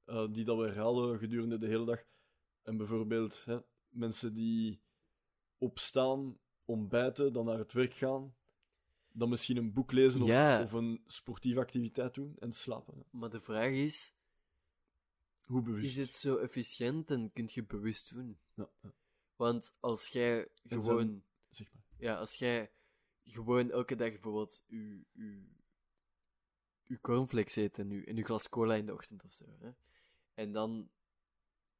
[0.05, 2.03] eh, die dat we herhalen gedurende de hele dag.
[2.63, 3.59] En bijvoorbeeld hè,
[3.89, 4.81] mensen die
[5.57, 8.35] opstaan, ontbijten, dan naar het werk gaan,
[9.11, 10.61] dan misschien een boek lezen of, Ja.
[10.61, 13.05] of een sportieve activiteit doen en slapen.
[13.11, 14.15] Maar de vraag is,
[15.45, 15.85] Hoe bewust?
[15.85, 18.37] is het zo efficiënt en kun je bewust doen?
[18.53, 18.93] Ja, ja,
[19.35, 21.83] Want als jij zijn- gewoon, zeg maar.
[21.97, 22.71] ja, als jij
[23.23, 25.43] gewoon elke dag bijvoorbeeld je, je,
[26.83, 29.71] je cornflakes eet en je, en je glas cola in de ochtend of zo, hè?
[30.33, 30.89] en dan,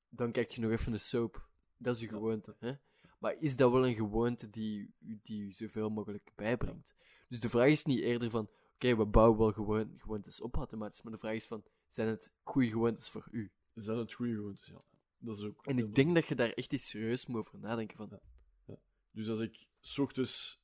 [0.10, 1.48] dan kijk je nog even de soap.
[1.78, 2.12] Dat is je Ja.
[2.14, 2.56] gewoonte.
[2.60, 2.74] Hè?
[3.20, 6.96] Maar is dat wel een gewoonte die, u- die u zoveel mogelijk bijbrengt?
[7.28, 11.02] Dus de vraag is niet eerder van, oké, we bouwen wel gewoon, gewoontes op automatisch,
[11.02, 13.52] maar de vraag is van, zijn het goede gewoontes voor u?
[13.74, 14.82] Zijn het goede gewoontes, ja.
[15.24, 15.66] Dat is ook...
[15.66, 17.98] En ik denk dat je daar echt eens serieus moet over nadenken.
[17.98, 18.20] Van,
[18.66, 18.78] Ja.
[19.12, 20.62] Dus als ik s ochtends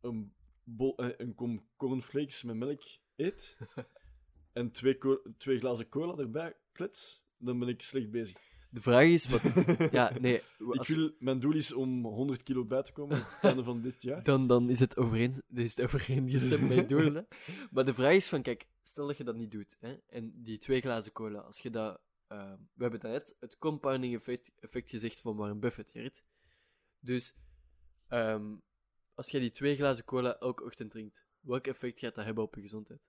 [0.00, 0.34] een,
[0.64, 2.82] bol, eh, een kom cornflakes met melk
[3.16, 3.56] eet
[4.52, 4.98] en twee,
[5.38, 8.36] twee glazen cola erbij klets, dan ben ik slecht bezig.
[8.70, 9.42] De vraag is wat.
[9.92, 10.42] ja, nee.
[10.70, 13.80] Ik wil, mijn doel is om 100 kilo bij te komen op het einde van
[13.82, 14.22] dit jaar.
[14.22, 17.14] dan, dan is het overeen, het overeengestemd met doel.
[17.14, 17.20] Hè?
[17.70, 20.58] Maar de vraag is van, kijk, stel dat je dat niet doet, hè, en die
[20.58, 22.00] twee glazen cola, als je dat...
[22.26, 26.24] eh, we hebben net het compounding effect, effect gezegd van Warren Buffett, Gerrit.
[26.98, 27.36] Dus,
[28.08, 28.56] ehm,
[29.14, 32.54] als je die twee glazen cola elke ochtend drinkt, welk effect gaat dat hebben op
[32.54, 33.02] je gezondheid?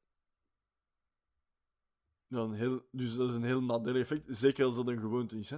[2.27, 5.37] Ja, een heel, dus dat is een heel nadelig effect, zeker als dat een gewoonte
[5.37, 5.49] is.
[5.49, 5.57] Hè?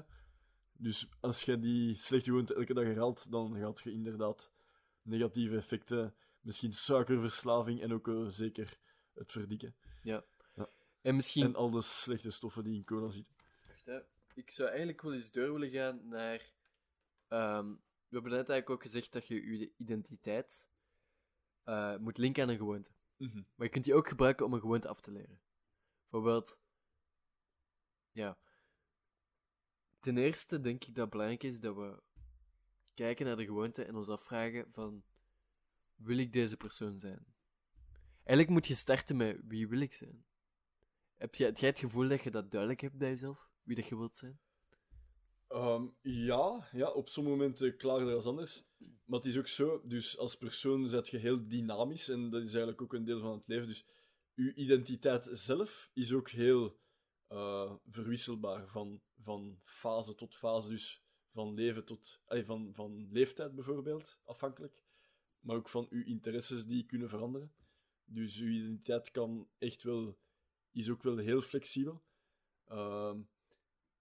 [0.72, 4.52] Dus als je die slechte gewoonte elke dag herhaalt, dan gaat je inderdaad
[5.02, 8.80] negatieve effecten, misschien suikerverslaving en ook eh, zeker
[9.14, 9.76] het verdikken.
[11.02, 11.44] En misschien...
[11.44, 13.36] En al de slechte stoffen die in cola zitten.
[13.88, 14.00] Hè.
[14.34, 16.52] Ik zou eigenlijk wel eens door willen gaan naar.
[17.28, 17.70] ehm,
[18.08, 20.68] we hebben net eigenlijk ook gezegd dat je je identiteit
[21.64, 22.92] eh, moet linken aan een gewoonte.
[23.18, 23.42] Mhm.
[23.56, 25.40] Maar je kunt die ook gebruiken om een gewoonte af te leren.
[26.10, 26.60] Bijvoorbeeld,
[28.12, 28.38] ja.
[30.00, 32.04] Ten eerste denk ik dat het belangrijk is dat we
[32.94, 35.04] kijken naar de gewoonte en ons afvragen van,
[35.96, 37.26] wil ik deze persoon zijn?
[38.24, 40.26] Eigenlijk moet je starten met, wie wil ik zijn?
[41.18, 43.50] Heb jij het gevoel dat je dat duidelijk hebt bij jezelf?
[43.68, 44.40] Wie dat je wilt zijn?
[45.48, 48.64] Ehm, ja, ja, op sommige momenten klaarder dan anders.
[48.78, 52.50] Maar het is ook zo, dus als persoon zet je heel dynamisch en dat is
[52.50, 53.68] eigenlijk ook een deel van het leven.
[53.68, 53.86] Dus
[54.36, 56.80] uw identiteit zelf is ook heel
[57.28, 60.70] eh, verwisselbaar van, van fase tot fase.
[60.70, 64.84] Dus van leven tot, van, van leeftijd bijvoorbeeld, afhankelijk.
[65.40, 67.54] Maar ook van uw interesses die kunnen veranderen.
[68.06, 70.18] Dus uw identiteit kan echt wel,
[70.72, 72.04] is ook wel heel flexibel.
[72.66, 73.22] Ehm,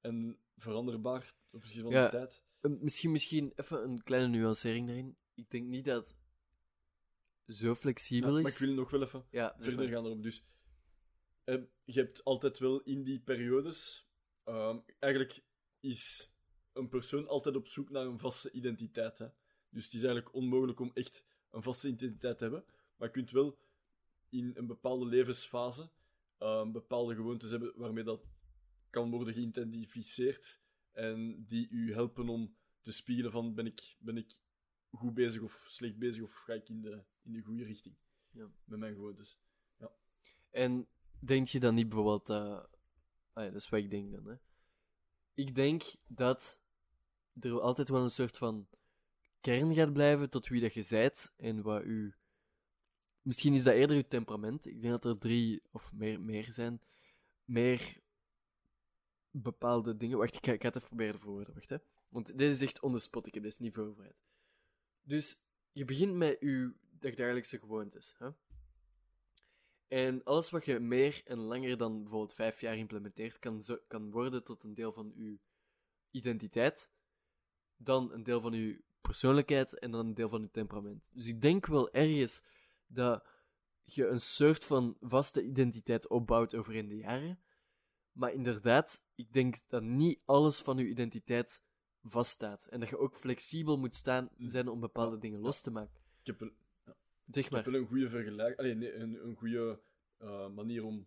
[0.06, 2.04] en veranderbaar op zich van Ja.
[2.04, 2.42] de tijd.
[2.80, 5.16] Misschien, misschien even een kleine nuancering daarin.
[5.34, 6.16] Ik denk niet dat
[7.44, 8.60] het zo Ja, flexibel maar is.
[8.60, 9.94] ik wil nog wel even Ja, zeg verder maar.
[9.94, 10.22] gaan erop.
[10.22, 10.44] Dus
[11.44, 14.04] eh, je hebt altijd wel in die periodes.
[14.44, 15.42] ehm, eigenlijk
[15.80, 16.30] is
[16.72, 19.18] een persoon altijd op zoek naar een vaste identiteit.
[19.18, 19.26] Hè?
[19.68, 22.64] Dus het is eigenlijk onmogelijk om echt een vaste identiteit te hebben.
[22.96, 23.58] Maar je kunt wel
[24.28, 25.90] in een bepaalde levensfase
[26.38, 28.26] ehm, bepaalde gewoontes hebben waarmee dat
[28.90, 30.60] kan worden geïdentificeerd.
[30.92, 34.40] En die u helpen om te spiegelen van ben ik, ben ik
[34.90, 37.96] goed bezig of slecht bezig of ga ik in de, in de goede richting
[38.30, 38.50] Ja.
[38.64, 39.38] met mijn gewoontes.
[40.50, 40.86] En
[41.18, 42.68] denk je dan niet bijvoorbeeld dat...
[43.32, 44.36] Ah ja, dat is wat ik denk dan, hè.
[45.34, 46.60] Ik denk dat
[47.40, 48.68] er altijd wel een soort van
[49.40, 52.14] kern gaat blijven tot wie dat je zijt en wat u...
[53.22, 54.66] Misschien is dat eerder uw temperament.
[54.66, 56.80] Ik denk dat er drie of meer, meer zijn.
[57.44, 58.00] Meer
[59.42, 60.18] bepaalde dingen...
[60.18, 61.54] Wacht, ik ga, ik ga het even proberen te verwoorden.
[61.54, 61.76] Wacht, hè.
[62.08, 63.26] Want dit is echt on spot.
[63.26, 64.24] Ik heb dit niet voorbereid.
[65.02, 65.40] Dus
[65.72, 68.14] je begint met uw dagdagelijkse gewoontes.
[68.18, 68.30] Hè?
[69.88, 74.10] En alles wat je meer en langer dan bijvoorbeeld vijf jaar implementeert, kan, zo, kan
[74.10, 75.38] worden tot een deel van uw
[76.10, 76.90] identiteit,
[77.76, 81.10] dan een deel van uw persoonlijkheid en dan een deel van uw temperament.
[81.12, 82.42] Dus ik denk wel ergens
[82.86, 83.26] dat
[83.84, 87.40] je een soort van vaste identiteit opbouwt over in de jaren.
[88.16, 91.62] Maar inderdaad, ik denk dat niet alles van uw identiteit
[92.02, 92.66] vaststaat.
[92.66, 96.00] En dat je ook flexibel moet staan, zijn om bepaalde Ja, dingen los te maken.
[96.20, 96.56] Ik heb, een,
[97.26, 97.62] Zeg ik maar.
[97.62, 98.58] heb wel een goede vergelijking.
[98.58, 99.80] Allee, nee, een, een goede
[100.18, 101.06] eh, manier om,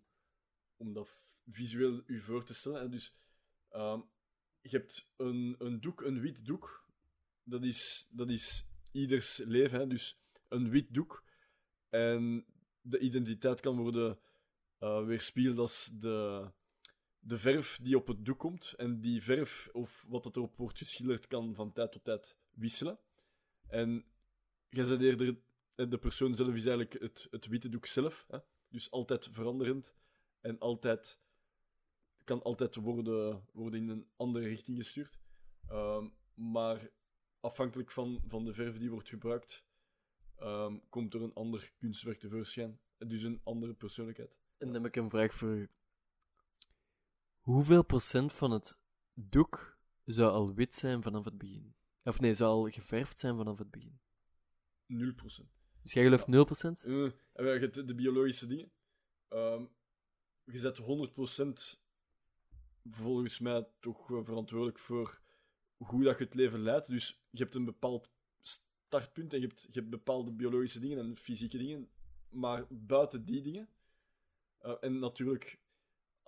[0.77, 1.09] om dat
[1.51, 2.81] visueel u voor te stellen.
[2.81, 3.13] En dus,
[3.69, 4.01] ehm,
[4.61, 6.87] je hebt een, een doek, een wit doek.
[7.43, 9.79] Dat is, dat is ieders leven.
[9.79, 9.87] Hè?
[9.87, 11.23] Dus een wit doek.
[11.89, 12.45] En
[12.81, 14.19] de identiteit kan worden
[14.79, 16.51] eh weerspiegeld als de,
[17.29, 18.73] de verf die op het doek komt.
[18.77, 22.99] En die verf, of wat het erop wordt geschilderd, kan van tijd tot tijd wisselen.
[23.67, 24.05] En
[24.69, 25.37] bent eerder...
[25.75, 28.25] eh, De persoon zelf is eigenlijk het, het witte doek zelf.
[28.27, 28.37] Hè?
[28.69, 29.95] Dus altijd veranderend.
[30.41, 31.19] En altijd...
[32.23, 35.19] Kan altijd worden, worden in een andere richting gestuurd.
[35.67, 36.89] Ehm, maar
[37.39, 39.63] afhankelijk van, van de verf die wordt gebruikt,
[40.35, 42.79] ehm, komt er een ander kunstwerk tevoorschijn.
[42.97, 44.37] Dus een andere persoonlijkheid.
[44.57, 45.69] En dan heb ik een vraag voor.
[47.49, 48.77] Hoeveel procent van het
[49.13, 51.75] doek zou al wit zijn vanaf het begin?
[52.03, 53.99] Of nee, zou al geverfd zijn vanaf het begin?
[54.87, 55.49] 0%.
[55.81, 56.85] Dus jij gelooft 0%?
[56.85, 57.03] Eh,
[57.33, 58.71] en je hebt de biologische dingen.
[59.27, 59.65] Ehm,
[60.43, 61.81] je zet 100%
[62.83, 65.21] volgens mij toch eh, verantwoordelijk voor
[65.77, 66.87] hoe dat je het leven leidt.
[66.87, 68.09] Dus je hebt een bepaald
[68.41, 71.89] startpunt en je hebt, je hebt bepaalde biologische dingen en fysieke dingen.
[72.29, 73.69] Maar buiten die dingen,
[74.57, 75.59] eh, en natuurlijk,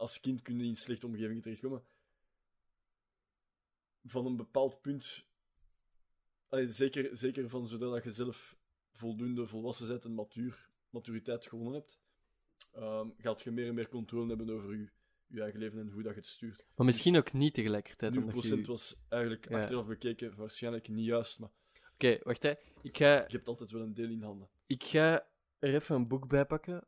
[0.02, 1.84] als kind kun je in slechte omgevingen terechtkomen.
[4.04, 5.26] Van een bepaald punt,
[6.48, 8.58] allee, zeker, zeker van zodat je zelf
[8.92, 12.00] voldoende volwassen bent en matuur, maturiteit gewonnen hebt,
[12.74, 14.90] ehm, gaat je meer en meer controle hebben over je,
[15.28, 16.66] je eigen leven en hoe dat je het stuurt.
[16.76, 18.16] Maar misschien ook niet tegelijkertijd.
[18.16, 18.66] 0% omdat je...
[18.66, 19.62] was eigenlijk Ja.
[19.62, 21.52] achteraf bekeken waarschijnlijk niet juist, maar
[21.94, 22.54] Oké, wacht hè.
[22.82, 24.50] Ik ga, je hebt altijd wel een deel in handen.
[24.66, 25.28] ik ga
[25.60, 26.88] er even een boek bij pakken,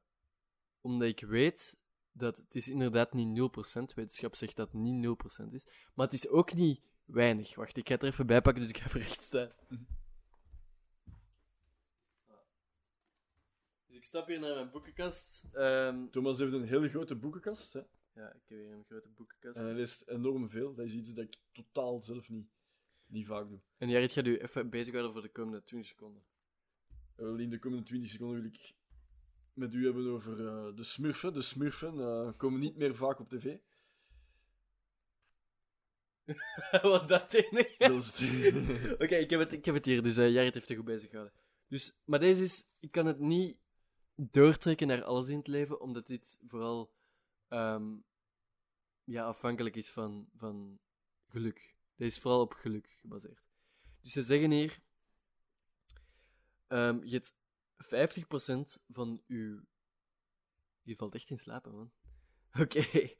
[0.81, 1.81] omdat ik weet
[2.13, 3.93] dat het is inderdaad niet 0%.
[3.95, 5.05] Wetenschap zegt dat het niet
[5.47, 5.67] 0% is.
[5.93, 7.55] Maar het is ook niet weinig.
[7.55, 9.51] Wacht, ik ga het er even bij pakken, dus ik ga even recht staan.
[13.87, 15.45] Dus ik stap hier naar mijn boekenkast.
[15.51, 17.81] Ehm, Thomas heeft een hele grote boekenkast, hè?
[18.13, 19.57] ja, ik heb hier een grote boekenkast.
[19.57, 20.73] en hij leest enorm veel.
[20.73, 22.47] Dat is iets dat ik totaal zelf niet,
[23.05, 23.59] niet vaak doe.
[23.77, 26.23] En Jared gaat u even bezighouden voor de komende 20 seconden.
[27.15, 28.73] Wel, in de komende 20 seconden wil ik
[29.53, 31.33] met u hebben over eh, de smurfen.
[31.33, 33.57] De smurfen eh, komen niet meer vaak op tv.
[36.81, 37.75] Was dat het enige?
[37.93, 38.93] Dat is het.
[39.03, 41.09] Oké, ik, heb het- ik heb het hier, dus eh Jared heeft er goed bezig
[41.09, 41.35] gehouden.
[41.67, 43.59] Dus, maar deze is, ik kan het niet
[44.15, 46.93] doortrekken naar alles in het leven, omdat dit vooral
[47.47, 47.95] ehm,
[49.03, 50.79] ja, afhankelijk is van, van
[51.27, 51.75] geluk.
[51.95, 53.41] Deze is vooral op geluk gebaseerd.
[54.01, 54.79] Dus ze zeggen hier,
[56.67, 57.33] ehm, je hebt
[57.85, 59.65] 50% van uw...
[60.81, 61.93] Je valt echt in slaap, man.
[62.61, 63.15] Oké,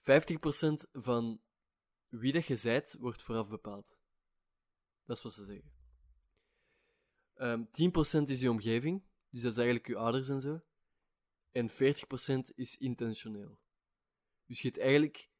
[0.00, 1.42] 50% van
[2.08, 3.98] wie dat je zijt, wordt vooraf bepaald.
[5.04, 5.72] Dat is wat ze zeggen.
[7.34, 7.64] Ehm
[8.20, 10.60] 10% is je omgeving, dus dat is eigenlijk je ouders en zo.
[11.50, 11.74] En 40%
[12.54, 13.60] is intentioneel.
[14.46, 15.30] Dus je hebt eigenlijk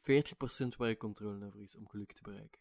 [0.00, 2.60] 40% waar je controle over is om geluk te bereiken.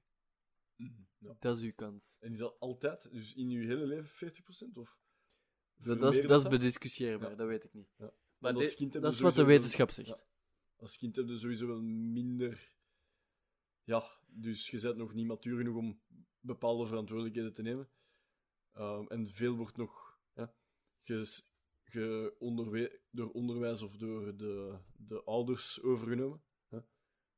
[0.76, 1.36] Mhm, ja.
[1.40, 2.18] Dat is uw kans.
[2.20, 4.78] En is dat altijd, dus in uw hele leven 40%?
[4.78, 4.98] Of
[5.76, 7.36] Dat, dat, is, dat is bediscussieerbaar, Ja.
[7.36, 7.94] dat weet ik niet.
[7.98, 8.14] Ja.
[8.38, 8.64] Maar dat
[9.14, 10.26] is wat de wetenschap wel- zegt.
[10.76, 12.74] Als kind heb je sowieso wel minder.
[13.84, 16.02] Ja, dus je bent nog niet matuur genoeg om
[16.40, 17.90] bepaalde verantwoordelijkheden te nemen.
[18.72, 20.54] Ehm, en veel wordt nog ja,
[21.84, 26.44] ge onderwe- door onderwijs of door de, de ouders overgenomen.
[26.68, 26.80] hè.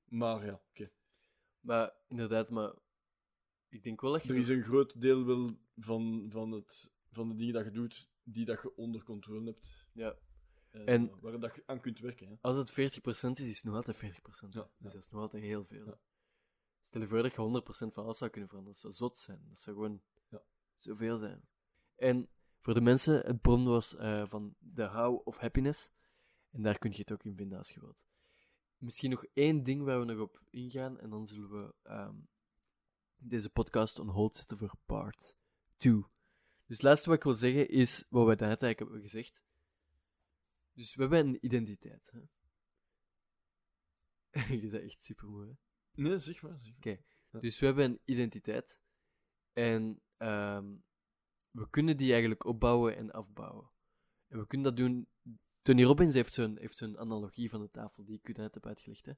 [0.03, 0.91] Maar ja, oké.
[1.59, 2.73] Maar inderdaad, maar
[3.69, 4.29] ik denk wel je...
[4.29, 8.09] Er is een groot deel wel van, van, het, van de dingen dat je doet,
[8.23, 9.87] die dat je onder controle hebt.
[9.93, 10.15] Ja.
[10.69, 12.27] En, En- eh, waar dat je aan kunt werken.
[12.27, 12.35] Hè.
[12.41, 12.73] Als het 40%
[13.39, 14.53] is, is het nog altijd 40%.
[14.53, 14.93] Ja, Dus ja.
[14.93, 15.85] dat is nog altijd heel veel.
[15.85, 15.99] Ja.
[16.81, 17.41] Stel je voor dat je
[17.89, 18.79] 100% van alles zou kunnen veranderen.
[18.81, 19.45] Dat zou zot zijn.
[19.47, 20.41] Dat zou gewoon Ja.
[20.77, 21.41] zoveel zijn.
[21.95, 22.29] En
[22.59, 25.89] voor de mensen, het bron was eh, van The How of Happiness.
[26.51, 28.05] En daar kun je het ook in vinden als je wilt.
[28.77, 30.99] Misschien nog één ding waar we nog op ingaan.
[30.99, 32.15] En dan zullen we ehm,
[33.17, 35.35] deze podcast on hold zetten voor part
[35.77, 35.93] 2.
[36.65, 39.43] Dus het laatste wat ik wil zeggen is wat we daarnet eigenlijk hebben gezegd.
[40.73, 42.11] Dus we hebben een identiteit.
[42.11, 42.19] Hè?
[44.61, 45.57] je bent echt super mooi.
[45.91, 46.59] Nee, zeg maar.
[46.79, 46.97] Ja.
[47.39, 48.79] Dus we hebben een identiteit.
[49.53, 50.75] En ehm,
[51.51, 53.69] we kunnen die eigenlijk opbouwen en afbouwen.
[54.27, 55.07] En we kunnen dat doen.
[55.61, 58.65] Tony Robbins heeft zo'n, heeft zo'n analogie van de tafel die ik u net heb
[58.65, 59.05] uitgelegd.
[59.05, 59.13] Hè?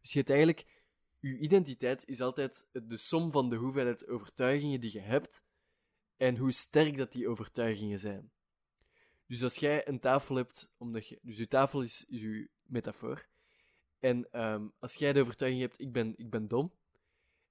[0.00, 0.83] Dus je hebt eigenlijk.
[1.28, 5.42] Je identiteit is altijd de som van de hoeveelheid overtuigingen die je hebt.
[6.16, 8.32] En hoe sterk dat die overtuigingen zijn.
[9.26, 11.18] Dus als jij een tafel hebt, omdat je.
[11.22, 13.26] Dus je tafel is, je metafoor.
[13.98, 16.72] En ehm, als jij de overtuiging hebt, ik ben, ik ben dom.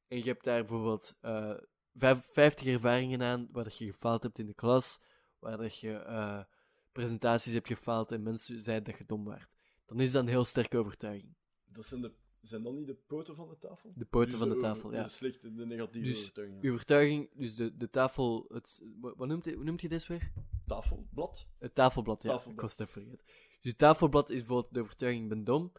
[0.07, 1.57] En je hebt daar bijvoorbeeld eh,
[1.93, 4.99] vijf- 50 ervaringen aan waar dat je gefaald hebt in de klas,
[5.39, 6.43] waar dat je eh,
[6.91, 9.49] presentaties hebt gefaald en mensen zeiden dat je dom waart.
[9.85, 11.35] Dan is dat een heel sterke overtuiging.
[11.65, 12.13] Dat zijn, de,
[12.47, 13.91] zijn dan niet de poten van de tafel?
[13.95, 15.03] De poten Dus van de tafel, ja.
[15.03, 16.63] De slechte, de negatieve Dus overtuigingen.
[16.63, 20.31] Je overtuiging, dus de, de tafel, het, wat noemt, hoe noemt je dit weer?
[20.65, 21.47] Tafelblad?
[21.59, 22.29] Het tafelblad, ja.
[22.29, 22.55] Tafelblad.
[22.55, 23.25] Ik was het even vergeten.
[23.61, 25.71] Dus het tafelblad is bijvoorbeeld de overtuiging, ik ben dom.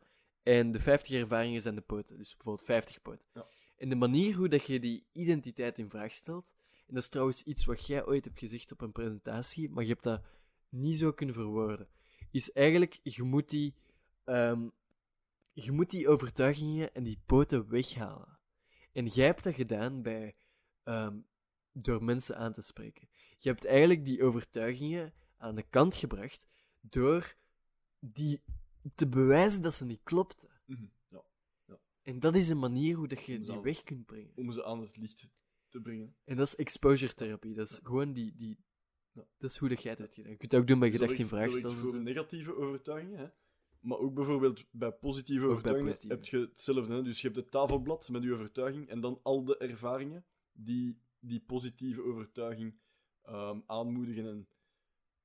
[0.43, 2.17] En de 50 ervaringen zijn de poten.
[2.17, 3.27] Dus bijvoorbeeld 50 poten.
[3.35, 3.47] Ja.
[3.77, 6.55] En de manier hoe dat je die identiteit in vraag stelt,
[6.87, 9.91] en dat is trouwens iets wat jij ooit hebt gezegd op een presentatie, maar je
[9.91, 10.23] hebt dat
[10.69, 11.89] niet zo kunnen verwoorden,
[12.31, 13.75] is eigenlijk, je moet die,
[14.25, 14.69] ehm,
[15.55, 18.39] je moet die overtuigingen en die poten weghalen.
[18.93, 20.37] En jij hebt dat gedaan bij,
[20.83, 21.19] ehm,
[21.73, 23.09] door mensen aan te spreken.
[23.39, 26.47] Je hebt eigenlijk die overtuigingen aan de kant gebracht
[26.81, 27.35] door
[27.99, 28.43] die
[28.95, 30.49] te bewijzen dat ze niet klopten.
[30.67, 31.25] Mhm, Ja.
[32.03, 34.33] En dat is een manier hoe dat je die weg kunt brengen.
[34.35, 35.29] Om ze aan het licht
[35.69, 36.17] te brengen.
[36.25, 37.55] En dat is exposure therapie.
[37.55, 38.59] Dat is gewoon die, die...
[39.13, 39.27] Ja.
[39.39, 40.31] Dat is hoe dat jij het hebt gedaan.
[40.31, 41.77] Je kunt het ook doen bij gedacht in vraag stellen.
[41.77, 43.29] en voor negatieve overtuigingen, hè?
[43.85, 46.15] Maar ook bijvoorbeeld bij positieve overtuigingen positieve.
[46.15, 46.95] heb je hetzelfde.
[46.95, 47.03] Hè?
[47.03, 51.41] Dus je hebt het tafelblad met je overtuiging en dan al de ervaringen die die
[51.41, 52.79] positieve overtuiging
[53.23, 54.49] ehm, aanmoedigen en,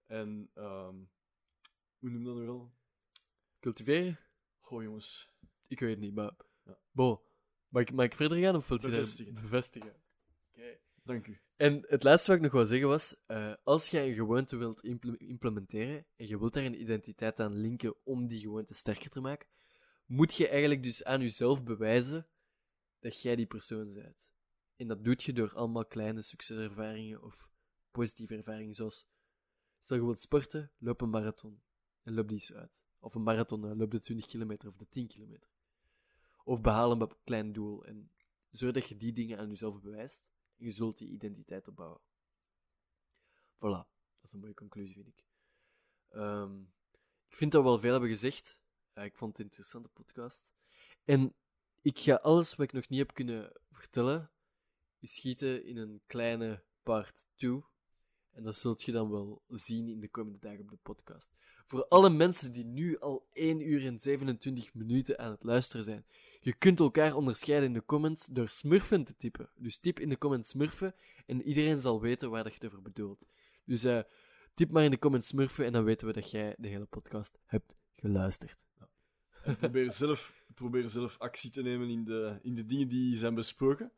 [0.06, 0.96] en ehm,
[2.00, 2.72] hoe noem je dat nu wel?
[3.60, 4.20] Cultiveren?
[4.60, 5.30] Goh, jongens.
[5.68, 6.36] Ik weet het niet, maar...
[6.64, 6.80] Ja.
[6.92, 7.24] Bo,
[7.68, 9.34] mag ik, mag ik verder gaan of wilt je dat Bevestigen.
[9.34, 9.96] bevestigen?
[10.52, 10.80] Oké.
[11.04, 11.40] Dank u.
[11.60, 14.84] En het laatste wat ik nog wil zeggen was, eh, als jij een gewoonte wilt
[14.84, 19.20] imple- implementeren en je wilt daar een identiteit aan linken om die gewoonte sterker te
[19.20, 19.48] maken,
[20.06, 22.28] moet je eigenlijk dus aan jezelf bewijzen
[23.00, 24.34] dat jij die persoon bent.
[24.76, 27.50] En dat doe je door allemaal kleine succeservaringen of
[27.92, 29.08] positieve ervaringen, zoals
[29.80, 31.62] stel je wilt sporten, loop een marathon
[32.04, 32.86] en loop die eens uit.
[33.00, 35.52] Of een marathon, loop de 20 kilometer of de 10 kilometer.
[36.44, 38.12] Of behaal een klein doel en
[38.52, 42.02] zorg dat je die dingen aan jezelf bewijst je zult die identiteit opbouwen.
[43.56, 45.26] Voilà, dat is een mooie conclusie, vind ik.
[46.10, 46.62] Ehm,
[47.28, 48.60] ik vind dat we wel veel hebben gezegd.
[48.94, 50.52] Ik vond het een interessante podcast.
[51.04, 51.36] En
[51.82, 54.32] ik ga alles wat ik nog niet heb kunnen vertellen,
[55.02, 57.64] schieten in een kleine part 2.
[58.32, 61.30] En dat zult je dan wel zien in de komende dagen op de podcast.
[61.66, 66.06] Voor alle mensen die nu al 1 uur en 27 minuten aan het luisteren zijn,
[66.40, 69.50] je kunt elkaar onderscheiden in de comments door smurfen te typen.
[69.56, 70.96] Dus typ in de comments smurfen
[71.26, 73.26] en iedereen zal weten waar dat je het over bedoelt.
[73.66, 74.00] Dus eh,
[74.54, 77.40] typ maar in de comments smurfen en dan weten we dat jij de hele podcast
[77.46, 78.66] hebt geluisterd.
[79.44, 83.36] En probeer zelf, probeer zelf actie te nemen in de, in de dingen die zijn
[83.36, 83.92] besproken.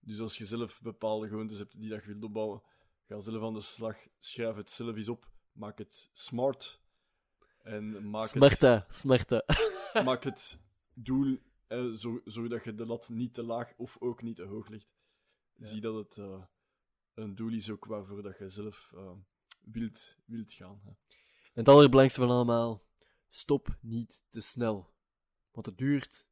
[0.00, 2.62] Dus als je zelf bepaalde gewoontes hebt die dat je wilt opbouwen,
[3.06, 6.80] ga zelf aan de slag, schrijf het zelf eens op, maak het smart.
[7.62, 9.42] En maak Smarta, smarta.
[9.46, 10.58] het, maak het
[10.94, 11.38] doel,
[11.70, 14.92] eh, zo, zodat je de lat niet te laag of ook niet te hoog legt.
[15.54, 15.66] Ja.
[15.66, 16.44] Zie dat het eh,
[17.14, 19.12] een doel is ook waarvoor dat je zelf eh,
[19.60, 20.80] wilt, wilt gaan.
[20.84, 20.88] Hè.
[20.88, 20.96] En
[21.52, 22.86] het allerbelangrijkste van allemaal,
[23.28, 24.94] stop niet te snel.
[25.50, 26.26] Want het duurt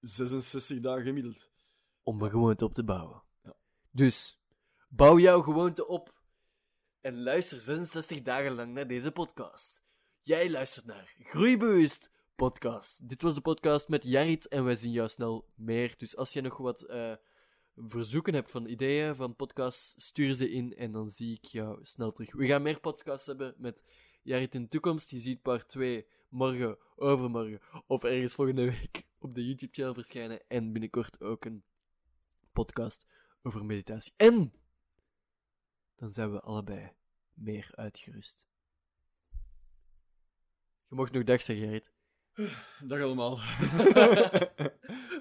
[0.00, 1.50] 66 dagen gemiddeld.
[2.02, 3.22] om een gewoonte op te bouwen.
[3.42, 3.56] Ja.
[3.90, 4.40] Dus,
[4.88, 6.14] bouw jouw gewoonte op.
[7.00, 9.82] En luister 66 dagen lang naar deze podcast.
[10.22, 12.10] Jij luistert naar Groeibewust
[12.40, 13.08] Podcast.
[13.08, 15.94] Dit was de podcast met Jarit en wij zien jou snel meer.
[15.98, 17.14] Dus als je nog wat eh,
[17.76, 22.12] verzoeken hebt van ideeën van podcasts, stuur ze in en dan zie ik jou snel
[22.12, 22.32] terug.
[22.32, 23.84] We gaan meer podcasts hebben met
[24.22, 25.10] Jarit in de toekomst.
[25.10, 30.48] Je ziet part 2 morgen, overmorgen of ergens volgende week op de YouTube-channel verschijnen.
[30.48, 31.64] En binnenkort ook een
[32.52, 33.06] podcast
[33.42, 34.12] over meditatie.
[34.16, 34.52] En
[35.94, 36.92] dan zijn we allebei
[37.34, 38.48] meer uitgerust.
[40.88, 41.98] Je mocht nog dag zeggen, Gerrit.
[42.88, 43.38] Dag allemaal.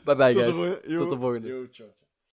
[0.05, 0.57] Bye bye, guys.
[0.97, 1.47] Tot de volgende.
[1.47, 2.08] yo, ciao, ciao.